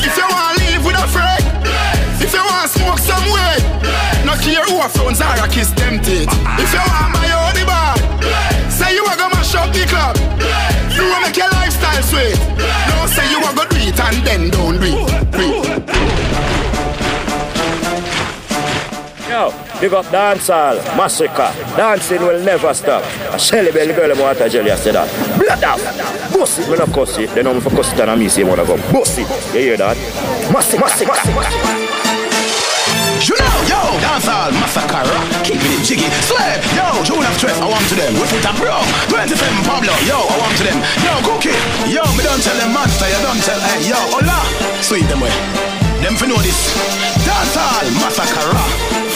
If 0.00 0.16
you 0.16 0.24
want 0.24 0.56
live 0.56 0.80
with 0.88 0.96
a 0.96 1.04
friend 1.12 1.44
If 2.16 2.32
you 2.32 2.40
want 2.40 2.72
smoke 2.72 2.96
some 2.96 3.28
way 3.28 3.60
No 4.24 4.40
care 4.40 4.64
who 4.72 4.80
a 4.80 4.88
phones 4.88 5.20
are 5.20 5.36
a 5.36 5.46
kiss 5.52 5.68
them 5.76 6.00
teeth 6.00 6.32
If 6.32 6.72
you 6.72 6.80
want 6.80 7.12
your 7.20 7.52
the 7.52 7.64
bar 7.68 7.92
Say 8.72 8.96
you 8.96 9.04
a 9.04 9.12
go 9.12 9.28
mash 9.28 9.52
up 9.52 9.68
the 9.68 9.84
club 9.84 10.16
You 10.96 11.04
a 11.12 11.20
make 11.20 11.36
your 11.36 11.57
lifestyle 11.88 12.02
sweet 12.02 12.38
No 12.96 13.06
say 13.06 13.30
you 13.30 13.38
a 13.38 13.54
go 13.54 13.64
do 13.68 13.76
it 13.76 14.00
and 14.00 14.26
then 14.26 14.50
don't 14.50 14.80
do 14.80 14.86
it. 14.86 16.28
Yo, 19.28 19.52
big 19.78 19.92
up 19.92 20.06
dancehall, 20.06 20.78
Masak-Rah. 20.96 21.52
Dancing 21.76 22.22
will 22.22 22.42
never 22.42 22.72
stop. 22.72 23.04
I 23.30 23.36
Shelly 23.36 23.70
Belly 23.70 23.92
girl, 23.92 24.10
I'm 24.10 24.18
water 24.18 24.48
jelly, 24.48 24.70
I 24.70 24.76
said 24.76 24.94
that. 24.94 25.38
Blood 25.38 25.64
off. 25.64 26.32
Bust 26.32 26.60
it, 26.60 26.70
me 26.70 26.76
no 26.78 26.86
cuss 26.86 27.18
it. 27.18 27.30
They 27.34 27.42
know 27.42 27.52
me 27.52 27.60
for 27.60 27.70
cuss 27.70 27.92
it 27.92 28.00
and 28.00 28.10
I 28.10 28.16
me 28.16 28.28
say 28.30 28.42
wanna 28.42 28.64
go. 28.64 28.76
It. 28.76 29.18
You 29.54 29.60
hear 29.60 29.76
that? 29.76 29.96
Masak-Rah, 30.50 30.88
Masak-Rah. 30.88 31.78
Yo, 31.82 31.87
dancehall, 34.00 34.52
Masak-Rah, 34.60 35.24
keep 35.42 35.60
it 35.60 35.82
jiggy. 35.84 36.08
Slave, 36.24 36.62
yo, 36.74 36.86
June 37.04 37.24
of 37.24 37.34
stress, 37.36 37.58
I 37.60 37.66
want 37.66 37.84
to 37.90 37.94
them. 37.94 38.14
With 38.18 38.32
it 38.32 38.44
up, 38.46 38.56
bro. 38.56 38.78
27 39.10 39.38
Pablo, 39.64 39.92
yo, 40.06 40.18
I 40.18 40.36
want 40.38 40.54
to 40.58 40.64
them. 40.64 40.78
Yo, 41.04 41.12
Cookie, 41.26 41.56
yo, 41.90 42.02
me 42.16 42.22
don't 42.24 42.42
tell 42.42 42.56
them 42.58 42.72
monster, 42.72 43.08
you 43.08 43.20
don't 43.22 43.40
tell, 43.42 43.60
hey, 43.60 43.88
yo, 43.88 43.98
hola. 44.14 44.38
Sweet 44.82 45.06
them 45.08 45.20
way. 45.20 45.34
Them 46.02 46.14
for 46.14 46.26
know 46.26 46.38
this. 46.38 46.74
Dancehall, 47.26 47.86
Masak-Rah. 47.98 49.07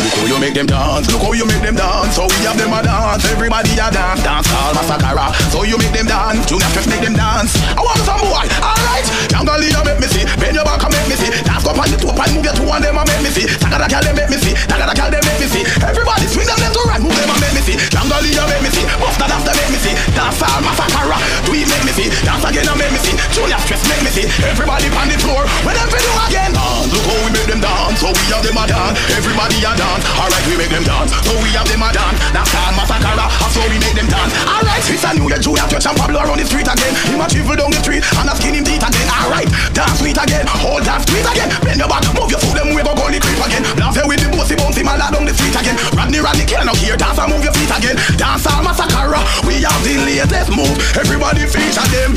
Look 0.00 0.16
how 0.16 0.26
you 0.26 0.38
make 0.40 0.54
them 0.54 0.66
dance, 0.66 1.06
look 1.12 1.20
how 1.20 1.32
you 1.32 1.44
make 1.44 1.60
them 1.60 1.76
dance. 1.76 2.16
So 2.16 2.24
we 2.24 2.48
have 2.48 2.56
them 2.56 2.72
a 2.72 2.80
dance, 2.80 3.24
everybody 3.28 3.72
a 3.76 3.92
dance. 3.92 4.24
Dancehall, 4.24 4.72
Masak-Rah. 4.72 5.32
So 5.52 5.62
you 5.62 5.76
make 5.76 5.92
them 5.92 6.08
dance, 6.08 6.48
of 6.48 6.62
stress 6.72 6.88
make 6.88 7.04
them 7.04 7.14
dance. 7.14 7.52
I 7.76 7.80
want 7.84 8.00
some 8.08 8.20
boy, 8.24 8.48
alright. 8.64 9.06
Jungle 9.28 9.60
leader 9.60 9.84
make 9.84 10.00
me 10.00 10.08
see, 10.08 10.24
bend 10.40 10.56
your 10.56 10.64
back 10.64 10.80
and 10.80 10.92
make 10.92 11.08
me 11.08 11.16
see. 11.20 11.30
Dance 11.44 11.68
up 11.68 11.76
on 11.76 11.88
the 11.92 11.96
top 12.00 12.16
and 12.16 12.32
move 12.32 12.44
your 12.48 12.56
two 12.56 12.64
and 12.64 12.80
them 12.80 12.96
and 12.96 13.06
make 13.12 13.22
me 13.22 13.30
see. 13.30 13.46
Tagada 13.60 13.86
gal 13.92 14.02
them 14.02 14.16
make 14.16 14.30
me 14.32 14.38
see, 14.40 14.54
tagada 14.64 14.94
gal 14.96 15.10
them 15.12 15.20
make 15.20 15.40
me 15.40 15.46
see. 15.52 15.64
Everybody 15.84 16.24
swing 16.26 16.48
them 16.48 16.58
left 16.64 16.74
to 16.74 16.82
right, 16.88 17.00
move 17.00 17.16
them 17.16 17.28
and 17.28 17.40
make 17.40 17.49
me 17.60 17.76
see. 17.76 17.76
Leader 18.20 18.44
make 18.52 18.60
me 18.60 18.68
see, 18.68 18.84
buff 19.00 19.16
that 19.16 19.32
after 19.32 19.54
make 19.56 19.72
me 19.72 19.80
see. 19.80 19.96
Dance 20.12 20.44
all 20.44 20.60
Masak-Rah, 20.60 21.16
do 21.48 21.56
it 21.56 21.64
make 21.72 21.84
me 21.88 21.92
see. 21.96 22.08
Dance 22.20 22.44
again 22.44 22.68
and 22.68 22.76
make 22.76 22.92
me 22.92 23.00
see. 23.00 23.16
Junior 23.32 23.56
stress 23.64 23.80
make 23.88 24.04
me 24.04 24.12
see. 24.12 24.28
Everybody 24.44 24.92
on 24.92 25.08
the 25.08 25.16
floor, 25.20 25.48
when 25.64 25.72
them 25.72 25.88
do 25.88 26.12
again. 26.28 26.52
Dance, 26.52 26.92
look 26.92 27.00
how 27.00 27.16
we 27.24 27.30
make 27.32 27.48
them 27.48 27.60
dance, 27.64 27.96
so 27.96 28.12
we 28.12 28.24
have 28.28 28.44
them 28.44 28.60
a 28.60 28.64
dance. 28.68 28.96
Everybody 29.16 29.56
a 29.64 29.72
dance, 29.72 30.04
alright 30.20 30.44
we 30.44 30.54
make 30.60 30.68
them 30.68 30.84
dance, 30.84 31.12
so 31.24 31.32
we 31.40 31.48
have 31.56 31.64
them 31.64 31.80
a 31.80 31.88
dance. 31.88 32.16
Dance 32.32 32.52
all 32.52 32.72
Masak-Rah, 32.76 33.28
so 33.48 33.60
we 33.72 33.76
make 33.80 33.96
them 33.96 34.08
dance. 34.12 34.32
Alright, 34.44 34.84
it's 34.84 35.04
a 35.04 35.10
new 35.16 35.24
year, 35.28 35.40
Junior 35.40 35.64
Twitch 35.72 35.88
and 35.88 35.96
Pablo 35.96 36.20
around 36.20 36.40
the 36.40 36.44
street 36.44 36.68
again. 36.68 36.92
Him 37.08 37.24
a 37.24 37.26
travel 37.28 37.56
down 37.56 37.72
the 37.72 37.80
street 37.80 38.04
and 38.04 38.28
a 38.28 38.32
skin 38.36 38.60
him 38.60 38.64
teeth 38.68 38.84
again. 38.84 39.08
Alright, 39.08 39.48
dance 39.72 39.96
sweet 39.96 40.20
again, 40.20 40.44
hold 40.60 40.84
dance 40.84 41.08
sweet 41.08 41.24
again. 41.24 41.48
Bend 41.64 41.80
your 41.80 41.88
back, 41.88 42.04
move 42.12 42.28
your 42.28 42.40
foot, 42.44 42.52
them 42.52 42.76
we 42.76 42.84
go 42.84 42.92
go 42.92 43.08
the 43.08 43.16
creep 43.16 43.40
again. 43.40 43.64
Blast 43.80 43.96
with 44.04 44.20
the 44.20 44.28
bossy 44.28 44.60
bouncy 44.60 44.84
man 44.84 45.00
down 45.00 45.24
the 45.24 45.32
street 45.32 45.56
again. 45.56 45.76
Rodney 45.96 46.20
Rodney 46.20 46.44
kill 46.44 46.60
now 46.68 46.76
here, 46.76 47.00
dance 47.00 47.16
and 47.16 47.32
move 47.32 47.40
your 47.40 47.49
feet 47.54 47.70
again. 47.70 47.96
Dance 48.16 48.46
all 48.46 48.62
Masak-Rah, 48.62 49.22
we 49.46 49.62
have 49.62 49.82
the 49.82 49.96
latest 50.06 50.50
move. 50.54 50.76
Everybody 50.96 51.46
feature 51.46 51.86
them. 51.90 52.14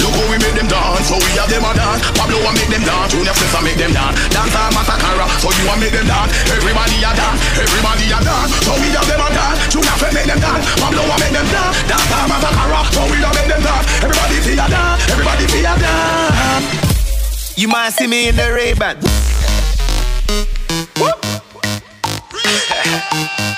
Look 0.00 0.14
how 0.16 0.26
we 0.30 0.36
make 0.40 0.56
them 0.56 0.68
dance, 0.68 1.08
so 1.08 1.16
we 1.20 1.30
have 1.36 1.50
them 1.50 1.64
a 1.64 1.72
dance. 1.76 2.00
Pablo 2.16 2.40
a 2.40 2.50
make 2.56 2.70
them 2.72 2.84
dance, 2.84 3.12
Junior 3.12 3.34
Sessa 3.36 3.60
make 3.60 3.76
them 3.76 3.92
dance. 3.92 4.16
Dance 4.32 4.54
all 4.56 4.70
Masak-Rah, 4.72 5.28
so 5.40 5.48
you 5.52 5.68
a 5.68 5.74
make 5.76 5.92
them 5.92 6.06
dance. 6.06 6.32
Everybody 6.48 6.96
a 7.04 7.12
dance, 7.12 7.40
everybody 7.58 8.06
a 8.08 8.18
dance, 8.20 8.50
so 8.64 8.72
we 8.80 8.88
have 8.96 9.06
them 9.06 9.20
a 9.20 9.28
dance. 9.28 9.58
Junior 9.68 9.96
Sessa 10.00 10.14
make 10.14 10.28
them 10.28 10.40
dance, 10.40 10.64
Pablo 10.80 11.02
a 11.04 11.16
make 11.20 11.34
them 11.34 11.46
dance. 11.52 11.76
Dance 11.84 12.12
all 12.16 12.26
Masak-Rah, 12.32 12.84
so 12.94 13.02
we 13.12 13.18
a 13.20 13.30
make 13.36 13.48
them 13.50 13.62
dance. 13.62 13.86
Everybody 14.00 14.36
feel 14.40 14.60
a 14.60 14.66
dance, 14.68 15.00
everybody 15.12 15.44
feel 15.52 15.68
a 15.68 15.74
dance. 15.76 17.58
You 17.58 17.68
might 17.68 17.92
see 17.92 18.06
me 18.06 18.28
in 18.28 18.36
the 18.36 18.48
Ray-Ban. 18.56 18.96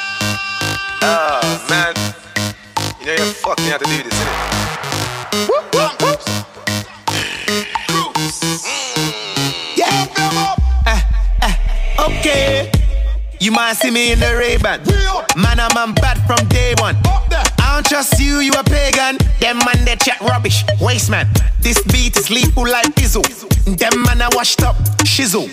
Oh, 1.04 1.66
man. 1.68 1.94
You 3.00 3.06
know 3.06 3.12
you 3.14 3.32
fuck 3.32 3.58
me 3.58 3.70
how 3.70 3.78
to 3.78 3.84
do 3.84 4.02
this, 4.04 4.14
innit? 4.14 4.52
Okay. 11.98 12.70
You 13.40 13.50
might 13.50 13.74
see 13.74 13.90
me 13.90 14.12
in 14.12 14.20
the 14.20 14.36
Ray-Ban. 14.36 14.82
Man, 15.36 15.58
I'm, 15.58 15.76
I'm 15.76 15.92
bad 15.94 16.24
from 16.24 16.46
day 16.46 16.74
one. 16.78 16.96
I 17.04 17.74
don't 17.74 17.86
trust 17.86 18.20
you, 18.20 18.38
you 18.38 18.52
a 18.52 18.62
pagan. 18.62 19.18
Them 19.40 19.58
man, 19.58 19.84
they 19.84 19.96
chat 19.96 20.20
rubbish. 20.20 20.62
Waste 20.80 21.10
man. 21.10 21.26
This 21.58 21.82
beat 21.90 22.16
is 22.16 22.30
lethal 22.30 22.62
like 22.62 22.94
Izzo. 22.94 23.22
Them 23.76 24.02
man, 24.02 24.22
I 24.22 24.28
washed 24.34 24.62
up. 24.62 24.76
Shizzle. 25.02 25.48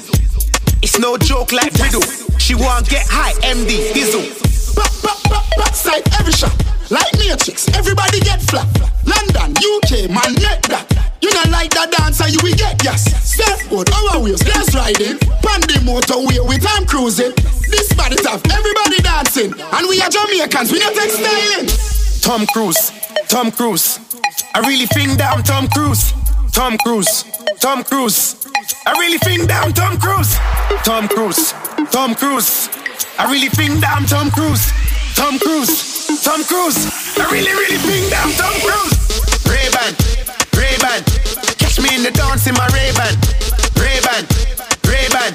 It's 0.83 0.99
no 0.99 1.17
joke 1.17 1.51
like 1.53 1.73
riddle. 1.73 2.03
She 2.37 2.53
want 2.53 2.87
get 2.87 3.07
high, 3.09 3.33
MD, 3.41 3.93
Dizzle. 3.93 4.58
Back, 4.79 4.95
back, 5.03 5.19
back, 5.27 5.45
backside 5.59 6.03
every 6.19 6.31
shot. 6.31 6.55
Like 6.89 7.11
Matrix, 7.19 7.67
everybody 7.75 8.19
get 8.21 8.41
flat. 8.41 8.65
London, 9.03 9.51
UK, 9.59 10.07
man, 10.07 10.31
make 10.39 10.63
that. 10.71 10.87
You 11.21 11.33
not 11.33 11.49
like 11.49 11.71
that 11.75 11.91
dancer, 11.91 12.29
you 12.31 12.39
will 12.41 12.55
get 12.55 12.81
yes. 12.83 13.03
Surfboard, 13.27 13.91
our 13.91 14.23
wheels, 14.23 14.41
glass 14.41 14.73
riding. 14.73 15.19
Pandy 15.43 15.75
motorway 15.83 16.39
with 16.47 16.63
time 16.63 16.85
cruising. 16.85 17.35
This 17.67 17.91
body 17.93 18.15
tough, 18.23 18.41
everybody 18.51 19.03
dancing. 19.03 19.51
And 19.51 19.83
we 19.87 20.01
are 20.01 20.09
Jamaicans, 20.09 20.71
we 20.71 20.79
not 20.79 20.95
take 20.95 21.11
styling. 21.11 21.67
Tom 22.21 22.47
Cruise, 22.47 22.91
Tom 23.27 23.51
Cruise. 23.51 23.99
I 24.55 24.59
really 24.61 24.87
think 24.87 25.17
that 25.19 25.35
I'm 25.35 25.43
Tom 25.43 25.67
Cruise. 25.67 26.13
Tom 26.51 26.77
Cruise, 26.77 27.23
Tom 27.59 27.83
Cruise. 27.83 28.47
I 28.87 28.91
really 28.93 29.19
think 29.19 29.47
that 29.47 29.65
I'm 29.65 29.73
Tom 29.73 29.99
Cruise. 29.99 30.39
Tom 30.83 31.07
Cruise, 31.07 31.53
Tom 31.91 32.15
Cruise. 32.15 32.78
I 33.19 33.27
really 33.27 33.51
think 33.51 33.83
that 33.83 33.91
I'm 33.91 34.07
Tom 34.07 34.31
Cruise. 34.31 34.71
Tom 35.11 35.35
Cruise, 35.43 36.07
Tom 36.23 36.39
Cruise. 36.47 36.87
I 37.19 37.27
really, 37.27 37.51
really 37.51 37.75
think 37.83 38.07
that 38.15 38.23
I'm 38.23 38.31
Tom 38.39 38.55
Cruise. 38.63 38.95
Ray-Ban, 39.43 39.91
Ray-Ban. 40.55 41.03
Catch 41.59 41.83
me 41.83 41.99
in 41.99 42.07
the 42.07 42.15
dance 42.15 42.47
in 42.47 42.55
my 42.55 42.63
Ray-Ban. 42.71 43.11
Ray-Ban, 43.75 44.23
Ray-Ban. 44.87 45.31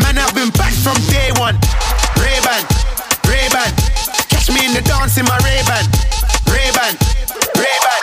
Man, 0.00 0.16
I've 0.16 0.32
been 0.32 0.48
back 0.56 0.72
from 0.80 0.96
day 1.12 1.28
one. 1.36 1.52
Ray-Ban, 2.16 2.64
Ray-Ban. 3.28 3.76
Catch 4.32 4.48
me 4.48 4.64
in 4.64 4.72
the 4.72 4.80
dance 4.88 5.20
in 5.20 5.28
my 5.28 5.36
Ray-Ban. 5.44 5.84
Ray-Ban, 6.48 6.96
Ray-Ban. 7.60 8.00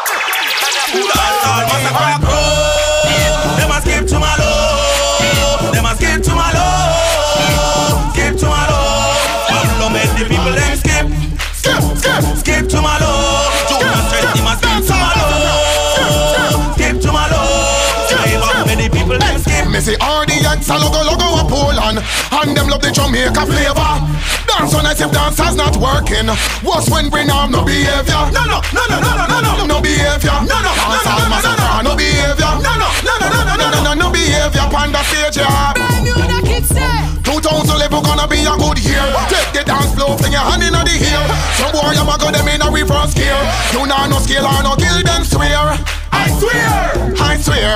Dancehall 1.02 1.66
Masak-Rah 1.66 2.22
crew. 2.22 2.35
See 19.86 19.96
audience 20.02 20.66
a 20.66 20.76
logo 20.82 20.98
logo 21.06 21.28
a 21.38 21.44
Poland 21.46 22.02
And 22.34 22.58
them 22.58 22.68
love 22.74 22.82
the 22.82 22.90
Jamaica 22.90 23.46
flavor 23.46 23.94
Dance 24.50 24.74
on 24.74 24.90
as 24.90 24.98
if 24.98 25.12
dance 25.14 25.38
is 25.38 25.54
not 25.54 25.78
working 25.78 26.26
What's 26.66 26.90
when 26.90 27.14
we 27.14 27.22
have 27.30 27.54
no 27.54 27.62
behavior 27.62 28.26
No 28.34 28.50
no 28.50 28.66
no 28.74 28.82
no 28.90 28.98
no 28.98 29.14
no 29.14 29.26
no 29.30 29.38
no 29.46 29.66
no 29.70 29.78
behavior 29.86 30.42
No 30.42 30.58
no 30.58 30.74
no 30.74 30.98
no 31.06 31.26
no 31.30 31.38
no 31.38 31.54
no 31.54 31.82
no 31.86 31.92
behavior 31.94 32.54
No 32.66 32.74
no 32.82 32.90
no 33.06 33.14
no 33.22 33.28
no 33.30 33.42
no 33.46 33.54
no 33.62 33.80
no 33.86 33.94
no 33.94 34.08
behavior 34.10 34.66
Panda 34.74 35.06
stage 35.06 35.38
yeah 35.38 35.78
2011 37.22 38.02
gonna 38.02 38.26
be 38.26 38.42
a 38.42 38.54
good 38.58 38.82
year 38.82 39.06
Take 39.30 39.54
the 39.54 39.62
dance 39.70 39.94
floor 39.94 40.18
fling 40.18 40.34
your 40.34 40.42
hand 40.42 40.66
in 40.66 40.74
the 40.74 40.98
ear 40.98 41.26
Some 41.62 41.70
boy 41.70 41.94
I'm 41.94 42.10
a 42.10 42.18
go 42.18 42.34
them 42.34 42.50
in 42.50 42.62
a 42.66 42.74
reverse 42.74 43.14
gear 43.14 43.38
You 43.70 43.86
know 43.86 44.02
no 44.10 44.18
skill 44.18 44.50
or 44.50 44.66
no 44.66 44.74
kill 44.82 44.98
them 45.06 45.22
swear 45.22 45.78
I 46.16 46.32
swear. 46.40 46.72
I 47.20 47.36
swear. 47.38 47.76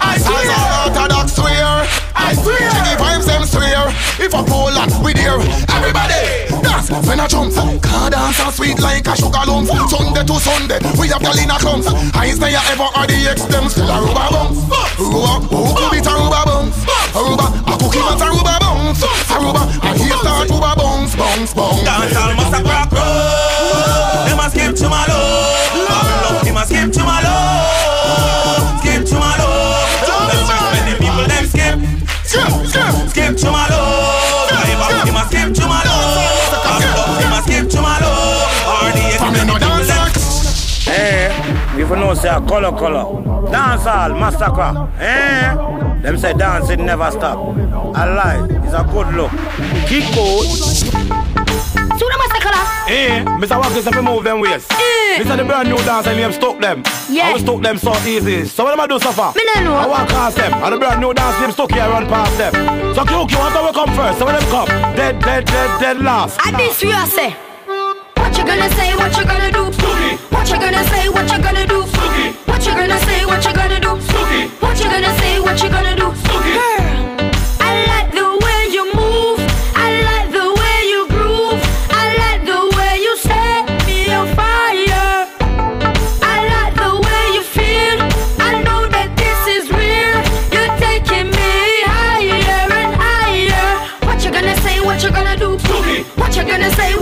I 0.00 0.18
swear. 0.18 0.46
As 0.46 0.62
all 0.62 0.86
orthodox 0.86 1.26
swear. 1.34 1.66
I 2.14 2.32
swear. 2.34 2.70
Jiggy 2.74 2.94
vibes 3.02 3.26
them 3.26 3.44
swear. 3.44 3.82
If 4.22 4.34
a 4.34 4.42
Poland 4.44 4.92
we 5.02 5.12
there 5.14 5.40
Everybody 5.72 6.50
dance. 6.62 6.90
When 7.08 7.18
I 7.20 7.26
jump 7.26 7.54
Car 7.82 8.10
dance 8.10 8.40
are 8.40 8.52
sweet 8.52 8.78
like 8.80 9.06
a 9.06 9.16
sugar 9.16 9.44
lump. 9.46 9.68
Sunday 9.88 10.24
to 10.24 10.36
Sunday 10.38 10.78
we 11.00 11.08
have 11.08 11.22
gal 11.22 11.38
in 11.38 11.50
a 11.50 11.56
clumps 11.58 11.88
I 12.14 12.30
say 12.30 12.52
you 12.52 12.62
ever 12.70 12.88
are 12.94 13.06
the 13.06 13.16
ex 13.32 13.42
them 13.48 13.68
still 13.68 13.88
a 13.88 13.96
rubber 14.00 14.28
bumps 14.30 14.60
Rubber, 15.00 15.56
who 15.56 15.72
could 15.72 15.98
it 15.98 16.06
a 16.06 16.12
rubber 16.12 16.44
bumps 16.44 16.78
Aruba, 17.16 17.46
a 17.64 17.74
cookie 17.80 18.02
but 18.04 18.20
a 18.20 18.28
rubber 18.28 18.58
bumps 18.60 19.00
Aruba, 19.32 19.62
and 19.88 19.96
he 19.98 20.08
start 20.20 20.50
rubber 20.52 20.74
bumps, 20.76 21.16
bumps, 21.16 21.54
bumps 21.54 21.82
Dancehall 21.82 22.32
Masak-Rah 22.36 22.86
crew. 22.92 24.28
Them 24.28 24.38
a 24.38 24.46
skip 24.50 24.76
to 24.76 24.88
my 24.88 25.06
low. 25.08 25.56
Pablo, 25.88 26.44
him 26.44 26.56
a 26.56 26.64
skip 26.66 26.92
to 26.92 27.02
my 27.04 27.22
low. 27.24 27.79
Skip 28.80 29.04
to 29.06 29.16
my 29.18 29.34
low. 29.40 29.80
Them 30.06 30.22
make 30.28 30.44
many 30.74 30.94
people 30.98 31.26
them 31.26 31.44
skip. 31.46 31.76
Skip, 32.24 32.50
skip, 32.70 32.94
skip 33.10 33.32
to 33.36 33.48
my 33.50 33.66
low. 33.68 34.46
Drive 34.48 34.80
up, 34.80 35.06
him 35.06 35.16
a 35.16 35.24
skip 35.28 35.48
to 35.54 35.64
my 35.66 35.82
low. 35.88 36.60
Pablo, 36.64 37.04
him 37.20 37.32
a 37.32 37.40
skip 37.42 37.68
to 37.70 37.80
my 37.82 37.98
low. 38.00 38.46
RDX, 38.88 39.20
many 39.20 39.40
people 39.40 39.58
them 39.58 39.90
Eh, 40.92 41.76
you 41.76 41.86
know 41.86 42.14
say 42.14 42.28
a 42.28 42.40
color 42.40 42.72
color. 42.72 43.04
Dancehall 43.50 44.12
Masak-Rah. 44.18 44.88
Eh, 44.98 45.54
them 46.02 46.16
say 46.18 46.32
dancing 46.32 46.84
never 46.84 47.10
stop. 47.10 47.38
I 47.94 48.04
lie, 48.14 48.46
it's 48.64 48.74
a 48.74 48.82
good 48.92 49.14
look. 49.14 49.30
Keep 49.86 50.14
good. 50.14 51.19
Mr. 53.40 53.56
Have 53.56 53.94
to 53.94 54.02
move 54.02 54.22
them 54.22 54.40
ways. 54.40 54.66
Eh. 54.70 55.16
Mr. 55.16 55.34
the 55.34 55.44
brand 55.44 55.66
new 55.66 55.76
dance 55.78 56.06
and 56.06 56.16
name 56.18 56.30
stuck 56.30 56.60
them. 56.60 56.82
Yeah. 57.08 57.28
I 57.28 57.32
will 57.32 57.40
stuck 57.40 57.62
them 57.62 57.78
so 57.78 57.96
easy. 58.06 58.44
So 58.44 58.64
what 58.64 58.74
am 58.74 58.80
I 58.80 58.86
do 58.86 58.98
so 59.00 59.12
far? 59.12 59.32
Me 59.32 59.42
no 59.54 59.64
know. 59.64 59.74
I 59.76 59.86
walk 59.86 60.08
past 60.08 60.36
them. 60.36 60.52
And 60.52 60.74
the 60.74 60.76
brand 60.76 61.00
new 61.00 61.14
dance 61.14 61.40
name 61.40 61.50
stuck 61.52 61.72
here 61.72 61.88
run 61.88 62.06
past 62.06 62.36
them. 62.36 62.52
So 62.94 63.02
Q, 63.06 63.26
Q, 63.28 63.38
want 63.38 63.54
to 63.56 63.72
come 63.72 63.96
first. 63.96 64.18
So 64.18 64.26
when 64.26 64.34
them 64.34 64.44
come, 64.50 64.68
dead, 64.94 65.18
dead, 65.20 65.46
dead, 65.46 65.80
dead 65.80 65.98
last. 66.02 66.38
And 66.44 66.54
this 66.56 66.82
you 66.82 66.92
say. 67.06 67.34
What 68.20 68.36
you 68.36 68.44
gonna 68.44 68.68
say? 68.76 68.94
What 68.94 69.16
you 69.16 69.24
gonna 69.24 69.50
do? 69.50 69.64
What 70.28 70.50
you 70.50 70.58
gonna 70.60 70.84
say? 70.84 71.08
What 71.08 71.32
you 71.32 71.42
gonna 71.42 71.66
do? 71.66 71.80
What 72.44 72.66
you 72.66 72.72
gonna 72.76 72.98
say? 73.00 73.24
What 73.24 73.44
you 73.46 73.54
gonna 73.54 73.80
do? 73.80 73.92
What 74.60 74.76
you 74.78 74.84
gonna 74.84 75.18
say? 75.18 75.40
What 75.40 75.62
you 75.62 75.70
gonna 75.70 75.96
do? 75.96 76.29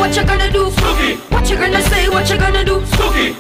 What 0.09 0.17
you 0.17 0.25
gonna 0.25 0.51
do? 0.51 0.65
What 1.29 1.51
you 1.51 1.57
gonna 1.59 1.83
say? 1.83 2.09
What 2.09 2.31
you 2.31 2.39
gonna 2.39 2.65
do? 2.65 2.81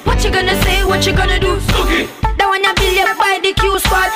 What 0.05 0.23
you 0.23 0.31
gonna 0.31 0.53
say? 0.62 0.85
What 0.85 1.01
you 1.07 1.16
gonna 1.16 1.41
do? 1.41 1.57
That 1.57 2.45
one 2.45 2.61
I 2.61 2.77
build 2.77 3.09
up 3.09 3.16
by 3.16 3.41
the 3.41 3.57
Q 3.57 3.81
squad. 3.81 4.12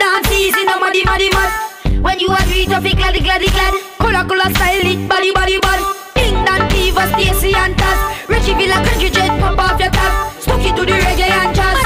Dance 0.00 0.32
easy, 0.32 0.64
no 0.64 0.80
muddy, 0.80 1.04
muddy, 1.04 1.28
mud. 1.28 1.52
When 2.00 2.16
you 2.16 2.32
agree 2.32 2.64
to 2.72 2.80
be 2.80 2.96
glad, 2.96 3.20
glad, 3.20 3.44
glad. 3.44 3.74
Color, 4.00 4.24
color, 4.24 4.48
style 4.48 4.80
it, 4.80 4.96
body, 5.12 5.28
body, 5.36 5.60
body. 5.60 5.84
Ding, 6.16 6.40
Dan, 6.40 6.64
Diva, 6.72 7.04
Stacy, 7.12 7.52
and 7.52 7.76
Taz. 7.76 8.00
Reggie 8.32 8.56
Villa, 8.56 8.80
country 8.80 9.12
jet, 9.12 9.28
pop 9.36 9.60
off 9.60 9.76
your 9.76 9.92
top. 9.92 10.32
Stuck 10.40 10.64
it 10.64 10.72
to 10.72 10.88
the 10.88 10.96
reggae 11.04 11.28
and 11.28 11.52
jazz. 11.52 11.84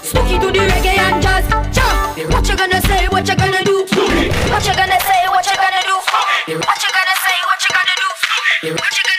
Stuck 0.00 0.32
it 0.32 0.40
to 0.40 0.48
the 0.48 0.64
reggae 0.64 0.96
and 0.96 1.20
jazz. 1.20 1.44
Cha. 1.76 2.16
What 2.32 2.48
you 2.48 2.56
gonna 2.56 2.80
say? 2.88 3.04
What 3.12 3.28
you 3.28 3.36
gonna 3.36 3.60
do? 3.68 3.84
What 4.48 4.64
you 4.64 4.72
gonna 4.72 4.96
say? 4.96 5.20
What 5.28 5.44
you 5.44 5.60
gonna 5.60 5.84
do? 5.84 5.96
What 6.56 6.80
you 6.80 6.88
gonna 6.88 7.16
say? 7.20 7.36
What 7.44 7.60
you 7.60 7.70
gonna 7.76 7.96
do? 8.00 8.08
What 8.80 8.96
you 8.96 9.11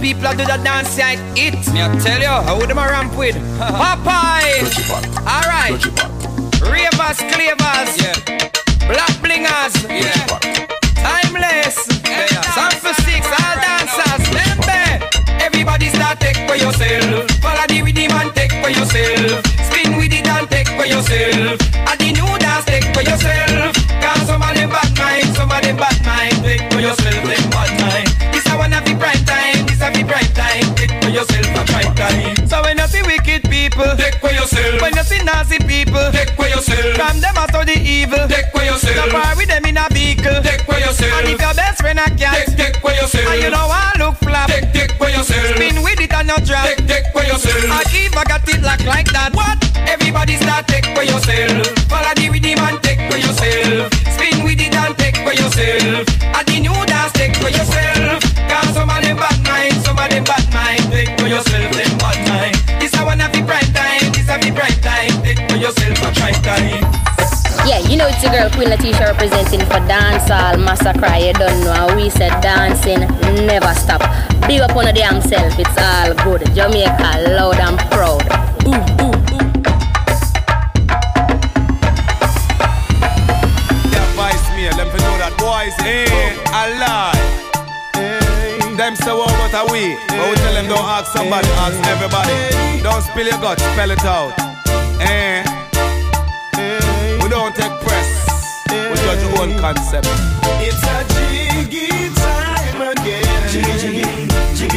people 0.00 0.30
do 0.32 0.44
the 0.44 0.60
dance 0.64 0.98
like 0.98 1.18
it. 1.36 1.54
Me 1.72 1.82
I 1.82 1.98
tell 1.98 2.20
you, 2.20 2.26
how 2.26 2.58
them 2.66 2.78
a 2.78 2.86
ramp 2.86 3.16
with? 3.16 3.36
Popeye. 3.58 4.64
Alright. 5.20 5.84
Ravers, 6.62 7.18
clavers. 7.30 7.90
Yeah. 8.00 8.88
Black 8.88 9.14
blingers. 9.22 9.74
Yeah. 9.88 10.57
Yourself. 16.58 17.30
Follow 17.40 17.66
the 17.68 17.82
rhythm 17.82 18.12
and 18.18 18.30
take 18.34 18.52
for 18.58 18.70
yourself. 18.70 19.46
Spin 19.70 19.96
with 19.96 20.12
it 20.12 20.26
and 20.26 20.46
take 20.50 20.68
for 20.74 20.86
yourself. 20.86 21.58
And 21.86 21.98
the 22.00 22.08
new 22.12 22.30
dance 22.38 22.64
take 22.66 22.88
for 22.94 23.02
yourself. 23.02 23.74
Cause 24.02 24.26
some 24.26 24.42
of 24.42 24.52
them 24.54 24.70
bad 24.70 24.90
mind, 24.98 25.30
some 25.36 25.50
of 25.50 25.62
them 25.62 25.76
bad 25.76 25.98
mind. 26.04 26.36
Take 26.42 26.66
for 26.72 26.80
yourself, 26.80 27.22
them 27.22 27.44
bad 27.50 27.70
mind. 27.80 28.08
This 28.34 28.46
a 28.50 28.54
one 28.58 28.74
of 28.74 28.82
the 28.84 28.94
prime 28.98 29.22
time, 29.24 29.66
this 29.66 29.80
a 29.80 29.88
the 29.94 30.02
prime 30.04 30.32
time. 30.34 30.66
Take 30.74 30.94
for 31.02 31.10
yourself 31.10 31.46
a 31.54 31.62
prime 31.64 31.94
time. 31.94 32.36
So 32.48 32.62
when 32.62 32.78
you 32.78 32.88
see 32.88 33.02
wicked 33.02 33.42
people, 33.48 33.88
take 33.96 34.18
for 34.18 34.32
yourself. 34.34 34.82
When 34.82 34.94
you 34.94 35.04
see 35.06 35.22
nasty 35.22 35.58
people, 35.62 36.10
take 36.10 36.34
for 36.34 36.48
yourself. 36.50 36.98
From 36.98 37.20
them 37.20 37.36
out 37.38 37.54
of 37.54 37.66
the 37.66 37.78
evil, 37.78 38.26
take 38.26 38.50
for 38.50 38.62
yourself. 38.62 39.08
Stop 39.08 39.10
par 39.14 39.36
with 39.36 39.48
them 39.48 39.64
in 39.64 39.76
a 39.78 39.86
vehicle, 39.90 40.42
take 40.42 40.62
for 40.66 40.78
yourself. 40.78 41.12
And 41.22 41.28
if 41.30 41.40
your 41.40 41.54
best 41.54 41.78
friend 41.80 41.98
a 41.98 42.06
cat, 42.18 42.46
take, 42.46 42.56
take 42.56 42.76
for 42.82 42.92
yourself. 42.92 43.26
And 43.30 43.42
you 43.42 43.50
know 43.50 43.68
I 43.70 43.94
look 43.98 44.16
flap, 44.16 44.48
take, 44.50 44.72
take 44.72 44.92
for 44.98 45.08
yourself. 45.08 45.56
Spin 45.56 45.67
with 46.28 46.44
it 46.44 46.44
and 46.44 46.44
not 46.44 46.44
drop, 46.44 46.64
take, 46.66 46.86
take 46.86 47.06
for 47.12 47.24
yourself. 47.24 47.64
I 47.70 47.84
keep 47.84 48.16
I 48.16 48.24
got 48.24 48.48
it 48.48 48.62
locked 48.62 48.84
like 48.84 49.10
that. 49.12 49.34
What? 49.34 49.58
Everybody 49.88 50.36
start 50.36 50.66
take 50.68 50.86
for 50.94 51.02
yourself. 51.02 51.66
Follow 51.88 52.12
the 52.14 52.28
rhythm 52.30 52.58
and 52.58 52.82
take 52.82 53.00
for 53.10 53.16
yourself. 53.16 53.92
Spin 54.12 54.44
with 54.44 54.60
it 54.60 54.74
and 54.74 54.96
take 54.98 55.16
for 55.16 55.32
yourself. 55.32 56.04
And 56.20 56.44
the 56.48 56.56
new 56.60 56.78
dance 56.86 57.12
take 57.12 57.36
for 57.36 57.48
yourself. 57.50 58.22
Cause 58.48 58.74
some 58.74 58.90
of 58.90 59.00
them 59.02 59.16
bad 59.16 59.38
mind, 59.44 59.76
some 59.84 59.98
of 59.98 60.08
them 60.08 60.24
bad 60.24 60.44
mind. 60.52 60.84
Take 60.92 61.12
for 61.18 61.28
yourself, 61.28 61.72
them 61.72 61.92
bad 61.98 62.18
mind. 62.28 62.56
This 62.80 62.94
a 62.96 63.04
one 63.04 63.20
of 63.20 63.32
the 63.32 63.40
prime 63.44 63.70
time, 63.72 64.12
this 64.12 64.28
a 64.28 64.36
the 64.38 64.50
prime 64.52 64.78
time. 64.84 65.12
Take 65.24 65.40
for 65.48 65.56
yourself 65.56 65.96
a 66.04 66.08
prime 66.12 66.40
time. 66.44 66.84
Yeah, 67.66 67.80
you 67.84 67.96
know 67.96 68.08
it's 68.08 68.22
your 68.22 68.32
girl 68.32 68.48
Queen 68.50 68.68
Latisha 68.68 69.12
representing 69.12 69.60
for 69.68 69.80
Dancehall 69.84 70.56
Masak-Rah. 70.56 71.16
You 71.16 71.34
don't 71.34 71.60
know 71.64 71.72
how 71.72 71.94
we 71.94 72.08
said 72.08 72.32
dancing 72.40 73.00
never 73.44 73.74
stop. 73.74 74.00
Big 74.48 74.60
up 74.62 74.74
on 74.74 74.86
the 74.86 74.92
damn 74.94 75.20
self, 75.20 75.58
it's 75.58 75.76
all 75.78 76.14
good. 76.24 76.42
Jamaica 76.54 77.36
loud 77.36 77.60
and 77.60 77.78
proud. 77.90 78.24
Know 84.98 85.16
that 85.20 85.34
boys 85.38 85.76
ain't 85.86 86.40
alive. 86.50 87.14
Them 88.76 88.96
say 88.96 89.12
what 89.12 89.30
about 89.30 89.68
a 89.68 89.72
we? 89.72 89.94
But 90.08 90.26
we 90.30 90.34
tell 90.36 90.54
them 90.54 90.66
don't 90.66 90.82
ask 90.82 91.12
somebody, 91.12 91.46
ask 91.62 91.78
everybody. 91.86 92.34
Don't 92.82 93.02
spill 93.02 93.26
your 93.28 93.38
guts, 93.38 93.62
spell 93.62 93.90
it 93.90 94.02
out. 94.04 94.32
Eh? 94.98 95.44
We 97.22 97.28
don't 97.28 97.54
take 97.54 97.70
press. 97.84 98.10
We 98.70 98.96
judge 99.06 99.22
your 99.22 99.42
own 99.42 99.58
concept. 99.60 100.08
It's 100.58 100.82
a 100.82 101.04
jiggy 101.14 102.10
time 102.16 102.82
again. 102.90 103.48
Jiggy, 103.52 103.78
jiggy, 103.78 104.27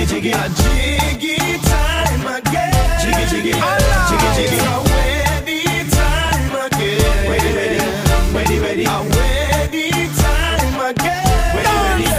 jiggy, 0.06 0.22
jiggy. 0.22 0.32
A 0.32 0.50
jiggy 0.50 1.58
time 1.62 2.28
again. 2.28 2.74
Jiggy, 3.02 3.26
jiggy, 3.30 3.54
jiggy, 3.54 4.30
jiggy. 4.36 4.58
It's 4.58 4.66
a 4.66 4.78
wedding 4.90 5.90
time 5.92 6.56
again. 6.66 7.30
Ready, 7.30 7.52
ready, 7.56 7.80
ready, 8.34 8.60
ready. 8.60 8.86
A 8.86 8.98
wedding 9.16 10.10
time 10.18 10.80
again. 10.90 11.56
Ready, 11.56 11.78
ready. 11.86 12.10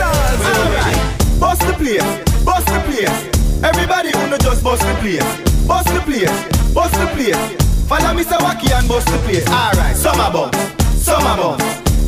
Bust 1.41 1.63
the 1.63 1.73
place, 1.75 2.45
bust 2.45 2.67
the 2.67 2.81
place. 2.87 3.65
Everybody 3.65 4.11
know 4.13 4.39
just 4.39 4.63
bust 4.63 4.83
the 4.83 4.95
place. 5.01 5.67
Bust 5.67 5.89
the 5.89 6.01
place, 6.01 6.75
bust 6.75 6.95
the 6.95 7.07
place. 7.15 7.37
Follow 7.89 8.15
Mr. 8.15 8.39
Wacky 8.39 8.71
and 8.73 8.89
bust 8.89 9.07
the 9.09 9.19
place. 9.19 9.47
Alright, 9.49 9.97
summer 9.97 10.31
bombs, 10.31 10.57
summer 11.03 11.37
bombs. 11.37 11.63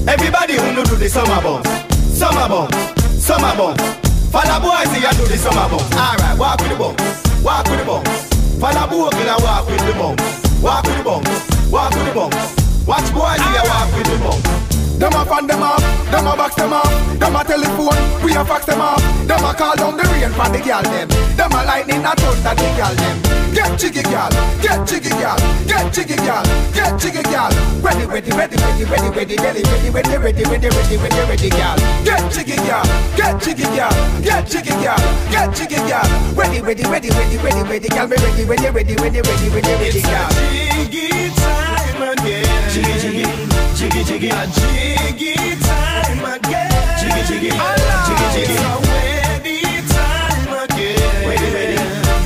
Everybody 0.07 0.57
know 0.57 0.85
do 0.85 0.97
the 0.97 1.09
summer 1.09 1.41
bombs. 1.43 1.69
Summer 2.17 2.49
bombs, 2.49 3.25
summer 3.25 3.57
bombs. 3.57 4.04
Follow 4.35 4.59
boys 4.59 4.91
here 4.91 5.07
and 5.07 5.17
do 5.17 5.29
the 5.29 5.37
summer 5.39 5.69
bombs. 5.71 5.95
Alright, 5.95 6.37
walk 6.37 6.59
with 6.59 6.71
the 6.71 6.77
bombs, 6.77 7.45
walk 7.45 7.71
with 7.71 7.79
the 7.79 7.85
bombs. 7.87 8.59
Follow 8.59 8.91
boys 8.91 9.15
and 9.15 9.43
walk 9.45 9.65
with 9.69 9.87
the 9.87 9.93
bombs. 9.93 10.61
Walk 10.61 10.85
with 10.87 10.97
the 10.99 11.05
bombs, 11.05 11.71
walk 11.71 11.95
with 11.95 12.05
the 12.05 12.13
bombs. 12.13 12.85
Watch 12.85 13.15
boys 13.15 13.39
here 13.39 13.63
walk 13.63 13.95
with 13.95 14.07
the 14.11 14.19
bombs. 14.19 14.74
Them 14.99 15.13
a 15.13 15.25
fan 15.27 15.47
them 15.47 15.63
off, 15.63 15.83
them 16.11 16.27
a 16.27 16.37
box 16.37 16.55
them 16.55 16.73
off, 16.73 17.19
them 17.19 17.37
a 17.37 17.45
telephone, 17.45 17.99
we 18.23 18.35
a 18.35 18.45
fax 18.45 18.65
them 18.67 18.81
off, 18.81 19.03
them 19.27 19.45
a 19.45 19.53
call 19.53 19.77
down 19.77 19.97
the 19.97 20.05
rain 20.05 20.31
for 20.31 20.49
the 20.49 20.61
girl 20.63 20.83
them, 20.83 21.09
them 21.37 21.53
a 21.53 21.61
lightning 21.67 22.05
a 22.05 22.15
thunder 22.15 22.55
the 22.55 22.69
girl 22.79 22.95
them. 22.95 23.45
Get 23.55 23.79
jiggy 23.79 24.03
girl, 24.03 24.31
get 24.63 24.83
jiggy 24.87 25.11
girl, 25.11 25.39
get 25.67 25.93
jiggy 25.95 26.17
girl, 26.17 26.43
get 26.75 26.99
jiggy 26.99 27.23
girl. 27.23 27.51
Ready, 27.83 28.05
ready, 28.07 28.31
ready, 28.35 28.57
ready, 28.57 28.85
ready, 28.85 29.09
ready, 29.15 29.37
ready, 29.39 29.63
ready, 29.63 29.91
ready, 29.91 30.19
ready, 30.19 30.43
ready, 30.43 30.69
ready, 30.69 30.97
ready, 30.97 31.21
ready, 31.31 31.51
girl. 31.51 31.77
Get 32.03 32.33
jiggy 32.33 32.57
girl, 32.67 32.83
get 33.15 33.41
jiggy 33.41 33.63
girl, 33.63 33.95
get 34.23 34.47
jiggy 34.47 34.75
girl, 34.83 34.99
get 35.31 35.55
jiggy 35.55 35.77
girl. 35.87 36.07
Ready, 36.35 36.61
ready, 36.63 36.83
ready, 36.83 37.11
ready, 37.11 37.37
ready, 37.39 37.63
ready, 37.63 37.89
girl. 37.89 38.09
Me 38.09 38.17
ready, 38.17 38.45
ready, 38.45 38.69
ready, 38.71 38.95
ready, 38.97 39.21
ready, 39.23 39.49
ready, 39.55 39.75
ready, 39.75 40.03
girl. 40.03 40.31
Jiggy 40.75 41.31
time 41.39 42.03
again. 42.03 42.71
Jiggy, 42.71 42.99
jiggy, 42.99 43.54
jiggy, 43.75 44.05
jiggy. 44.05 44.29
A 44.31 44.47
jiggy 44.47 45.35
time 45.61 46.25
again. 46.25 46.71
Jiggy, 47.01 47.23
jiggy, 47.29 47.51
ah, 47.53 48.07
jiggy, 48.07 48.27
jiggy. 48.35 48.57
A 48.63 48.75
wedding 48.89 49.87
time 49.91 50.53
again. 50.63 51.29
Ready, 51.29 51.49
ready, 51.51 51.79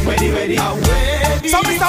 ready, 0.04 0.28
ready. 0.30 0.56
A 0.56 0.68
wedding 0.76 1.50
So 1.50 1.58
Mr. 1.64 1.88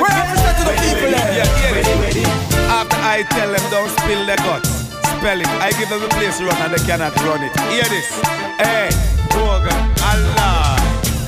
Where 0.00 0.24
said 0.40 0.54
to 0.58 0.64
the 0.64 0.74
people 0.80 1.10
there? 1.12 1.30
Yeah, 1.36 1.48
hear 1.60 1.76
it. 1.76 2.28
After 2.72 2.96
I 2.96 3.24
tell 3.30 3.52
them 3.52 3.64
don't 3.70 3.90
spill 4.00 4.24
their 4.26 4.36
guts, 4.38 4.68
spell 5.04 5.40
it. 5.40 5.48
I 5.60 5.70
give 5.78 5.88
them 5.88 6.02
a 6.02 6.08
place 6.08 6.38
to 6.38 6.46
run 6.46 6.56
and 6.56 6.72
they 6.72 6.84
cannot 6.86 7.14
run 7.22 7.42
it. 7.44 7.52
Hear 7.68 7.84
this. 7.92 8.08
Hey, 8.56 8.88
Boga, 9.28 9.74
Allah. 10.00 10.80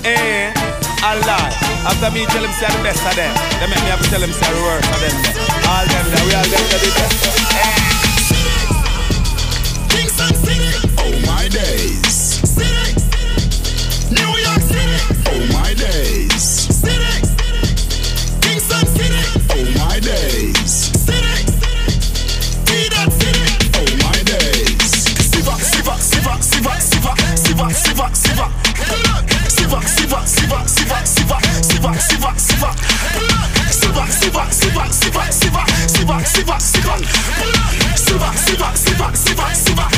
Hey, 0.02 0.52
Allah. 1.02 1.48
After 1.88 2.10
me 2.12 2.26
tell 2.26 2.42
them 2.42 2.52
say 2.52 2.68
the 2.68 2.82
best 2.82 3.04
of 3.06 3.16
them, 3.16 3.32
they 3.58 3.66
make 3.66 3.80
me 3.80 3.88
have 3.88 4.02
to 4.02 4.08
tell 4.10 4.20
them 4.20 4.32
say 4.32 4.52
the 4.52 4.60
worst 4.60 4.90
of 4.92 5.00
them. 5.00 5.16
All 5.64 5.86
them 5.88 6.06
that 6.12 6.22
we 6.28 6.34
all 6.36 6.44
them 6.44 6.60
to 6.60 6.76
the 6.76 6.90
best. 6.92 7.16
Eh. 7.56 7.90
Kingston 9.88 10.34
City. 10.44 10.70
Oh 11.00 11.12
my 11.26 11.48
days. 11.48 12.44
City. 12.44 12.92
New 14.12 14.30
York 14.44 14.60
City. 14.60 14.98
Oh 15.32 15.40
my 15.56 15.72
days. 15.74 16.44
City. 16.68 17.29
Siva, 36.60 36.94
Siva, 37.96 38.36
Siva. 38.36 39.10
Siva, 39.14 39.54
Siva, 39.54 39.89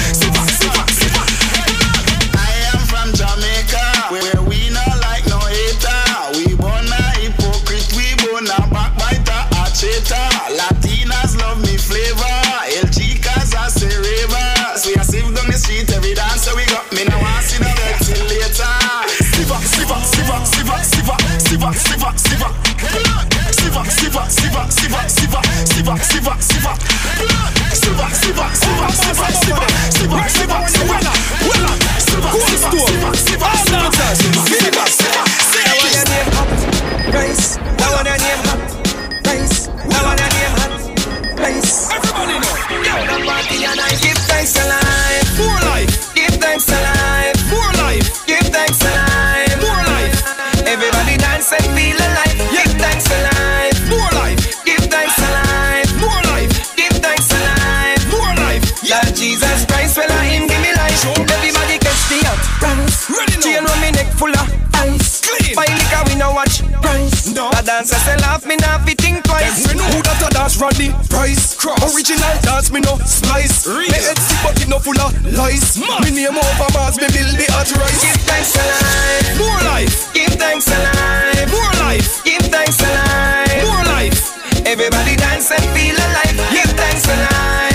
Dancer 67.92 68.04
say 68.08 68.16
laugh 68.24 68.46
me 68.46 68.56
now 68.56 68.78
fi 68.78 68.94
think 68.94 69.22
twice. 69.24 69.68
Them 69.68 69.76
who 69.76 70.00
that 70.00 70.24
a 70.24 70.28
dance 70.32 70.56
Rodney 70.56 70.96
Price 71.12 71.60
Original 71.84 72.32
dance 72.40 72.72
me 72.72 72.80
no 72.80 72.96
slice 73.04 73.68
Me 73.68 73.84
head 73.92 74.16
sick 74.16 74.40
but 74.40 74.56
it 74.56 74.68
no 74.68 74.78
full 74.78 74.96
of 74.96 75.12
lies 75.28 75.76
Me 75.76 76.08
name 76.08 76.32
over 76.32 76.68
Mars 76.72 76.96
me 76.96 77.04
build 77.12 77.36
the 77.36 77.44
hot 77.52 77.68
rise 77.76 78.00
Give 78.00 78.16
thanks 78.24 78.56
alive. 78.56 79.28
More 79.36 79.60
life 79.68 80.08
Give 80.14 80.32
thanks 80.40 80.68
alive. 80.72 81.52
More 81.52 81.74
life 81.84 82.24
Give 82.24 82.46
thanks 82.48 82.80
alive. 82.80 83.60
More 83.60 83.84
life 83.84 84.20
Everybody 84.64 85.16
dance 85.16 85.50
and 85.52 85.64
feel 85.76 85.96
alive. 85.96 86.36
Give 86.48 86.72
thanks 86.72 87.04
alive. 87.04 87.71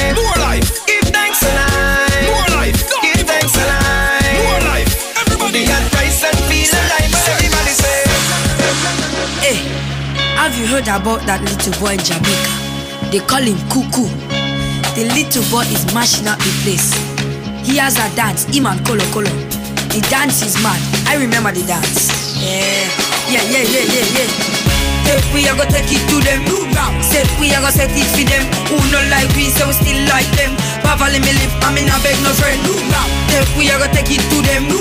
You 10.57 10.65
heard 10.65 10.89
about 10.89 11.21
that 11.29 11.37
little 11.45 11.75
boy 11.77 11.93
in 11.93 12.01
Jamaica? 12.01 12.51
They 13.13 13.21
call 13.21 13.45
him 13.45 13.61
Cuckoo. 13.69 14.09
The 14.97 15.05
little 15.13 15.45
boy 15.53 15.69
is 15.69 15.85
mashing 15.93 16.25
up 16.25 16.41
the 16.41 16.49
place. 16.65 16.97
He 17.61 17.77
has 17.77 17.93
a 18.01 18.09
dance, 18.17 18.49
him 18.49 18.65
and 18.65 18.81
Kolo 18.81 19.05
Kolo. 19.13 19.29
The 19.93 20.01
dance 20.09 20.41
is 20.41 20.57
mad. 20.65 20.81
I 21.05 21.21
remember 21.21 21.53
the 21.53 21.61
dance. 21.69 22.09
Yeah, 22.41 22.89
yeah, 23.29 23.45
yeah, 23.45 23.65
yeah, 23.69 23.85
yeah, 23.85 24.07
yeah. 24.17 24.29
Hey, 25.05 25.21
we 25.29 25.45
are 25.45 25.53
gonna 25.53 25.69
take 25.69 25.93
it 25.93 26.01
to 26.09 26.17
them. 26.25 26.41
Say 27.05 27.21
we 27.37 27.53
are 27.53 27.61
gonna 27.61 27.71
set 27.71 27.93
it 27.93 28.09
for 28.17 28.25
them. 28.25 28.43
Who 28.73 28.81
not 28.89 29.05
like 29.13 29.29
we, 29.37 29.53
so 29.53 29.69
we 29.69 29.77
still 29.77 30.01
like 30.09 30.27
them. 30.41 30.57
Papa 30.87 31.11
let 31.11 31.19
me 31.19 31.35
live, 31.35 31.51
I 31.67 31.75
mean 31.75 31.91
I 31.91 31.99
beg 31.99 32.15
no 32.23 32.31
friend. 32.39 32.63
Say 33.27 33.43
we 33.59 33.67
are 33.67 33.75
gonna 33.75 33.91
take 33.91 34.07
it 34.07 34.23
to 34.31 34.37
them. 34.39 34.71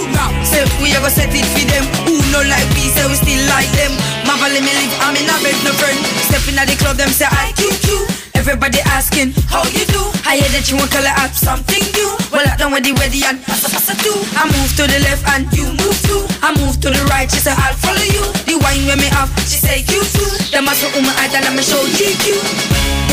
Say 0.47 0.63
we 0.79 0.95
are 0.95 1.03
gonna 1.03 1.11
set 1.11 1.35
it 1.35 1.43
for 1.51 1.67
them. 1.67 1.83
Who 2.07 2.23
not 2.31 2.47
like 2.47 2.69
we, 2.79 2.87
so 2.95 3.11
we 3.11 3.19
still 3.19 3.43
like 3.51 3.71
them. 3.75 3.91
Mama 4.23 4.47
let 4.55 4.63
me 4.63 4.71
live, 4.71 4.95
I 5.03 5.11
mean 5.11 5.27
I 5.27 5.35
beg 5.43 5.59
no 5.67 5.75
friend. 5.75 5.99
Step 6.31 6.47
in 6.47 6.59
at 6.63 6.71
the 6.71 6.79
club, 6.79 6.97
them 6.97 7.11
say 7.11 7.27
I 7.27 7.51
Q 7.59 7.67
Q. 7.83 8.07
Everybody 8.47 8.79
asking 8.95 9.35
how 9.51 9.67
you 9.75 9.83
do. 9.91 9.99
I 10.23 10.39
hear 10.39 10.47
that 10.55 10.71
you 10.71 10.79
want 10.79 10.95
color 10.95 11.11
up 11.19 11.35
something 11.35 11.83
new. 11.99 12.15
Well, 12.31 12.47
I 12.47 12.55
done 12.55 12.71
with 12.71 12.87
the 12.87 12.95
ready 12.95 13.27
and 13.27 13.43
passa 13.43 13.67
passa 13.67 13.91
too. 13.99 14.15
I 14.39 14.47
move 14.47 14.71
to 14.79 14.87
the 14.87 15.03
left 15.03 15.27
and 15.35 15.51
you 15.51 15.67
move 15.75 15.99
too. 16.07 16.23
I 16.47 16.55
move 16.55 16.79
to 16.87 16.95
the 16.95 17.03
right, 17.11 17.27
she 17.27 17.43
say 17.43 17.51
I'll 17.51 17.75
follow 17.75 18.07
you. 18.07 18.23
The 18.47 18.55
wine 18.63 18.87
when 18.87 19.03
me 19.03 19.11
up, 19.19 19.27
she 19.51 19.59
say 19.59 19.83
you 19.91 19.99
too. 20.15 20.31
The 20.55 20.63
muscle 20.63 20.95
um 20.95 21.11
I 21.19 21.27
tell 21.27 21.43
me 21.51 21.59
show 21.59 21.83
GQ. 21.99 22.39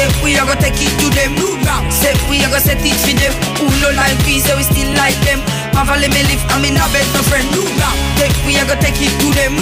If 0.06 0.14
we 0.22 0.38
are 0.38 0.46
gonna 0.46 0.62
take 0.62 0.78
it 0.78 0.94
to 1.02 1.08
them, 1.18 1.34
say 1.90 2.14
we 2.30 2.38
are 2.46 2.54
gonna 2.54 2.62
set 2.62 2.78
it 2.86 2.94
for 3.02 3.18
them. 3.18 3.34
Who 3.58 3.66
no 3.82 3.90
like 3.98 4.22
we, 4.30 4.38
so 4.38 4.54
we 4.54 4.62
still 4.62 4.94
like 5.02 5.18
them. 5.26 5.42
Mama 5.74 5.98
let 5.98 6.14
me 6.14 6.22
live, 6.30 6.46
I'm 6.54 6.62
in 6.62 6.78
a 6.78 6.86
bed, 6.94 7.10
no 7.18 7.26
friend. 7.26 7.50
Take 8.22 8.38
we 8.46 8.54
are 8.62 8.70
gonna 8.70 8.78
take 8.86 9.02
it 9.02 9.10
to 9.18 9.28
them. 9.34 9.58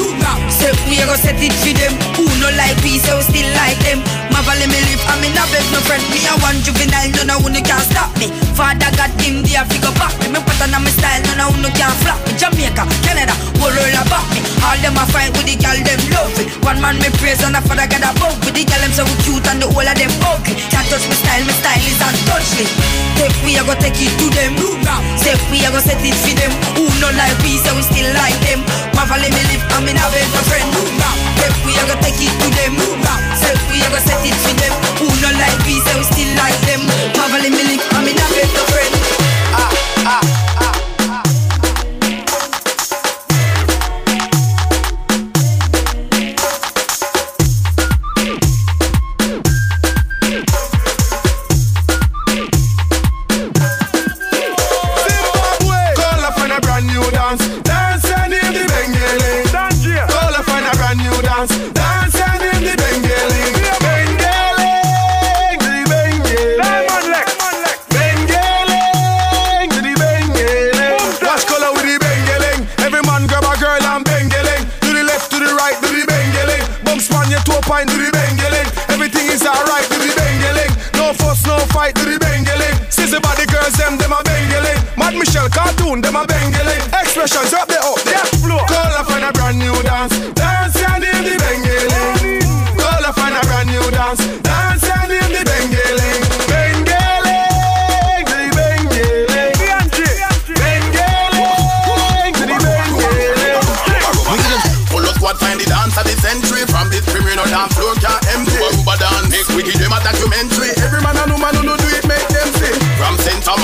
Say 0.51 0.76
we 0.91 0.99
are 0.99 1.07
gonna 1.07 1.15
set 1.15 1.39
it 1.39 1.55
for 1.63 1.72
them. 1.80 1.95
Who 2.19 2.28
no 2.43 2.51
like 2.59 2.76
we, 2.84 2.99
so 2.99 3.15
we 3.15 3.24
still 3.24 3.47
like 3.55 3.80
them. 3.88 4.03
Mama 4.42 4.58
let 4.58 4.74
me 4.74 4.82
live, 4.89 5.06
I'm 5.06 5.22
in 5.22 5.38
a 5.38 5.46
bed, 5.54 5.62
no 5.70 5.78
friend. 5.86 6.02
Me 6.10 6.18
a 6.26 6.34
one 6.42 6.58
juvenile, 6.66 7.14
no 7.14 7.30
no 7.30 7.36
one 7.46 7.62
can 7.62 7.78
stop 7.86 8.10
me. 8.18 8.26
Father 8.58 8.89
got 8.98 9.14
him 9.22 9.46
there, 9.46 9.62
figure 9.70 9.94
back 10.02 10.18
me. 10.18 10.34
Me 10.34 10.42
put 10.42 10.58
on 10.66 10.74
my 10.82 10.89
style, 10.89 11.22
no 11.30 11.46
no 11.46 11.54
one 11.54 11.70
can 11.78 11.94
flop 12.02 12.18
me. 12.26 12.34
Jamaica, 12.42 12.89
Canada, 13.06 13.38
whole 13.62 13.70
world 13.70 14.02
about 14.02 14.26
me. 14.34 14.42
All 14.66 14.74
them 14.82 14.98
a 14.98 15.06
fight 15.14 15.30
with 15.38 15.46
the 15.46 15.54
girl, 15.62 15.78
them 15.86 16.02
love 16.10 16.34
it. 16.42 16.50
One 16.66 16.82
man 16.82 16.98
me 16.98 17.14
praise 17.22 17.46
and 17.46 17.54
a 17.54 17.62
father 17.62 17.86
get 17.86 18.02
a 18.02 18.10
bug 18.18 18.34
with 18.42 18.58
the 18.58 18.66
girl, 18.66 18.82
them 18.82 18.89
so 18.98 19.06
cute 19.22 19.46
and 19.46 19.62
the 19.62 19.70
whole 19.70 19.86
of 19.86 19.94
them 19.94 20.10
ugly. 20.26 20.58
Can't 20.74 20.89
touch 20.89 21.06
my 21.06 21.14
style, 21.22 21.46
my 21.46 21.54
style 21.62 21.86
is 21.86 22.02
untouchable. 22.02 22.74
Take 23.22 23.38
we 23.46 23.62
a 23.62 23.62
go 23.62 23.78
take 23.78 23.94
it 24.02 24.10
to 24.10 24.26
them. 24.34 24.58
Say 25.22 25.38
we 25.54 25.62
a 25.62 25.70
go 25.70 25.78
set 25.78 26.02
it 26.02 26.18
for 26.18 26.34
them. 26.34 26.50
Who 26.82 26.89
no 26.98 27.14
like 27.14 27.38
we, 27.46 27.62
so 27.62 27.78
we 27.78 27.86
still 27.86 28.10
like 28.18 28.42
them. 28.42 28.66
Mama 28.98 29.22
let 29.22 29.30
me 29.30 29.44
live, 29.54 29.62
I'm 29.78 29.86
in 29.86 30.02
a 30.02 30.06
bed, 30.10 30.26
my 30.34 30.42
friend. 30.50 30.66
Take 31.38 31.54
we 31.62 31.78
a 31.78 31.86
go 31.86 31.94
take 32.02 32.18
it 32.18 32.34
to 32.42 32.50
them. 32.58 32.74
Say 33.38 33.54
we 33.70 33.86
a 33.86 33.88
go 33.94 34.02
set 34.02 34.22
it 34.26 34.31
for 34.40 34.56
them. 34.60 34.74
Who 35.00 35.08
no 35.22 35.30
like 35.38 35.58
so 35.82 35.92
we 35.98 36.04
still 36.04 36.32
like 36.38 36.58
them. 36.68 36.82
Mama 37.18 37.40
let 37.40 37.52
me 37.52 37.64
live, 37.64 37.84
I'm 37.92 38.08
in 38.08 38.18
a 38.18 38.26
my 38.54 38.64
friend. 38.72 38.94
Ah, 39.54 39.72
ah. 40.06 40.41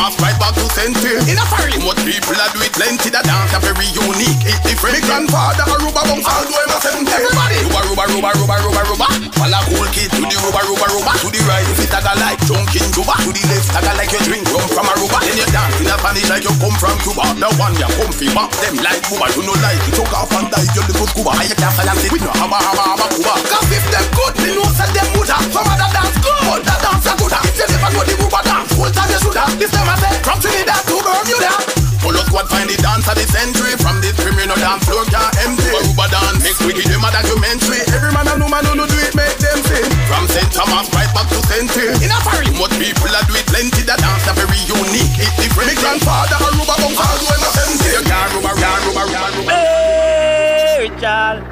Thomas 0.08 0.22
right 0.22 0.40
back 0.40 0.56
to. 0.56 0.68
Phil 0.78 1.20
In 1.28 1.38
a 1.38 1.46
fairy 1.52 1.76
much 1.84 1.98
people 2.06 2.36
that 2.40 2.54
do 2.54 2.62
it 2.64 2.77
plenty 2.78 3.10
The 3.10 3.22
dance 3.26 3.52
are 3.58 3.64
very 3.66 3.90
unique, 3.90 4.38
it 4.46 4.62
different. 4.62 4.94
Me 4.94 5.02
grandfather 5.02 5.66
Aruba 5.66 6.06
bounce 6.06 6.30
all 6.30 6.46
do 6.46 6.54
him 6.54 6.70
a 6.70 6.78
70 6.78 7.10
Everybody. 7.10 7.58
Ruba, 7.66 7.82
ruba, 7.90 8.04
ruba, 8.14 8.30
ruba, 8.38 8.56
ruba, 8.62 8.82
ruba 8.94 9.08
Follow 9.34 9.62
cool 9.74 9.90
kid 9.90 10.14
to 10.14 10.22
the 10.22 10.38
ruba, 10.46 10.62
ruba, 10.70 10.86
ruba 10.94 11.12
To 11.26 11.28
the 11.34 11.42
right 11.50 11.66
if 11.66 11.82
it 11.82 11.90
tagga 11.90 12.14
like 12.22 12.38
drunken 12.46 12.86
Juba. 12.94 13.18
To 13.26 13.34
the 13.34 13.44
left 13.50 13.74
tagga 13.74 13.92
like 13.98 14.14
you 14.14 14.22
drink 14.30 14.46
rum 14.54 14.70
from 14.70 14.86
Aruba 14.94 15.18
Then 15.26 15.42
you 15.42 15.50
dance 15.50 15.76
in 15.82 15.90
a 15.90 15.98
Spanish 15.98 16.30
like 16.30 16.46
you 16.46 16.54
come 16.62 16.78
from 16.78 16.96
Cuba. 17.02 17.26
The 17.42 17.50
one 17.58 17.74
you 17.82 17.90
comfy 17.98 18.30
back 18.32 18.54
them 18.62 18.78
like 18.86 19.02
Cuba 19.10 19.26
You 19.34 19.44
know 19.50 19.58
like 19.66 19.82
you 19.90 19.94
took 19.98 20.14
off 20.14 20.32
and 20.38 20.48
die 20.54 20.70
your 20.78 20.86
little 20.86 21.10
And 21.10 21.50
you 21.50 21.58
can't 21.58 21.74
silence 21.74 22.06
it 22.06 22.12
with 22.14 22.24
no 22.24 22.32
hammer, 22.38 22.62
hammer, 22.62 22.86
hammer, 22.94 23.10
Cuba. 23.18 23.34
Cause 23.50 23.70
if 23.74 23.86
them 23.90 24.06
good, 24.14 24.34
me 24.46 24.50
know 24.54 24.70
say 24.78 24.90
them 24.94 25.08
woulda. 25.18 25.38
Some 25.50 25.66
other 25.66 25.90
dance 25.90 26.18
good, 26.22 26.62
that 26.62 26.80
dance 26.86 27.10
a 27.10 27.14
gooda. 27.18 27.40
If 27.42 27.58
you 27.58 27.68
never 27.74 27.90
know 27.90 28.04
the 28.06 28.14
Cuba 28.22 28.40
dance, 28.46 28.70
full 28.78 28.92
time 28.94 29.10
you 29.10 29.20
shoulda. 29.26 29.44
This 29.58 29.74
time 29.74 29.90
I 29.90 29.96
say, 29.98 30.14
from 30.22 30.38
Trinidad 30.38 30.82
to 30.86 30.96
Bermuda 31.02 31.77
Polo 32.08 32.24
squad 32.24 32.48
find 32.48 32.72
the 32.72 32.80
dance 32.80 33.04
of 33.04 33.20
the 33.20 33.28
century 33.28 33.76
From 33.84 34.00
this 34.00 34.16
criminal 34.16 34.56
dance 34.56 34.88
floor 34.88 35.04
can't 35.12 35.28
empty. 35.44 35.68
Aruba 35.76 36.08
dance, 36.08 36.40
make 36.40 36.56
we 36.64 36.72
give 36.72 36.88
them 36.88 37.04
a 37.04 37.12
documentary. 37.12 37.84
Every 37.92 38.16
man 38.16 38.32
and 38.32 38.40
woman 38.40 38.64
who 38.64 38.80
no 38.80 38.88
do 38.88 38.96
it, 39.04 39.12
make 39.12 39.36
them 39.44 39.60
see. 39.68 39.84
From 40.08 40.24
St. 40.32 40.48
Thomas 40.56 40.88
right 40.96 41.12
back 41.12 41.28
to 41.28 41.40
St. 41.52 41.68
Phil 41.68 41.92
In 42.00 42.08
a 42.08 42.20
fairy, 42.24 42.48
much 42.56 42.72
people 42.80 43.12
that 43.12 43.28
do 43.28 43.36
it 43.36 43.44
plenty. 43.52 43.84
The 43.84 44.00
dance 44.00 44.24
are 44.24 44.40
very 44.40 44.56
unique, 44.72 45.20
it 45.20 45.36
different. 45.36 45.68
Me 45.68 45.76
grandfather 45.76 46.40
Aruba 46.48 46.80
bounce 46.80 46.96
all 46.96 47.18
do 47.20 47.28
him 47.28 47.44
a 47.44 47.50
70 47.76 47.92
You 47.92 48.04
can't 48.08 48.32
Aruba, 48.32 48.52
can't 48.56 48.80
Aruba, 48.88 49.04
can't 49.12 49.36
Aruba 49.36 49.52
Hey, 49.52 50.88
Richard, 50.88 51.44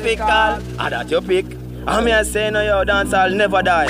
typical. 0.00 0.56
Ah, 0.80 0.88
that 0.88 1.12
your 1.12 1.20
pick. 1.20 1.63
I'm 1.86 2.06
here 2.06 2.24
saying, 2.24 2.54
no, 2.54 2.62
yo, 2.62 2.84
dancehall 2.84 3.34
never 3.34 3.62
die. 3.62 3.86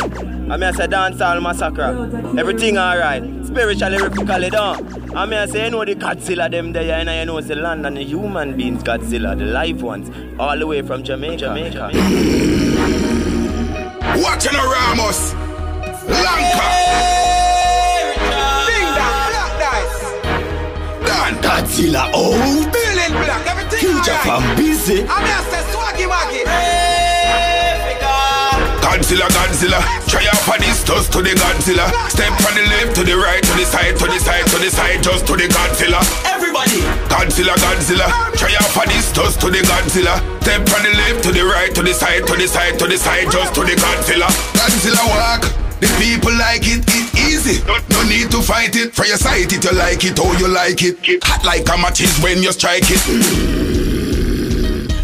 I'm 0.50 0.60
here 0.60 0.72
say 0.72 0.86
dancehall 0.86 1.40
Masak-Rah. 1.40 2.38
Everything 2.38 2.76
alright. 2.76 3.22
Spiritually, 3.46 3.98
physically, 3.98 4.50
down. 4.50 5.16
I'm 5.16 5.30
here 5.30 5.46
saying, 5.46 5.66
you 5.66 5.70
know, 5.70 5.84
the 5.84 5.94
Godzilla 5.94 6.50
them 6.50 6.72
there, 6.72 6.92
and 6.98 7.08
you 7.08 7.24
know, 7.26 7.38
it's 7.38 7.46
the 7.48 7.54
land 7.54 7.86
and 7.86 7.96
the 7.96 8.02
human 8.04 8.56
beings 8.56 8.82
Godzilla, 8.82 9.38
the 9.38 9.44
live 9.44 9.80
ones, 9.82 10.10
all 10.40 10.58
the 10.58 10.66
way 10.66 10.82
from 10.82 11.04
Jamaica. 11.04 11.36
Jamaica. 11.38 11.90
Watching 14.16 14.54
a 14.54 14.62
Ramos 14.62 15.34
Lanka 16.04 16.68
Ding 18.68 18.90
dong, 18.98 19.30
black. 19.32 19.90
Dan 21.06 21.34
Godzilla 21.42 22.10
oh 22.12 22.34
Feeling 22.72 23.12
black, 23.24 23.46
everything 23.46 23.80
Future 23.80 24.12
alright. 24.12 24.26
from 24.26 24.56
busy 24.56 25.02
I'm 25.08 25.24
here 25.24 25.44
say 25.50 25.62
swaggy 25.72 26.06
waggy. 26.06 26.33
Godzilla, 28.94 29.26
Godzilla 29.26 29.82
Try 30.06 30.22
out 30.30 30.38
for 30.46 30.54
this, 30.62 30.84
just 30.84 31.10
to 31.10 31.18
the 31.18 31.34
Godzilla 31.34 31.90
Step 32.06 32.30
from 32.38 32.54
the 32.54 32.62
left 32.70 32.94
to 32.94 33.02
the 33.02 33.18
right, 33.18 33.42
to 33.42 33.52
the 33.58 33.66
side, 33.66 33.98
to 33.98 34.06
the 34.06 34.20
side, 34.22 34.46
to 34.46 34.58
the 34.62 34.70
side 34.70 35.02
Just 35.02 35.26
to 35.26 35.34
the 35.34 35.50
Godzilla 35.50 35.98
Everybody 36.30 36.78
Godzilla, 37.10 37.58
Godzilla 37.58 38.06
Try 38.38 38.54
out 38.54 38.70
for 38.70 38.86
this, 38.86 39.10
just 39.10 39.40
to 39.40 39.50
the 39.50 39.66
Godzilla 39.66 40.14
Step 40.46 40.62
from 40.70 40.86
the 40.86 40.94
left 40.94 41.24
to 41.26 41.32
the 41.32 41.42
right, 41.42 41.74
to 41.74 41.82
the 41.82 41.92
side, 41.92 42.22
to 42.28 42.36
the 42.38 42.46
side, 42.46 42.78
to 42.78 42.86
the 42.86 42.96
side 42.96 43.26
Just 43.32 43.52
to 43.58 43.66
the 43.66 43.74
Godzilla 43.74 44.30
Godzilla 44.54 45.02
walk 45.10 45.42
the 45.80 45.90
people 46.00 46.32
like 46.38 46.62
it, 46.62 46.86
it 46.86 47.14
easy. 47.28 47.60
No, 47.66 47.76
no 47.90 48.08
need 48.08 48.30
to 48.30 48.40
fight 48.40 48.74
it. 48.74 48.94
For 48.94 49.04
your 49.04 49.18
sight 49.18 49.52
it, 49.52 49.64
you 49.64 49.72
like 49.76 50.02
it, 50.04 50.18
oh 50.18 50.32
you 50.38 50.48
like 50.48 50.80
it. 50.80 50.96
Hot 51.24 51.44
like 51.44 51.68
a 51.68 51.76
matches 51.76 52.16
when 52.22 52.42
you 52.42 52.52
strike 52.52 52.84
it. 52.86 53.74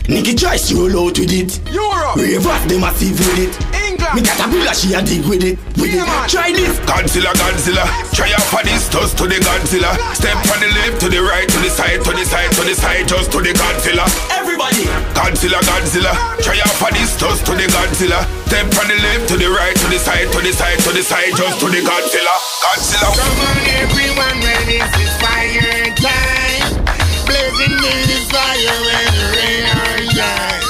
Nicky 0.09 0.35
Joyce 0.35 0.73
roll 0.73 1.07
out 1.07 1.19
with 1.19 1.33
it. 1.33 1.61
Europe. 1.71 2.17
Rave 2.17 2.47
off 2.47 2.67
the 2.67 2.79
massive 2.79 3.19
with 3.19 3.39
it. 3.39 3.70
England. 4.11 4.17
Me 4.17 4.23
got 4.23 4.41
a 4.43 4.51
brother, 4.51 4.75
she 4.75 4.95
a 4.95 5.01
dig 5.03 5.25
with 5.27 5.45
it. 5.45 5.59
With 5.79 5.95
it. 5.95 6.03
Try 6.29 6.53
this. 6.53 6.79
Godzilla, 6.83 7.33
Godzilla. 7.35 7.85
Try 8.15 8.33
out 8.35 8.47
for 8.51 8.63
this, 8.65 8.89
just 8.89 9.19
to 9.19 9.25
the 9.27 9.39
Godzilla. 9.39 9.95
Step 10.15 10.39
from 10.47 10.61
the 10.61 10.71
left 10.75 11.01
to 11.03 11.09
the 11.09 11.23
right, 11.23 11.49
to 11.49 11.59
the 11.59 11.71
side, 11.71 12.03
to 12.03 12.11
the 12.11 12.25
side, 12.25 12.51
to 12.53 12.63
the 12.67 12.75
side, 12.75 13.07
just 13.07 13.31
to 13.33 13.39
the 13.39 13.53
Godzilla. 13.55 14.07
Everybody. 14.35 14.87
Godzilla, 15.15 15.61
Godzilla. 15.63 16.13
Try 16.43 16.59
out 16.59 16.75
for 16.75 16.91
this, 16.93 17.17
just 17.19 17.47
to 17.47 17.53
the 17.55 17.67
Godzilla. 17.71 18.27
Step 18.51 18.67
from 18.75 18.89
the 18.91 18.99
left 18.99 19.29
to 19.31 19.37
the 19.37 19.49
right, 19.51 19.77
to 19.77 19.87
the 19.87 19.99
side, 19.99 20.27
to 20.33 20.39
the 20.43 20.53
side, 20.53 20.79
to 20.81 20.91
the 20.91 21.03
side, 21.03 21.33
just 21.37 21.61
to 21.61 21.67
the 21.71 21.81
Godzilla. 21.83 22.35
Godzilla. 22.65 23.09
Come 23.15 23.41
on, 23.47 23.59
everyone, 23.79 24.37
when 24.43 24.63
this 24.67 24.91
is 24.99 25.13
fire 25.23 25.87
time. 26.03 26.85
Blazing 27.27 27.79
in 27.79 28.01
this 28.11 28.27
fire 28.27 28.79
when 28.87 29.07
the 29.15 29.25
rain 29.39 29.65
or 29.71 30.11
shine. 30.11 30.70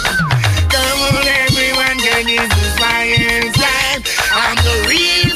I'm 3.12 4.54
the 4.56 4.86
real 4.88 5.29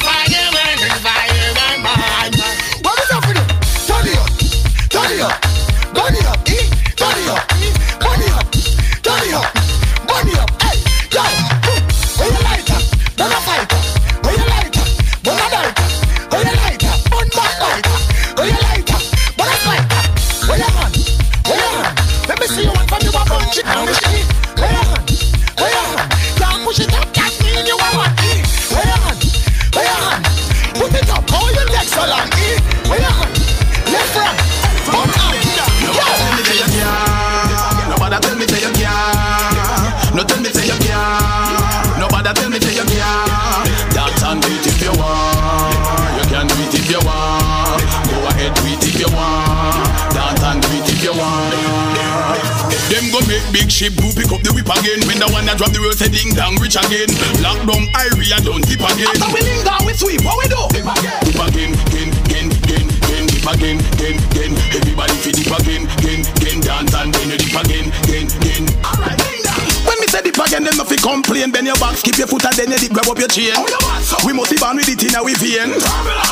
do 54.65 54.73
pick 54.73 54.81
up 54.81 55.05
the 55.05 55.05
whip 55.05 55.05
again. 55.05 55.07
When 55.07 55.19
the 55.19 55.29
one 55.29 55.45
that 55.45 55.57
drop 55.57 55.71
the 55.71 55.79
road 55.79 55.97
say 55.97 56.09
ding 56.09 56.33
dong 56.33 56.57
rich 56.57 56.75
again. 56.75 57.09
Lock 57.41 57.61
down 57.65 57.85
area 58.01 58.37
don't 58.41 58.63
tip 58.65 58.81
again. 58.81 59.13
After 59.13 59.29
we 59.29 59.41
down, 59.63 59.85
we 59.85 59.93
sweep. 59.93 60.21
What 60.25 60.37
we 60.41 60.45
do? 60.49 60.61
Dip 60.73 60.85
again, 60.85 61.21
dip 61.25 61.39
again, 61.39 61.71
again, 61.85 62.09
again, 62.25 62.47
again, 62.49 62.87
again, 62.89 63.25
dip 63.29 63.45
again, 63.45 63.77
again, 63.77 64.17
again. 64.17 64.51
Everybody 64.73 65.15
fi 65.21 65.31
dip 65.31 65.53
again, 65.53 65.83
again, 66.01 66.21
again. 66.25 66.59
Dance 66.65 66.93
and 66.97 67.13
then 67.13 67.29
you 67.29 67.37
dip 67.37 67.55
again, 67.55 67.87
again, 68.09 68.27
again. 68.41 68.63
Alright, 68.81 69.17
dong. 69.17 69.65
When 69.85 69.97
me 70.01 70.07
say 70.09 70.21
dip 70.25 70.39
again, 70.41 70.65
them 70.65 70.75
no 70.77 70.85
fi 70.85 70.97
complain. 70.97 71.53
Bend 71.53 71.69
your 71.69 71.77
back, 71.77 71.97
skip 72.01 72.17
your 72.17 72.27
foot 72.27 72.45
and 72.45 72.55
then 72.57 72.73
you 72.73 72.79
dip, 72.81 72.93
grab 72.93 73.09
up 73.09 73.19
your 73.21 73.29
chain. 73.29 73.53
We 74.25 74.33
must 74.33 74.49
be 74.49 74.57
born 74.57 74.81
with 74.81 74.89
it 74.89 75.01
in 75.05 75.13
our 75.13 75.29
vein. 75.37 75.77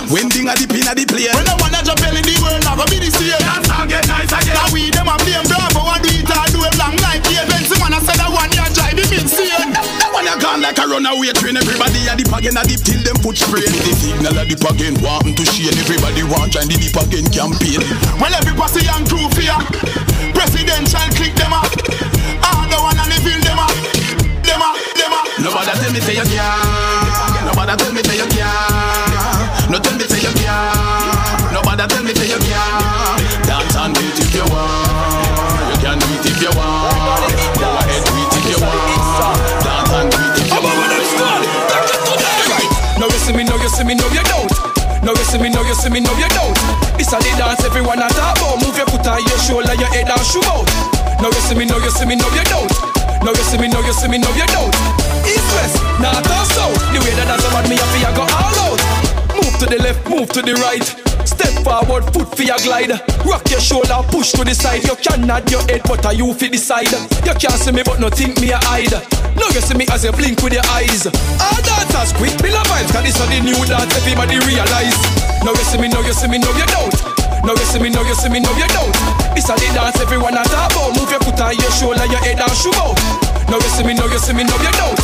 When 0.10 0.28
ding 0.34 0.50
a 0.50 0.56
dip 0.58 0.74
in 0.74 0.90
a 0.90 0.94
the 0.98 1.06
plane. 1.06 1.34
When 1.38 1.46
the 1.46 1.56
one 1.62 1.72
that 1.72 1.86
drop 1.86 2.02
belly, 2.02 2.22
the 2.26 2.34
world 2.42 2.64
not 2.66 2.82
gonna 2.82 2.90
be 2.90 2.98
the 2.98 3.12
same. 3.14 3.38
Dance 3.38 3.70
get 3.86 4.06
nice 4.10 4.32
again. 4.34 4.58
Now 4.58 4.74
we 4.74 4.90
them 4.90 5.08
a 5.08 5.16
blame 5.22 5.46
bravo 5.46 5.86
and 5.94 6.02
do 6.02 6.10
it 6.10 6.32
all 6.34 6.50
do 6.50 6.50
it 6.50 6.53
long 6.78 6.96
like 7.04 7.24
eight. 7.30 7.46
When 7.50 7.64
someone 7.66 7.94
a 7.94 8.00
say 8.02 8.16
that 8.18 8.30
one 8.32 8.52
you 8.52 8.66
drive 8.74 8.98
him 8.98 9.12
insane. 9.14 9.70
That 9.74 10.10
one 10.14 10.26
you 10.26 10.36
gone 10.40 10.62
like 10.62 10.80
a 10.80 10.86
runaway 10.88 11.34
train. 11.38 11.58
Everybody 11.58 12.08
a 12.10 12.14
dip 12.16 12.34
again, 12.34 12.58
a 12.58 12.64
dip 12.64 12.82
till 12.84 13.02
them 13.04 13.18
put 13.24 13.38
spray. 13.38 13.66
The 13.66 13.92
signal 13.98 14.38
a 14.38 14.44
dip 14.46 14.64
again, 14.66 14.96
want 15.02 15.26
'em 15.28 15.34
to 15.36 15.44
shame. 15.46 15.74
Everybody 15.78 16.24
want 16.24 16.54
join 16.54 16.68
the 16.68 16.78
dip 16.78 16.96
again 16.98 17.28
campaign. 17.30 17.82
When 18.20 18.34
every 18.34 18.54
posse 18.54 18.86
and 18.88 19.06
crew 19.08 19.28
fear, 19.38 19.58
presidential 20.34 21.08
click 21.18 21.34
them 21.36 21.54
up. 21.54 21.70
All 22.48 22.66
the 22.70 22.78
one 22.82 22.98
and 23.00 23.12
the 23.12 23.18
feel 23.24 23.40
them 23.42 23.60
up. 23.60 23.74
Them 24.44 24.62
up, 24.62 24.76
them 24.98 25.14
up. 25.14 25.26
Nobody 25.40 25.72
tell 25.80 25.92
me 25.92 26.00
say 26.02 26.16
you 26.20 26.26
can't. 26.28 27.46
Nobody 27.48 27.74
tell 27.78 27.94
me 27.94 28.02
say 28.04 28.18
you 28.18 28.28
can't. 28.28 29.70
No 29.72 29.78
tell 29.80 29.96
me 29.96 30.06
say 30.06 30.20
you 30.22 30.34
can't. 30.36 31.52
Nobody 31.54 31.86
tell 31.88 32.04
me 32.04 32.14
say 32.14 32.28
you 32.28 32.40
see 43.84 43.88
me, 43.88 43.96
now 43.96 44.08
you 44.16 44.24
don't. 44.24 44.52
Now 45.04 45.12
you 45.12 45.26
see 45.28 45.40
me, 45.40 45.50
now 45.50 45.62
you 45.68 45.76
see 45.76 45.90
me, 45.90 46.00
now 46.00 46.16
you 46.16 46.30
don't. 46.32 46.56
This 46.96 47.12
a 47.12 47.20
the 47.20 47.32
dance 47.36 47.64
everyone 47.66 48.00
a 48.00 48.08
talk 48.16 48.40
about. 48.40 48.64
Move 48.64 48.78
your 48.78 48.88
foot 48.88 49.08
on 49.08 49.20
your 49.20 49.40
shoulder, 49.44 49.76
your 49.76 49.92
head 49.92 50.08
and 50.08 50.24
shoe 50.24 50.44
out. 50.48 50.68
Now 51.20 51.28
you 51.28 51.44
see 51.44 51.56
me, 51.56 51.66
now 51.66 51.78
you 51.78 51.92
see 51.92 52.06
me, 52.06 52.16
now 52.16 52.32
you 52.32 52.44
don't. 52.48 52.72
Now 53.24 53.36
you 53.36 53.44
see 53.44 53.60
me, 53.60 53.68
now 53.68 53.84
you 53.84 53.94
see 53.94 54.08
me, 54.08 54.18
now 54.18 54.32
you 54.32 54.48
don't. 54.56 54.72
East 55.28 55.50
west, 55.60 55.76
north 56.00 56.32
or 56.32 56.46
south. 56.56 56.80
The 56.96 57.00
way 57.04 57.12
that 57.20 57.28
that's 57.28 57.44
about 57.44 57.68
me, 57.68 57.76
I 57.76 57.86
feel 57.92 58.08
I 58.08 58.12
go 58.16 58.24
all 58.24 58.58
out. 58.72 58.80
Move 59.36 59.54
to 59.60 59.66
the 59.68 59.80
left, 59.84 60.08
move 60.08 60.30
to 60.32 60.42
the 60.42 60.56
right. 60.64 61.13
Step 61.26 61.54
forward, 61.64 62.04
foot 62.14 62.36
for 62.36 62.44
your 62.44 62.60
glide. 62.60 62.92
Rock 63.26 63.48
your 63.50 63.60
shoulder, 63.60 64.00
push 64.12 64.32
to 64.34 64.44
the 64.44 64.54
side. 64.54 64.84
You 64.84 64.96
can 65.00 65.26
nod 65.26 65.50
your 65.50 65.64
head, 65.72 65.82
but 65.86 66.06
are 66.06 66.14
you 66.14 66.34
fi 66.34 66.50
decide? 66.50 66.92
You 67.24 67.34
can't 67.36 67.58
see 67.58 67.72
me, 67.72 67.84
but 67.84 68.00
no 68.00 68.10
think 68.10 68.40
me 68.40 68.52
a 68.52 68.60
hide. 68.68 68.92
Now 69.40 69.50
you 69.50 69.62
see 69.64 69.74
me 69.74 69.86
as 69.90 70.04
you 70.04 70.12
blink 70.12 70.44
with 70.44 70.54
your 70.54 70.66
eyes. 70.70 71.08
All 71.08 71.60
dancers 71.64 72.14
quick, 72.20 72.36
bill 72.44 72.54
of 72.54 72.68
vibes, 72.70 72.92
cause 72.94 73.04
this 73.08 73.18
is 73.18 73.28
the 73.32 73.40
new 73.42 73.58
dance, 73.66 73.90
everybody 73.98 74.38
realize. 74.46 74.98
Now 75.42 75.56
you 75.56 75.66
see 75.66 75.80
me, 75.80 75.88
now 75.90 76.06
you 76.06 76.14
see 76.14 76.30
me, 76.30 76.38
now 76.38 76.54
you 76.54 76.68
don't. 76.70 76.94
Now 77.44 77.56
you 77.58 77.68
see 77.68 77.80
me, 77.80 77.90
now 77.90 78.04
you 78.08 78.16
see 78.16 78.30
me, 78.30 78.40
now 78.40 78.54
you 78.56 78.68
don't. 78.72 78.94
This 79.36 79.50
is 79.50 79.58
the 79.58 79.68
dance 79.76 80.00
everyone 80.00 80.38
a 80.38 80.44
talk 80.48 80.72
about. 80.72 80.96
Move 80.96 81.12
your 81.12 81.20
foot 81.26 81.40
on 81.42 81.56
your 81.58 81.72
shoulder, 81.76 82.06
your 82.08 82.22
head 82.24 82.40
and 82.40 82.56
shoe 82.56 82.72
out. 82.80 82.96
Now 83.50 83.60
you 83.60 83.72
see 83.74 83.84
me, 83.84 83.94
now 83.96 84.08
you 84.08 84.20
see 84.20 84.32
me, 84.32 84.44
now 84.44 84.56
you 84.60 84.72
don't. 84.80 85.00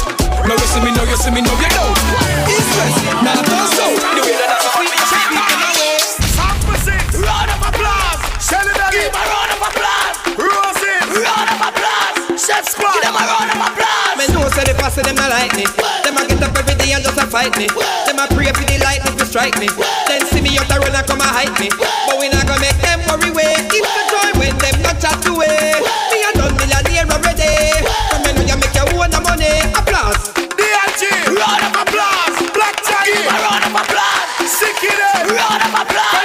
Now 0.47 0.55
you 0.55 0.67
see 0.71 0.79
me, 0.79 0.91
now 0.95 1.03
you 1.03 1.17
see 1.19 1.31
me, 1.31 1.41
now 1.41 1.55
you 1.57 1.69
don't. 1.73 1.95
East 2.47 2.71
west, 2.79 2.99
north 3.23 3.43
or 3.43 3.67
south. 3.75 3.99
The 4.15 4.21
way 4.23 4.35
that 4.39 4.47
that's 4.55 4.98
applause. 12.59 12.65
Chef 12.65 12.67
squad. 12.67 12.93
Give 12.93 13.03
them 13.03 13.15
a 13.15 13.23
round 13.23 13.51
of 13.51 13.61
applause. 13.63 14.15
Me 14.19 14.25
know 14.33 14.47
say 14.51 14.63
the 14.67 14.75
posse 14.75 15.01
them 15.01 15.15
not 15.15 15.29
like 15.31 15.55
me. 15.55 15.65
Them 16.03 16.17
a 16.17 16.27
get 16.27 16.43
up 16.43 16.55
every 16.57 16.75
day 16.75 16.91
and 16.93 17.03
just 17.03 17.17
a 17.17 17.25
fight 17.27 17.55
me. 17.57 17.67
Them 18.05 18.19
a 18.19 18.27
pray 18.35 18.51
for 18.51 18.65
the 18.67 18.77
lightning 18.83 19.15
to 19.15 19.25
strike 19.25 19.57
me. 19.59 19.67
Then 20.07 20.25
see 20.27 20.41
me 20.41 20.57
out 20.59 20.67
the 20.67 20.79
run 20.79 20.95
and 20.95 21.05
come 21.07 21.21
and 21.21 21.31
hype 21.31 21.55
me. 21.59 21.69
But 21.71 22.19
we 22.19 22.27
not 22.29 22.45
gonna 22.47 22.59
make 22.59 22.79
them 22.83 22.99
worry 23.07 23.31
way. 23.31 23.55
If 23.71 23.85
the 23.85 24.03
joy 24.11 24.29
when 24.39 24.55
them 24.59 24.75
not 24.83 24.99
chat 24.99 25.17
to 25.23 25.31
way. 25.35 25.79
Me 26.11 26.17
a 26.25 26.29
done 26.35 26.55
millionaire 26.59 27.07
already. 27.07 27.79
Come 28.11 28.23
here 28.27 28.35
now 28.35 28.43
you 28.43 28.57
make 28.59 28.75
your 28.75 28.87
own 28.91 29.13
money. 29.23 29.55
Applause. 29.75 30.35
DLG. 30.35 31.01
Round 31.31 31.63
of 31.63 31.75
applause. 31.79 32.37
Black 32.51 32.75
Tiger. 32.83 33.07
Give 33.07 33.23
a 33.23 33.35
round 33.39 33.63
of 33.63 33.75
applause. 33.77 34.27
Sick 34.51 34.83
it 34.83 34.99
up. 34.99 35.31
Round 35.31 35.63
of 35.63 35.73
applause. 35.79 36.18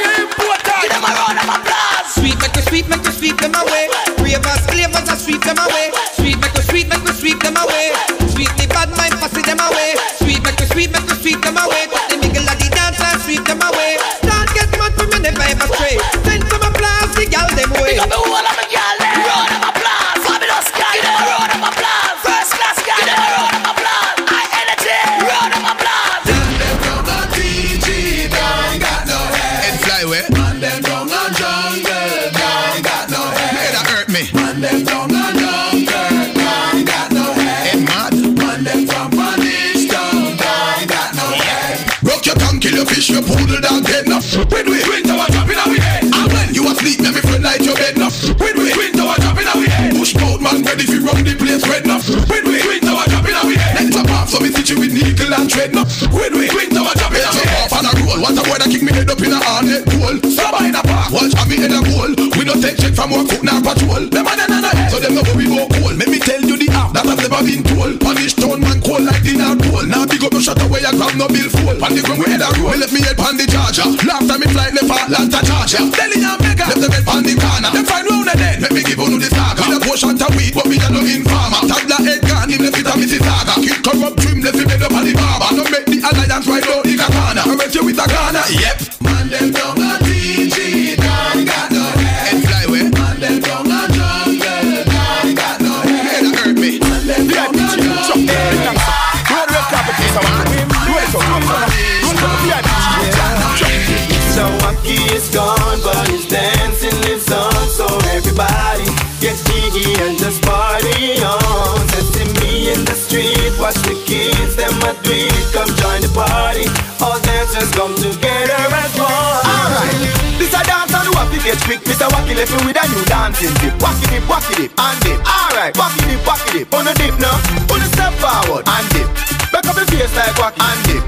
Left 122.45 122.67
with 122.67 122.77
a 122.77 122.85
new 122.93 123.05
dancing 123.05 123.55
dip. 123.61 123.75
Wacky 123.81 124.07
dip, 124.13 124.25
wacky 124.29 124.55
dip, 124.57 124.73
and 124.77 124.99
dip. 125.01 125.19
Alright, 125.25 125.75
wacky 125.75 126.01
dip, 126.05 126.21
wacky 126.29 126.51
dip. 126.53 126.75
On 126.75 126.85
the 126.85 126.93
dip 126.95 127.17
now, 127.19 127.37
on 127.73 127.81
the 127.81 127.89
step 127.89 128.13
forward 128.21 128.65
and 128.69 128.87
dip. 128.93 129.09
Back 129.53 129.67
up 129.67 129.77
your 129.77 129.89
face 129.89 130.15
like 130.17 130.37
wacky 130.37 130.61
and 130.61 130.81
dip. 130.85 131.03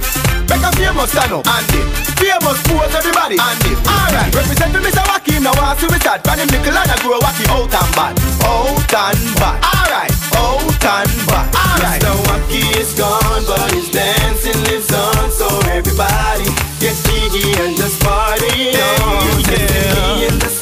Back 0.48 0.64
up 0.64 0.74
famous 0.76 1.10
stand 1.12 1.32
up 1.32 1.46
and 1.46 1.66
dip. 1.68 1.86
Famous 2.16 2.58
pose 2.64 2.94
everybody 2.94 3.36
and 3.36 3.58
dip. 3.60 3.78
Alright, 3.84 4.32
represent 4.32 4.72
me 4.72 4.80
Mr. 4.80 5.04
Wacky 5.04 5.36
now. 5.42 5.52
I 5.60 5.76
see 5.76 5.88
we 5.90 5.98
start. 6.00 6.24
From 6.24 6.38
him 6.40 6.48
little 6.48 6.72
and 6.72 6.90
I 6.90 6.96
grow 7.04 7.20
wacky 7.20 7.44
out 7.52 7.68
and 7.68 7.90
bad, 7.92 8.14
out 8.46 8.92
and 8.96 9.20
bad. 9.36 9.58
Alright, 9.60 10.14
out 10.40 10.64
and 10.64 11.12
bad. 11.28 11.46
Alright. 11.52 12.00
Mr. 12.00 12.16
Wacky 12.28 12.62
is 12.80 12.92
gone, 12.96 13.44
but 13.44 13.68
his 13.72 13.90
dancing 13.90 14.60
lives 14.72 14.92
on. 14.92 15.28
So 15.30 15.48
everybody 15.68 16.48
get 16.80 16.96
jiggy 17.04 17.52
and 17.60 17.76
just 17.76 18.00
party 18.00 18.72
on. 18.80 19.44
Yeah. 19.50 20.55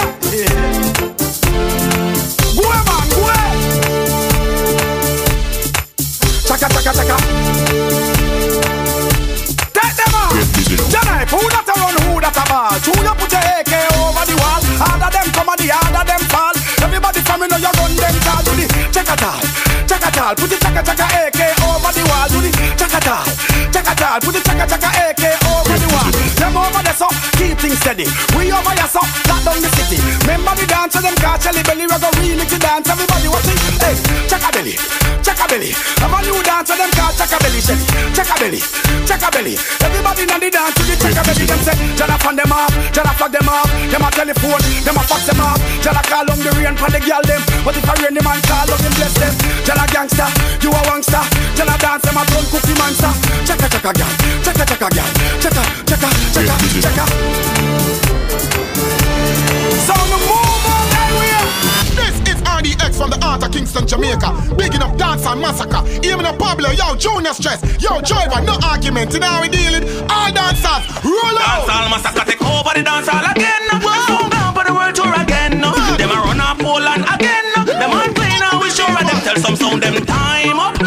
Go 2.56 2.64
man, 2.70 3.06
go 3.12 3.24
Chaka 6.48 6.68
chaka 6.74 6.92
chaka. 6.94 7.18
Take 9.76 9.96
them 9.96 10.14
out. 10.16 10.36
Janai, 10.92 11.24
who 11.32 11.40
that 11.50 11.68
a 11.68 11.74
run, 11.80 11.96
who 12.04 12.12
that 12.22 12.38
a 12.38 12.44
ball? 12.50 12.76
True, 12.84 13.02
you 13.04 13.16
put 13.16 13.32
your 13.32 13.42
AK 13.42 13.74
over 13.96 14.26
the 14.30 14.36
wall. 14.42 14.62
Harder 14.82 15.10
them 15.12 15.28
come 15.34 15.50
and 15.50 15.60
the 15.60 15.68
harder 15.72 15.91
the 18.68 18.68
chaka 18.92 19.16
tal, 19.16 19.40
chaka 19.88 20.12
tal. 20.12 20.36
Put 20.36 20.50
the 20.50 20.58
chaka 20.58 20.82
chaka 20.84 21.06
AK 21.26 21.42
over 21.66 21.92
the 21.94 22.04
wall. 22.10 22.28
Do 22.30 22.40
the 22.42 22.52
chaka 22.78 23.00
tal, 23.00 23.24
chaka 23.72 23.94
tal. 23.96 24.20
Put 24.20 24.34
the 24.34 24.42
chaka 24.42 24.66
chaka 24.68 24.90
AK 25.10 25.41
over 26.72 26.84
there 26.84 26.96
so 26.96 27.08
keep 27.36 27.60
things 27.60 27.78
steady. 27.84 28.08
We 28.40 28.52
over 28.56 28.72
here 28.72 28.88
so 28.88 29.04
lock 29.28 29.44
down 29.44 29.60
the 29.60 29.70
city. 29.76 30.00
Remember 30.24 30.56
the 30.56 30.66
dance 30.66 30.96
of 30.96 31.04
them 31.04 31.16
catch 31.20 31.44
Shelly 31.44 31.64
belly. 31.68 31.86
We 31.86 31.98
go 32.00 32.10
really 32.16 32.46
to 32.48 32.58
dance. 32.58 32.88
Everybody 32.88 33.28
watch 33.28 33.52
it. 33.52 33.60
Hey, 33.84 33.96
chaka 34.32 34.50
belly, 34.56 34.76
belly. 35.52 35.76
Have 36.00 36.16
a 36.16 36.20
new 36.24 36.40
dance 36.48 36.72
of 36.72 36.80
them 36.80 36.92
catch 36.96 37.20
chaka 37.20 37.38
belly 37.44 37.60
Shelly. 37.60 37.86
Chaka 38.16 38.36
belly, 38.40 38.62
chaka 39.04 39.28
belly. 39.36 39.56
Everybody 39.84 40.24
now 40.32 40.40
the 40.40 40.48
dance 40.48 40.76
to 40.80 40.84
the 40.88 40.96
chaka 40.96 41.22
belly. 41.28 41.46
Them 41.46 41.62
say, 41.68 41.76
Jana 42.00 42.16
fan 42.24 42.36
them 42.40 42.52
off, 42.56 42.72
Jana 42.96 43.12
flag 43.20 43.32
them 43.36 43.50
off. 43.52 43.68
Them 43.92 44.06
a 44.08 44.10
telephone, 44.16 44.64
them 44.88 44.96
a 44.96 45.04
fax 45.04 45.28
them 45.28 45.44
off. 45.44 45.60
Jana 45.84 46.02
call 46.08 46.28
on 46.32 46.40
the 46.40 46.52
rain 46.56 46.76
for 46.80 46.88
the 46.88 47.00
girl 47.04 47.24
them. 47.28 47.42
But 47.68 47.76
if 47.76 47.84
I 47.84 47.94
rain 48.00 48.16
the 48.16 48.24
man 48.24 48.40
call 48.48 48.72
on 48.72 48.80
him 48.80 48.94
bless 48.96 49.14
them. 49.20 49.34
Jana 49.68 49.86
gangster, 49.92 50.30
you 50.64 50.72
a 50.72 50.82
wangster. 50.88 51.24
Jana 51.60 51.76
dance 51.84 52.04
them 52.08 52.16
a 52.16 52.24
turn 52.32 52.46
cookie 52.48 52.76
monster. 52.80 53.12
Chaka 53.44 53.68
chaka 53.68 53.92
girl, 53.92 54.14
chaka 54.46 54.64
chaka 54.64 54.88
girl, 54.88 55.10
chaka 55.44 55.64
chaka 55.84 56.10
chaka 56.32 56.61
chaka. 56.82 57.06
Sound 59.88 60.10
the 60.12 60.20
move 60.30 60.66
on 60.70 61.12
way. 61.18 61.34
This 61.98 62.16
is 62.30 62.40
RDX 62.42 62.98
from 62.98 63.10
the 63.10 63.20
heart 63.22 63.44
of 63.44 63.52
Kingston, 63.52 63.88
Jamaica. 63.88 64.30
Bigging 64.58 64.82
up 64.82 64.98
dance 64.98 65.26
and 65.26 65.42
Masak-Rah. 65.44 65.86
Even 66.04 66.26
a 66.26 66.34
Pablo, 66.34 66.70
yo, 66.72 66.96
Junior 66.96 67.34
Stress. 67.34 67.62
Yo, 67.82 68.02
Driver, 68.02 68.42
no 68.46 68.58
argument. 68.64 69.18
Now 69.20 69.42
we 69.42 69.50
dealing. 69.50 69.84
All 70.10 70.32
dancers, 70.32 70.84
roll 71.04 71.38
out. 71.40 71.68
Dancehall 71.68 71.88
Masak-Rah 71.94 72.26
take 72.26 72.42
over 72.42 72.72
the 72.76 72.84
dancehall 72.84 73.26
again. 73.32 73.62
Soon 74.08 74.30
down 74.30 74.54
for 74.54 74.64
the 74.64 74.74
world 74.74 74.96
tour 74.96 75.14
again. 75.22 75.62
Them 75.62 76.12
a 76.12 76.18
run 76.22 76.40
up 76.40 76.58
Poland 76.60 77.06
again. 77.14 77.46
Them 77.66 77.92
on 77.92 78.14
play 78.14 78.38
now 78.40 78.62
we 78.62 78.70
sure 78.70 78.88
them 78.88 79.20
tell 79.22 79.38
some 79.38 79.56
sound 79.56 79.82
them 79.84 80.06
time 80.06 80.60
up. 80.60 80.81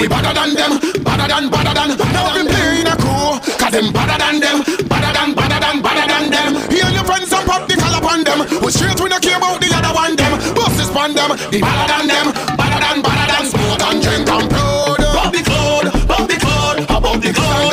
We 0.00 0.08
better 0.08 0.32
than 0.32 0.54
them, 0.54 0.72
better 1.04 1.28
than, 1.28 1.50
better 1.50 1.74
than. 1.76 1.88
Now 2.16 2.32
we 2.32 2.48
play 2.48 2.80
in 2.80 2.88
a 2.88 2.96
crew. 2.96 3.36
Cause 3.60 3.72
them 3.72 3.92
better 3.92 4.16
than 4.16 4.40
them, 4.40 4.58
better 4.88 5.12
than, 5.12 5.34
better 5.36 5.60
than, 5.60 5.76
better 5.84 6.06
than 6.08 6.24
them. 6.32 6.50
Hear 6.72 6.88
your 6.88 7.04
friends 7.04 7.32
and 7.32 7.44
pop 7.44 7.68
the 7.68 7.76
collar 7.76 8.00
on 8.08 8.24
them. 8.24 8.40
We 8.64 8.70
straight 8.72 8.98
we 9.00 9.08
don't 9.10 9.22
care 9.22 9.36
about 9.36 9.60
the 9.60 9.68
other 9.76 9.92
one 9.92 10.16
them. 10.16 10.32
Bust 10.56 10.76
this 10.80 10.90
on 10.96 11.12
them, 11.12 11.36
the 11.52 11.60
better 11.60 11.86
than 11.92 12.04
them, 12.08 12.26
better 12.56 12.80
than, 12.80 12.96
better 13.04 13.26
than. 13.28 13.44
Smoke 13.52 13.82
and 13.84 14.00
drink 14.00 14.28
and 14.28 14.48
blood. 14.48 15.00
Bump 15.12 15.32
the 15.36 15.42
cloud, 15.44 15.84
bump 16.08 16.30
the 16.30 16.36
cloud, 16.40 16.76
above 16.88 17.20
the 17.20 17.32
cloud. 17.32 17.69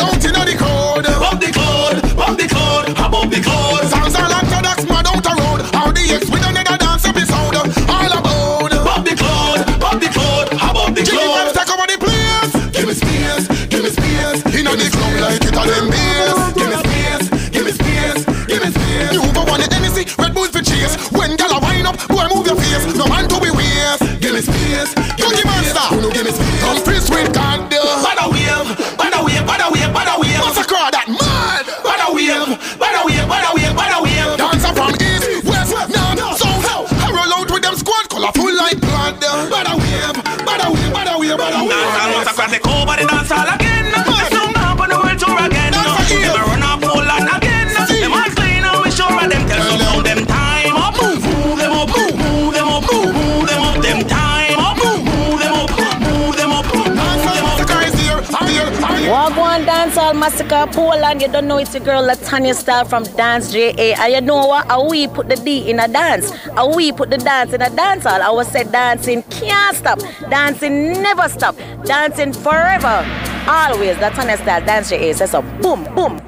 Poland. 60.73 61.21
You 61.21 61.27
don't 61.27 61.47
know 61.47 61.57
it's 61.57 61.73
your 61.73 61.83
girl 61.83 62.03
Latanya 62.03 62.55
Style 62.55 62.85
from 62.85 63.03
Dance 63.15 63.51
JA. 63.51 63.95
And 63.99 64.13
you 64.13 64.21
know 64.21 64.47
what? 64.47 64.67
How 64.67 64.87
we 64.89 65.07
put 65.07 65.29
the 65.29 65.35
D 65.35 65.69
in 65.69 65.79
a 65.79 65.87
dance. 65.87 66.29
How 66.55 66.73
we 66.75 66.91
put 66.91 67.09
the 67.09 67.17
dance 67.17 67.53
in 67.53 67.61
a 67.61 67.69
dancehall. 67.69 68.21
I 68.21 68.29
was 68.31 68.47
said 68.47 68.71
dancing 68.71 69.23
can't 69.23 69.75
stop. 69.75 69.99
Dancing 70.29 70.93
never 71.01 71.27
stop. 71.29 71.55
Dancing 71.83 72.33
forever. 72.33 73.05
Always. 73.47 73.97
Latanya 73.97 74.37
Style 74.37 74.65
Dance 74.65 74.89
JA 74.89 75.13
says 75.13 75.31
so. 75.31 75.41
Boom, 75.61 75.83
boom. 75.95 76.19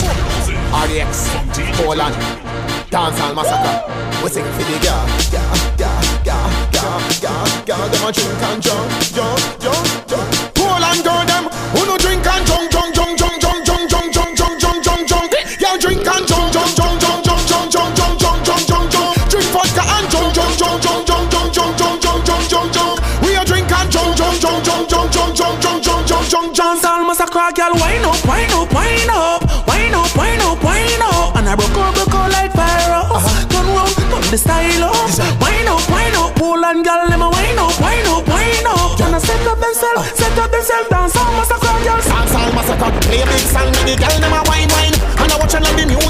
RDX, 0.70 1.26
Poland, 1.82 2.14
dancehall 2.92 3.34
Masak-Rah. 3.34 4.22
We 4.24 4.30
sing 4.30 4.44
for 4.44 4.64
the 4.64 4.78
girl, 4.86 5.06
girl, 5.32 5.56
girl, 5.78 6.02
girl, 6.24 6.50
girl, 6.72 7.00
girl, 7.22 7.66
girl. 7.66 7.90
Them 7.90 8.08
a 8.08 8.12
drink 8.12 8.44
and 8.44 8.62
jump, 8.62 8.92
jump, 9.16 9.60
jump. 9.62 9.99
Masak-Rah, 27.50 27.70
girl, 27.70 27.74
wind 27.82 28.06
up, 28.06 28.22
wind 28.28 28.54
up, 28.54 28.74
wind 28.74 29.10
up, 29.10 29.42
wind 29.68 29.96
up, 29.96 30.16
wind 30.16 30.42
up, 30.42 30.64
wind 30.64 31.02
up, 31.02 31.36
and 31.36 31.50
I 31.50 31.56
broke 31.56 31.78
out, 31.78 31.94
broke 31.96 32.14
out 32.14 32.32
like 32.32 32.54
fire. 32.54 32.94
Uh-huh. 32.94 33.48
Turn 33.50 33.66
round, 33.74 33.96
turn 33.98 34.22
the 34.30 34.38
style 34.38 34.84
up, 34.84 35.10
wind 35.42 35.68
up, 35.68 35.82
wind 35.90 36.16
up, 36.16 36.36
Poland 36.36 36.86
girl, 36.86 37.10
them 37.10 37.22
a 37.22 37.30
wind 37.30 37.60
up, 37.60 37.74
wind 37.82 38.08
up, 38.08 38.28
wind 38.28 38.68
up, 38.70 39.02
and 39.02 39.16
I 39.16 39.20
set 39.20 39.48
up 39.48 39.58
themselves, 39.58 39.98
uh-huh. 39.98 40.16
set 40.16 40.38
up 40.38 40.52
themselves, 40.52 40.90
dancehall 40.90 41.34
Masak-Rah, 41.42 41.80
girl. 41.86 42.02
Dancehall 42.06 42.52
Masak-Rah, 42.54 42.92
play 43.02 43.22
a 43.22 43.26
big 43.26 43.46
song, 43.50 43.72
the 43.74 43.94
girl 43.98 44.18
them 44.22 44.34
a 44.34 44.42
wine 44.46 44.70
wine, 44.70 44.96
and 45.18 45.32
I 45.34 45.36
watch 45.42 45.54
like 45.58 45.74
the 45.74 45.86
news 45.90 46.09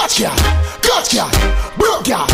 me. 0.00 0.10
Clutch 0.10 0.20
ya, 0.20 0.32
clutch 0.80 1.12
ya, 1.12 1.26
broke 1.76 2.08
ya, 2.08 2.24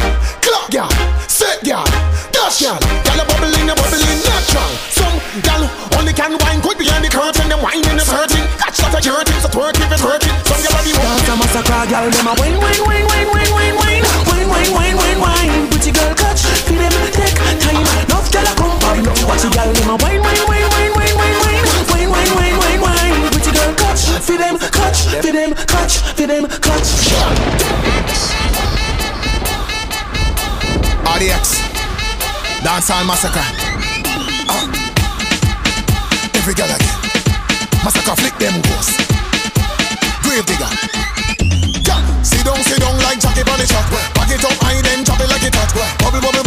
clock 0.41 0.73
ya, 0.73 0.87
set 1.27 1.59
ya, 1.67 1.83
dash 2.31 2.63
ya. 2.63 2.79
Girl 2.79 3.21
a 3.21 3.25
bubbling, 3.27 3.69
a 3.69 3.75
bubbling, 3.75 4.23
natural. 4.23 4.71
Some 4.95 5.19
girl 5.43 5.67
only 5.99 6.13
can 6.13 6.39
wine 6.39 6.61
good 6.61 6.79
behind 6.79 7.05
the 7.05 7.11
curtain, 7.11 7.49
them 7.49 7.61
wine 7.63 7.83
in 7.83 7.97
the 7.97 8.05
certain. 8.05 8.47
Catch 8.59 8.79
that 8.79 8.95
a 8.95 9.01
curtain, 9.03 9.35
so 9.43 9.49
twerk 9.49 9.75
if 9.83 9.91
it's 9.91 10.03
working. 10.03 10.31
Some 10.47 10.63
girl 10.63 10.79
a 10.79 10.83
be 10.87 10.93
Dancehall 10.95 11.39
Masak-Rah, 11.43 11.87
girl, 11.91 12.11
them 12.11 12.29
a 12.31 12.35
wine, 12.39 12.57
wine, 12.57 12.83
wine, 12.87 13.07
wine, 13.11 13.29
wine, 13.35 13.51
wine, 13.51 13.75
wine, 13.75 14.03
wine, 14.31 14.47
wine, 14.47 14.71
wine, 14.71 14.97
wine, 14.97 15.19
wine. 15.19 15.51
Pretty 15.71 15.91
girl 15.91 16.15
catch, 16.15 16.47
feel 16.71 16.79
them 16.79 16.95
take 17.13 17.35
time. 17.35 17.83
Enough 18.07 18.31
girl 18.31 18.47
a 18.47 18.55
come 18.55 18.79
from, 18.79 19.27
watch 19.27 19.43
the 19.43 19.51
girl 19.51 19.73
them 19.75 19.91
a 19.91 19.97
wine, 19.99 20.23
wine, 20.23 20.45
wine, 20.47 20.56
feel 24.21 24.39
them 24.39 24.59
catch, 24.59 25.07
feel 25.23 25.33
them 25.33 25.55
catch, 25.55 25.99
feel 26.15 26.29
them 26.29 26.47
catch. 26.49 26.91
RDX, 31.17 31.45
dancehall 32.65 33.05
Masak-Rah. 33.05 33.51
Ah. 34.49 34.67
Every 36.35 36.55
girl 36.55 36.67
again, 36.67 36.97
Masak-Rah 37.85 38.17
flick 38.17 38.37
them 38.39 38.61
ghosts. 38.63 39.07
grave 40.23 40.47
digger. 40.47 40.71
Yeah, 41.87 42.01
sit 42.23 42.45
down, 42.45 42.59
sit 42.63 42.81
down 42.81 42.97
like 43.03 43.21
Jackie 43.21 43.47
on 43.49 43.59
the 43.59 43.67
truck. 43.67 43.87
Back 44.15 44.31
it 44.31 44.45
up 44.45 44.53
high, 44.61 44.81
then 44.83 45.05
chop 45.05 45.21
it 45.21 45.29
like 45.29 45.45
it 45.45 45.55
hot. 45.55 45.71
Bubble, 46.03 46.21
bubble, 46.21 46.46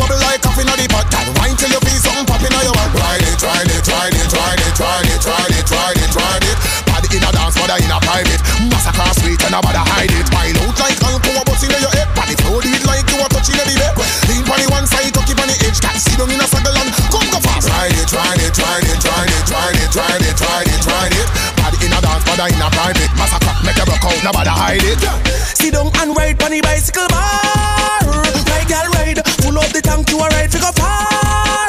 private. 8.19 8.41
Masak-Rah 8.67 9.13
sweet 9.19 9.39
and 9.47 9.53
nobody 9.55 9.79
hide 9.79 10.11
it. 10.11 10.27
Wild 10.35 10.57
out 10.59 10.75
like 10.79 10.99
alcohol, 10.99 11.43
bust 11.47 11.63
in 11.63 11.71
your 11.71 11.93
head. 11.95 12.07
Body 12.15 12.35
flow, 12.43 12.59
do 12.59 12.67
it 12.67 12.83
like 12.83 13.07
you 13.07 13.19
are 13.23 13.31
touching 13.31 13.55
the 13.55 13.63
bed. 13.63 13.95
Lean 14.27 14.43
on 14.43 14.59
the 14.59 14.67
one 14.71 14.87
side, 14.87 15.11
tuck 15.15 15.29
it 15.29 15.39
on 15.39 15.47
the 15.47 15.55
edge. 15.63 15.79
Girl, 15.79 15.95
sit 15.95 16.19
down 16.19 16.31
in 16.31 16.39
a 16.39 16.47
circle 16.47 16.75
and 16.75 16.89
come 17.07 17.27
go 17.31 17.39
fast. 17.39 17.71
Ride 17.71 17.95
it, 17.95 18.11
ride 18.11 18.43
it, 18.43 18.57
ride 18.59 18.83
it, 18.83 19.03
ride 19.07 19.31
it, 19.31 19.49
ride 19.55 19.79
it, 19.79 19.95
ride 19.95 20.23
it, 20.27 20.39
ride 20.43 20.67
it, 20.67 20.83
ride 20.83 21.15
it. 21.15 21.27
Body 21.55 21.77
in 21.79 21.95
a 21.95 21.99
dance, 22.03 22.23
mother 22.27 22.47
in 22.51 22.59
a 22.59 22.67
private. 22.75 23.11
Masak-Rah, 23.15 23.55
make 23.63 23.79
you 23.79 23.87
rock 23.87 24.03
out, 24.03 24.19
nobody 24.23 24.51
hide 24.51 24.83
it. 24.83 24.99
Sit 25.55 25.71
down 25.73 25.87
and 26.03 26.11
ride 26.11 26.35
on 26.43 26.51
the 26.51 26.59
bicycle 26.59 27.07
bar. 27.07 28.03
Ride, 28.03 28.67
girl, 28.67 28.87
ride. 28.99 29.19
Full 29.39 29.55
up 29.55 29.71
the 29.71 29.79
tank, 29.79 30.11
you 30.11 30.19
a 30.19 30.27
ride, 30.27 30.51
figure 30.51 30.75
far. 30.75 31.68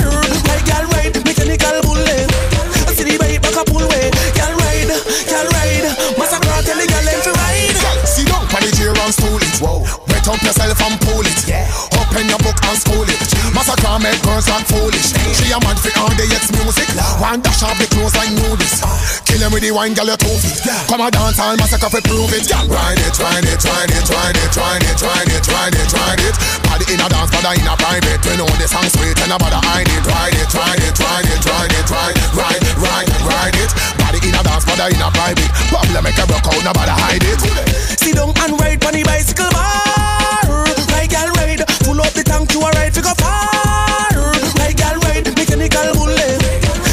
Masak-Rah 13.90 14.06
make 14.06 14.22
girls 14.22 14.46
act 14.46 14.70
foolish. 14.70 15.10
She 15.34 15.50
a 15.50 15.58
mad 15.66 15.74
for 15.74 15.90
all 15.98 16.14
the 16.14 16.22
ex 16.30 16.54
music. 16.54 16.86
One 17.18 17.42
dash 17.42 17.66
off 17.66 17.74
the 17.74 17.90
clothes 17.90 18.14
like 18.14 18.30
nudist. 18.38 18.86
Kill 19.26 19.42
him 19.42 19.50
with 19.50 19.66
the 19.66 19.74
wine, 19.74 19.98
girl, 19.98 20.06
you 20.06 20.14
two 20.14 20.30
feet. 20.38 20.62
Come 20.86 21.02
a 21.02 21.10
dance 21.10 21.42
all 21.42 21.58
Masak-Rah 21.58 21.90
for 21.90 22.02
prove 22.06 22.30
it. 22.30 22.46
Ride 22.46 23.02
it, 23.02 23.18
ride 23.18 23.42
it, 23.42 23.58
ride 23.66 23.90
it, 23.90 24.06
ride 24.06 24.38
it, 24.38 24.54
ride 24.54 24.84
it, 24.86 25.00
ride 25.02 25.30
it, 25.34 25.46
ride 25.50 25.74
it, 25.74 25.90
ride 25.90 26.22
it. 26.22 26.36
Body 26.62 26.86
in 26.94 27.02
a 27.02 27.06
dance, 27.10 27.30
body 27.34 27.58
in 27.58 27.66
a 27.66 27.74
private. 27.74 28.22
We 28.22 28.32
know 28.38 28.46
the 28.46 28.66
song 28.70 28.86
sweet 28.94 29.18
and 29.18 29.30
nobody 29.34 29.58
hide 29.58 29.90
it. 29.90 30.06
Ride 30.06 30.38
it, 30.38 30.50
ride 30.54 30.82
it, 30.86 30.94
ride 30.94 31.26
it, 31.26 31.42
ride 31.50 31.74
it, 31.74 31.88
ride, 31.90 32.18
ride, 32.30 32.62
ride, 32.78 33.10
ride 33.26 33.58
it. 33.58 33.70
Body 33.98 34.18
in 34.22 34.38
a 34.38 34.42
dance, 34.46 34.64
body 34.70 34.94
in 34.94 35.02
a 35.02 35.10
private. 35.10 35.50
Problem 35.66 36.02
make 36.06 36.14
a 36.14 36.24
rock 36.30 36.46
out, 36.46 36.62
nobody 36.62 36.94
hide 36.94 37.26
it. 37.26 37.40
Sit 37.98 38.14
down 38.14 38.30
and 38.38 38.54
ride 38.54 38.78
on 38.86 38.94
the 38.94 39.02
bicycle 39.02 39.50
bar. 39.50 39.99
Full 41.90 42.00
up 42.02 42.12
the 42.14 42.22
tank, 42.22 42.52
you 42.54 42.62
a 42.62 42.70
ride, 42.70 42.94
figure 42.94 43.10
far. 43.18 44.14
Ride, 44.14 44.78
girl, 44.78 44.94
ride. 45.02 45.26
Mechanical 45.34 45.90
bullet. 45.98 46.38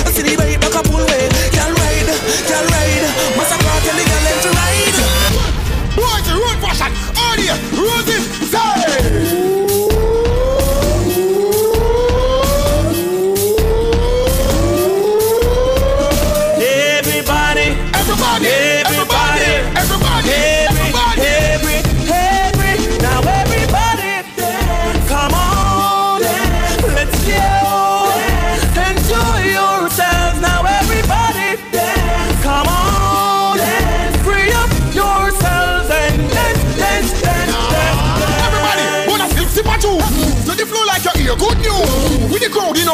See 0.09 0.25
the 0.25 0.33
bike 0.33 0.57
back 0.57 0.73
a 0.73 0.81
pull 0.81 1.05
way. 1.05 1.29
Girl, 1.53 1.69
ride, 1.69 2.09
girl, 2.49 2.65
ride. 2.65 3.05
Masak-Rah, 3.37 3.77
tell 3.85 3.93
the 3.93 4.01
them 4.09 4.37
to 4.41 4.49
ride. 4.57 4.97
Boy, 5.93 6.17
the 6.25 6.33
road 6.41 6.57
fashion. 6.65 6.89
On 7.13 7.37
here, 7.37 7.53
Rosie, 7.77 8.16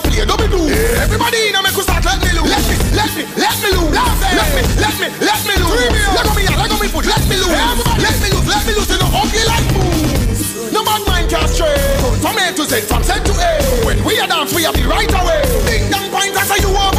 play 0.04 0.26
double 0.26 0.48
blue. 0.48 0.70
Everybody 1.00 1.50
in 1.50 1.56
a 1.56 1.62
make 1.64 1.78
us 1.78 1.84
start 1.88 2.04
let 2.06 2.20
me 2.20 2.32
loose. 2.36 2.50
Let 2.50 2.64
me, 2.68 2.76
let 2.94 3.12
me, 3.16 3.24
let 3.40 3.58
me 3.64 3.70
loose. 3.76 3.94
Let 3.94 4.50
me, 4.56 4.62
let 4.80 4.96
me, 5.00 5.08
let 5.24 5.42
me 5.48 5.56
loose. 5.62 5.74
Let 6.14 6.28
me 6.36 6.44
let 6.48 6.80
me 6.82 6.88
foot. 6.88 7.06
Let 7.06 7.24
me 7.28 7.36
loose. 7.38 7.54
Let 7.54 8.16
me 8.22 8.28
loose, 8.34 8.48
let 8.48 8.64
me 8.68 8.74
loose. 8.76 8.90
You 8.92 9.00
know 9.00 9.10
ugly 9.14 9.44
like 9.48 9.68
moves. 9.74 10.72
No 10.72 10.84
bad 10.84 11.02
mind 11.08 11.30
can 11.30 11.48
stray. 11.48 11.76
From 12.22 12.38
A 12.38 12.52
to 12.54 12.64
Z, 12.66 12.82
from 12.90 13.04
Z 13.04 13.14
to 13.24 13.34
A. 13.34 13.52
When 13.86 14.04
we 14.04 14.20
are 14.20 14.28
dance, 14.28 14.54
we 14.54 14.64
have 14.64 14.76
the 14.76 14.86
right 14.86 15.10
away. 15.10 15.42
Ding 15.66 15.90
dong 15.90 16.10
points, 16.12 16.38
I 16.38 16.44
say 16.46 16.60
you 16.62 16.72
over 16.74 16.93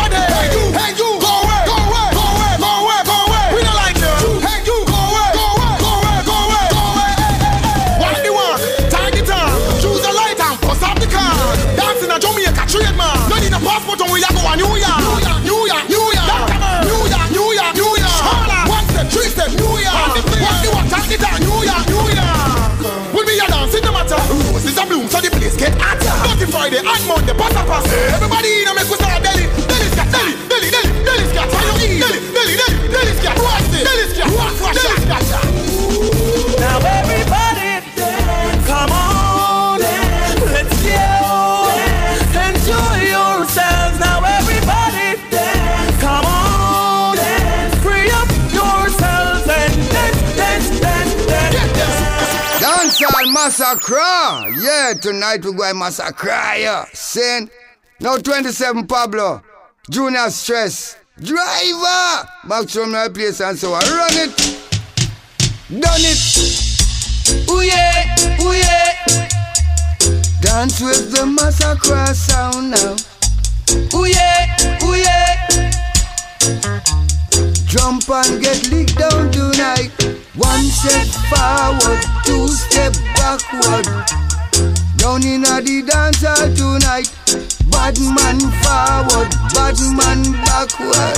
Friday 27.15 27.31
and 27.31 27.39
Monday, 27.39 27.65
pass 27.69 28.34
Masak-Rah. 53.85 54.49
Yeah, 54.61 54.95
tonight 54.95 55.45
we 55.45 55.53
going 55.53 55.75
Masak-Rah. 55.75 56.55
Yeah, 56.55 56.87
sin. 56.95 57.51
Now 58.01 58.17
27 58.17 58.87
Pablo, 58.87 59.43
Junior 59.91 60.31
Stress, 60.31 60.97
Driver. 61.21 62.29
Back 62.49 62.67
to 62.69 62.87
my 62.87 63.09
place 63.09 63.41
and 63.41 63.59
so 63.59 63.75
on. 63.75 63.83
Run 63.83 64.11
it. 64.13 64.37
Done 65.69 66.01
it. 66.01 67.51
Ooh 67.51 67.61
yeah, 67.61 68.17
ooh 68.41 68.53
yeah. 68.53 68.95
Dance 70.41 70.81
with 70.81 71.13
the 71.13 71.25
Masak-Rah 71.27 72.13
sound 72.15 72.71
now. 72.71 72.97
Ooh 73.99 74.07
yeah, 74.07 74.83
ooh 74.83 74.95
yeah. 74.95 75.71
Jump 77.67 78.09
and 78.09 78.43
get 78.43 78.71
licked 78.71 78.97
down 78.97 79.31
tonight. 79.31 79.91
One 80.37 80.65
step 80.65 81.07
forward, 81.31 82.01
two 82.25 82.49
step. 83.65 83.87
Down 84.97 85.25
in 85.25 85.45
a 85.45 85.61
the 85.61 85.83
dance 85.89 86.21
hall 86.21 86.49
tonight. 86.53 87.09
Bad 87.73 87.97
man 88.17 88.39
forward, 88.61 89.31
bad 89.57 89.79
man 89.97 90.21
backward. 90.45 91.17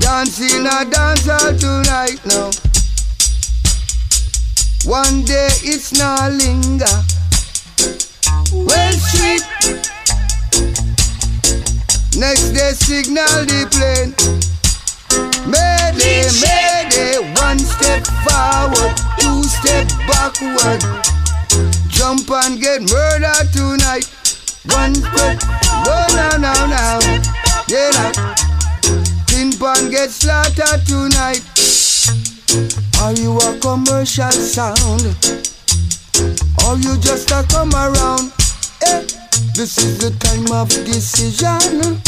Dancing 0.00 0.66
a 0.66 0.84
dance 0.88 1.26
hall 1.28 1.52
tonight 1.56 2.20
now. 2.24 2.50
One 4.84 5.24
day 5.24 5.48
it's 5.62 5.92
not 5.92 6.32
linger. 6.32 6.96
Well 8.52 8.92
street. 8.92 9.44
Next 12.16 12.50
day 12.56 12.72
signal 12.72 13.44
the 13.44 13.68
plane. 13.76 14.14
Mayday, 15.46 16.24
mayday, 16.40 17.18
one 17.42 17.58
step 17.58 18.06
forward, 18.24 18.96
two 19.20 19.42
step 19.44 19.86
backward. 20.08 21.25
Jump 21.88 22.30
and 22.30 22.60
get 22.60 22.82
murdered 22.82 23.52
tonight. 23.52 24.06
One 24.70 24.94
step, 24.94 25.40
go 25.84 25.96
now, 26.14 26.36
now, 26.36 26.66
now. 26.66 26.98
Yeah, 27.68 27.90
now. 27.90 28.34
Tin 29.26 29.52
pan 29.52 29.90
get 29.90 30.10
slaughtered 30.10 30.86
tonight. 30.86 31.42
Are 33.02 33.12
you 33.12 33.36
a 33.38 33.58
commercial 33.58 34.30
sound? 34.32 35.02
Or 36.64 36.76
you 36.78 36.96
just 36.98 37.30
a 37.30 37.44
come 37.48 37.72
around? 37.74 38.32
Eh, 38.82 39.02
this 39.54 39.78
is 39.78 39.98
the 39.98 40.10
time 40.18 40.50
of 40.52 40.68
decision. 40.68 42.00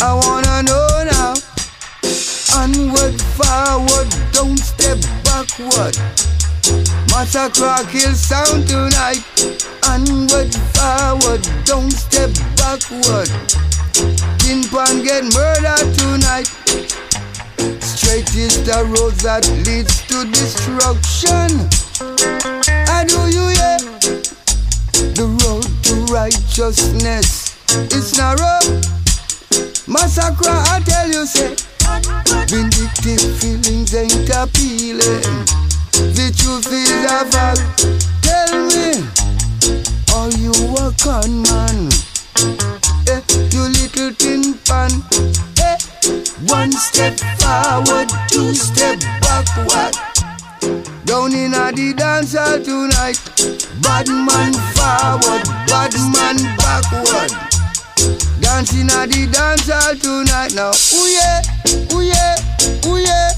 I 0.00 0.14
wanna 0.14 0.62
know 0.62 0.88
now. 1.10 1.34
Onward, 2.56 3.20
forward, 3.36 4.08
don't 4.32 4.58
step 4.58 4.98
backward. 5.24 6.33
Masak-Rah 7.12 7.84
kill 7.90 8.14
sound 8.14 8.66
tonight. 8.66 9.20
Onward, 9.88 10.48
forward, 10.72 11.42
don't 11.64 11.90
step 11.90 12.30
backward. 12.56 13.28
Tin 14.40 14.64
pan 14.72 15.04
get 15.04 15.24
murdered 15.34 15.92
tonight. 15.98 16.48
Straight 17.84 18.34
is 18.34 18.64
the 18.64 18.80
road 18.96 19.12
that 19.20 19.44
leads 19.66 20.02
to 20.08 20.24
destruction. 20.32 21.68
And 22.88 23.08
do 23.08 23.20
you 23.28 23.48
hear? 23.52 23.78
The 25.12 25.28
road 25.44 25.68
to 25.84 26.12
righteousness 26.12 27.54
is 27.92 28.16
narrow. 28.16 28.60
Masak-Rah, 29.86 30.64
I 30.72 30.80
tell 30.80 31.08
you, 31.08 31.26
say. 31.26 31.56
Vindictive 32.48 33.38
feelings 33.38 33.94
ain't 33.94 34.30
appealing. 34.30 35.73
The 36.12 36.28
truth 36.36 36.68
is 36.68 36.90
a 37.08 37.24
fact. 37.32 37.64
Tell 38.20 38.52
me, 38.68 39.00
are 40.12 40.28
you 40.36 40.52
a 40.76 40.92
con 41.00 41.40
man? 41.48 41.88
Eh, 43.08 43.22
you 43.50 43.64
little 43.72 44.12
tin 44.12 44.54
pan. 44.68 44.90
Eh, 45.64 45.78
one 46.46 46.72
step 46.72 47.18
forward, 47.40 48.08
two 48.28 48.52
step 48.54 49.00
backward. 49.24 49.96
Down 51.06 51.32
in 51.32 51.54
a 51.54 51.72
the 51.72 51.94
dance 51.96 52.34
hall 52.36 52.60
tonight. 52.60 53.18
Bad 53.80 54.08
man 54.08 54.52
forward, 54.76 55.44
bad 55.68 55.94
man 56.12 56.36
backward. 56.60 57.32
Dancing 58.40 58.90
at 58.90 59.08
the 59.08 59.26
dance 59.32 59.68
hall 59.72 59.96
tonight 59.96 60.52
now. 60.54 60.72
Ooh 60.92 61.08
yeah, 61.08 61.40
ooh 61.92 62.02
yeah, 62.02 62.36
ooh 62.86 62.98
yeah. 62.98 63.30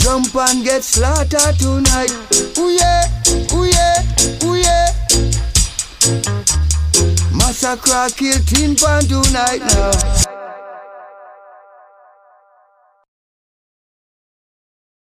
Jump 0.00 0.34
and 0.34 0.64
get 0.64 0.82
slaughtered 0.82 1.58
tonight. 1.58 2.10
Ooh 2.56 2.70
yeah, 2.70 3.04
ooh 3.52 3.66
yeah, 3.66 4.00
ooh 4.44 4.56
yeah. 4.56 4.86
Masak-Rah 7.36 8.08
kill 8.16 8.40
tin 8.46 8.76
pan 8.76 9.02
tonight 9.04 9.60
now. 9.60 10.39